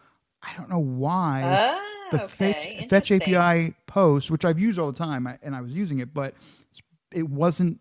I 0.43 0.57
don't 0.57 0.71
know 0.71 0.79
why 0.79 1.43
oh, 1.45 2.17
the 2.17 2.25
okay. 2.25 2.87
fetch, 2.89 3.11
fetch. 3.11 3.29
API 3.29 3.75
post, 3.87 4.31
which 4.31 4.47
I've 4.47 4.59
used 4.59 4.79
all 4.79 4.91
the 4.91 4.99
time, 4.99 5.27
I, 5.27 5.39
and 5.43 5.55
I 5.55 5.61
was 5.61 5.73
using 5.73 5.99
it, 5.99 6.15
but 6.15 6.35
it 7.13 7.29
wasn't. 7.29 7.79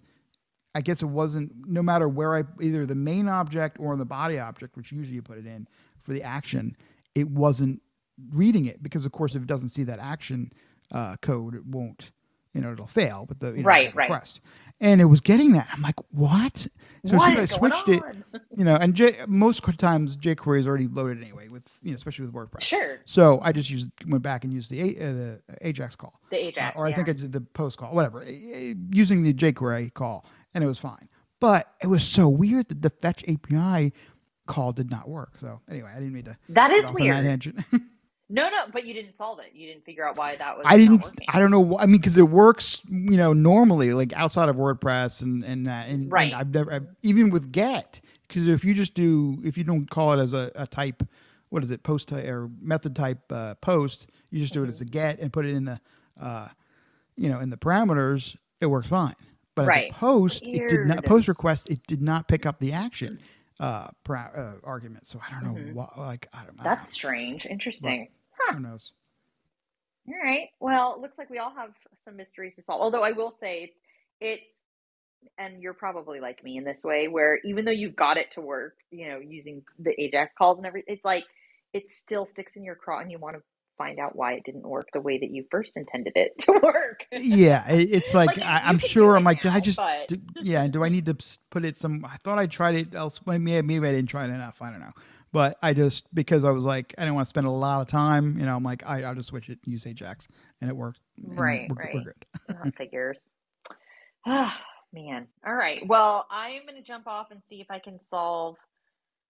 I 0.75 0.81
guess 0.81 1.01
it 1.01 1.07
wasn't. 1.07 1.53
No 1.65 1.81
matter 1.81 2.09
where 2.09 2.35
I 2.35 2.43
either 2.61 2.85
the 2.85 2.95
main 2.95 3.29
object 3.29 3.77
or 3.79 3.95
the 3.95 4.03
body 4.03 4.39
object, 4.39 4.75
which 4.75 4.91
usually 4.91 5.15
you 5.15 5.21
put 5.21 5.37
it 5.37 5.45
in 5.45 5.69
for 6.03 6.11
the 6.11 6.21
action, 6.21 6.75
it 7.15 7.29
wasn't 7.29 7.81
reading 8.33 8.65
it 8.65 8.83
because, 8.83 9.05
of 9.05 9.13
course, 9.13 9.35
if 9.35 9.41
it 9.41 9.47
doesn't 9.47 9.69
see 9.69 9.83
that 9.83 9.99
action 9.99 10.51
uh, 10.91 11.15
code, 11.21 11.55
it 11.55 11.65
won't. 11.65 12.11
You 12.53 12.61
know, 12.61 12.71
it'll 12.73 12.87
fail 12.87 13.25
with 13.29 13.39
the 13.39 13.51
you 13.51 13.57
know, 13.57 13.67
Right, 13.67 13.93
right. 13.95 14.09
request. 14.09 14.41
And 14.81 15.01
it 15.01 15.05
was 15.05 15.21
getting 15.21 15.51
that. 15.53 15.67
I'm 15.71 15.81
like, 15.81 15.95
what? 16.11 16.65
So 17.05 17.17
What 17.17 17.37
I 17.37 17.45
switched 17.45 17.89
it, 17.89 18.01
you 18.57 18.63
know, 18.63 18.75
and 18.75 18.95
J, 18.95 19.17
most 19.27 19.61
times 19.77 20.15
jQuery 20.17 20.59
is 20.59 20.67
already 20.67 20.87
loaded 20.87 21.21
anyway, 21.21 21.47
with 21.49 21.77
you 21.83 21.91
know, 21.91 21.95
especially 21.95 22.25
with 22.25 22.33
WordPress. 22.33 22.61
sure 22.61 22.99
So 23.05 23.39
I 23.43 23.51
just 23.51 23.69
used 23.69 23.89
went 24.07 24.23
back 24.23 24.45
and 24.45 24.53
used 24.53 24.71
the 24.71 24.81
A, 24.81 25.09
uh, 25.09 25.13
the 25.13 25.41
Ajax 25.61 25.95
call, 25.95 26.19
the 26.31 26.37
Uh, 26.37 26.39
ajax 26.39 26.77
or 26.77 26.85
I 26.85 26.89
yeah. 26.89 26.95
think 26.95 27.09
I 27.09 27.13
did 27.13 27.31
the 27.31 27.41
post 27.41 27.77
call, 27.77 27.93
whatever, 27.93 28.23
using 28.91 29.21
the 29.21 29.33
jQuery 29.33 29.93
call, 29.93 30.25
and 30.53 30.63
it 30.63 30.67
was 30.67 30.79
fine. 30.79 31.07
But 31.39 31.71
it 31.81 31.87
was 31.87 32.03
so 32.03 32.27
weird 32.27 32.67
that 32.69 32.81
the 32.81 32.89
fetch 32.89 33.23
API 33.27 33.93
call 34.47 34.71
did 34.73 34.89
not 34.89 35.07
work. 35.07 35.37
So 35.37 35.61
anyway, 35.69 35.91
I 35.95 35.99
didn't 35.99 36.13
mean 36.13 36.25
to 36.25 36.37
That 36.49 36.71
is 36.71 36.71
get 36.71 36.77
is 36.79 36.85
off 36.85 36.89
on 36.89 36.93
that 36.95 37.01
weird 37.01 37.23
tangent. 37.25 37.59
no 38.29 38.49
no 38.49 38.65
but 38.71 38.85
you 38.85 38.93
didn't 38.93 39.15
solve 39.15 39.39
it 39.39 39.51
you 39.53 39.67
didn't 39.67 39.83
figure 39.83 40.07
out 40.07 40.15
why 40.15 40.35
that 40.35 40.55
was 40.55 40.65
I 40.67 40.77
didn't. 40.77 41.03
I 41.29 41.39
don't 41.39 41.49
know. 41.51 41.77
I 41.79 41.85
mean, 41.87 41.97
because 41.97 42.15
it 42.17 42.29
works, 42.29 42.81
you 42.89 43.17
know, 43.17 43.33
normally 43.33 43.93
like 43.93 44.13
outside 44.13 44.49
of 44.49 44.55
WordPress 44.55 45.21
and 45.23 45.43
and 45.43 45.65
that, 45.67 45.87
and, 45.89 46.03
and 46.03 46.11
Right. 46.11 46.33
I've 46.33 46.53
never 46.53 46.71
I've, 46.73 46.87
even 47.01 47.29
with 47.31 47.51
Get 47.51 48.01
because 48.27 48.47
if 48.47 48.63
you 48.63 48.73
just 48.75 48.93
do 48.93 49.39
if 49.43 49.57
you 49.57 49.63
don't 49.63 49.89
call 49.89 50.11
it 50.13 50.19
as 50.21 50.33
a, 50.33 50.51
a 50.55 50.67
type, 50.67 51.01
what 51.49 51.63
is 51.63 51.71
it 51.71 51.81
post 51.83 52.07
type 52.09 52.25
or 52.25 52.49
method 52.61 52.95
type 52.95 53.19
uh, 53.31 53.55
post, 53.55 54.07
you 54.29 54.39
just 54.39 54.53
do 54.53 54.63
it 54.63 54.69
as 54.69 54.81
a 54.81 54.85
get 54.85 55.19
and 55.19 55.33
put 55.33 55.45
it 55.45 55.55
in 55.55 55.65
the, 55.65 55.79
uh, 56.21 56.47
you 57.17 57.29
know, 57.29 57.39
in 57.39 57.49
the 57.49 57.57
parameters. 57.57 58.35
it 58.61 58.67
works 58.67 58.89
fine. 58.89 59.15
But 59.55 59.65
Right. 59.67 59.85
as 59.85 59.89
a 59.89 59.93
post, 59.99 60.43
it 60.45 60.67
did 60.69 60.85
not 60.85 61.03
post 61.03 61.27
request. 61.27 61.69
It 61.71 61.85
did 61.87 62.01
not 62.01 62.27
pick 62.27 62.45
up 62.45 62.59
the 62.59 62.71
action 62.73 63.19
uh, 63.59 63.87
pra- 64.03 64.31
uh 64.63 64.65
argument. 64.65 65.07
So 65.07 65.19
I 65.27 65.31
don't 65.33 65.43
know 65.43 65.59
Mhm. 65.59 65.73
what. 65.73 65.97
Like 65.97 66.27
I 66.33 66.43
don't 66.45 66.55
know. 66.57 66.63
That's 66.63 66.89
strange. 66.93 67.45
Interesting. 67.47 68.07
Who 68.53 68.59
knows. 68.59 68.93
All 70.07 70.15
right. 70.23 70.49
Well, 70.59 70.95
it 70.95 71.01
looks 71.01 71.17
like 71.17 71.29
we 71.29 71.37
all 71.37 71.53
have 71.55 71.71
some 72.03 72.17
mysteries 72.17 72.55
to 72.55 72.61
solve. 72.61 72.81
Although 72.81 73.03
I 73.03 73.11
will 73.11 73.31
say 73.31 73.63
it's 73.63 73.77
it's 74.21 74.49
and 75.37 75.61
you're 75.61 75.73
probably 75.73 76.19
like 76.19 76.43
me 76.43 76.57
in 76.57 76.63
this 76.63 76.83
way 76.83 77.07
where 77.07 77.39
even 77.45 77.65
though 77.65 77.71
you've 77.71 77.95
got 77.95 78.17
it 78.17 78.31
to 78.31 78.41
work, 78.41 78.75
you 78.91 79.09
know, 79.09 79.19
using 79.19 79.63
the 79.77 79.99
Ajax 80.01 80.33
calls 80.37 80.57
and 80.57 80.65
everything, 80.65 80.95
it's 80.95 81.05
like 81.05 81.25
it 81.73 81.89
still 81.89 82.25
sticks 82.25 82.55
in 82.55 82.63
your 82.63 82.75
craw 82.75 82.99
and 82.99 83.11
you 83.11 83.19
want 83.19 83.35
to 83.35 83.43
find 83.77 83.99
out 83.99 84.15
why 84.15 84.33
it 84.33 84.43
didn't 84.43 84.67
work 84.67 84.89
the 84.93 84.99
way 84.99 85.17
that 85.19 85.29
you 85.31 85.45
first 85.49 85.77
intended 85.77 86.13
it 86.15 86.37
to 86.39 86.59
work. 86.63 87.05
Yeah, 87.11 87.63
it's 87.69 88.13
like, 88.13 88.37
Like, 88.37 88.45
I, 88.45 88.61
I'm 88.65 88.77
sure. 88.79 89.15
I'm 89.15 89.23
like, 89.23 89.41
did 89.41 89.51
I 89.53 89.59
just? 89.59 89.77
but- 89.77 90.07
do- 90.07 90.19
yeah, 90.41 90.67
do 90.67 90.83
I 90.83 90.89
need 90.89 91.05
to 91.05 91.15
put 91.49 91.63
it 91.65 91.77
some? 91.77 92.03
I 92.05 92.17
thought 92.17 92.39
I 92.39 92.47
tried 92.47 92.75
it 92.75 92.95
else. 92.95 93.21
Maybe 93.25 93.61
maybe 93.61 93.87
I 93.87 93.91
didn't 93.91 94.09
try 94.09 94.23
it 94.25 94.29
enough. 94.31 94.61
I 94.61 94.69
don't 94.71 94.79
know. 94.81 94.91
But 95.31 95.57
I 95.61 95.73
just 95.73 96.13
because 96.13 96.43
I 96.43 96.51
was 96.51 96.63
like, 96.63 96.93
I 96.97 97.01
didn't 97.01 97.15
want 97.15 97.25
to 97.25 97.29
spend 97.29 97.47
a 97.47 97.51
lot 97.51 97.81
of 97.81 97.87
time. 97.87 98.37
You 98.39 98.45
know, 98.45 98.55
I'm 98.55 98.63
like, 98.63 98.83
I, 98.85 99.03
I'll 99.03 99.15
just 99.15 99.29
switch 99.29 99.49
it, 99.49 99.59
and 99.63 99.71
use 99.71 99.85
Ajax, 99.85 100.27
and 100.61 100.69
it 100.69 100.75
worked. 100.75 100.99
Right, 101.23 101.69
we're, 101.69 101.75
We're 101.75 102.01
right. 102.01 102.05
good. 102.47 102.73
Figures. 102.77 103.27
Ah, 104.25 104.59
man. 104.93 105.27
All 105.45 105.53
right. 105.53 105.85
Well, 105.85 106.25
I'm 106.31 106.63
going 106.63 106.75
to 106.75 106.81
jump 106.81 107.07
off 107.07 107.31
and 107.31 107.43
see 107.43 107.61
if 107.61 107.67
I 107.69 107.79
can 107.79 107.99
solve 107.99 108.55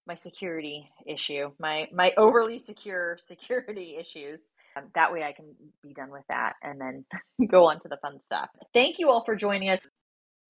my 0.07 0.15
security 0.15 0.89
issue, 1.05 1.51
my 1.59 1.87
my 1.93 2.11
overly 2.17 2.59
secure 2.59 3.17
security 3.27 3.95
issues. 3.99 4.39
Um, 4.75 4.85
that 4.95 5.11
way, 5.11 5.23
I 5.23 5.33
can 5.33 5.45
be 5.83 5.93
done 5.93 6.11
with 6.11 6.23
that 6.29 6.53
and 6.63 6.79
then 6.79 7.05
go 7.49 7.65
on 7.65 7.79
to 7.81 7.87
the 7.87 7.97
fun 7.97 8.19
stuff. 8.25 8.49
Thank 8.73 8.99
you 8.99 9.09
all 9.09 9.23
for 9.23 9.35
joining 9.35 9.69
us. 9.69 9.79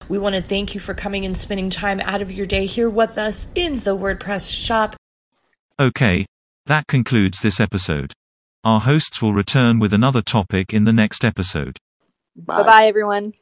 We 0.08 0.18
want 0.18 0.34
to 0.34 0.42
thank 0.42 0.74
you 0.74 0.80
for 0.80 0.94
coming 0.94 1.24
and 1.24 1.36
spending 1.36 1.70
time 1.70 2.00
out 2.00 2.20
of 2.20 2.32
your 2.32 2.46
day 2.46 2.66
here 2.66 2.90
with 2.90 3.16
us 3.16 3.46
in 3.54 3.78
the 3.80 3.96
WordPress 3.96 4.52
shop. 4.52 4.96
Okay, 5.80 6.26
that 6.66 6.86
concludes 6.88 7.40
this 7.40 7.58
episode. 7.58 8.12
Our 8.64 8.80
hosts 8.80 9.22
will 9.22 9.32
return 9.32 9.78
with 9.78 9.94
another 9.94 10.20
topic 10.20 10.74
in 10.74 10.84
the 10.84 10.92
next 10.92 11.24
episode. 11.24 11.78
Bye 12.36 12.64
bye, 12.64 12.84
everyone. 12.84 13.32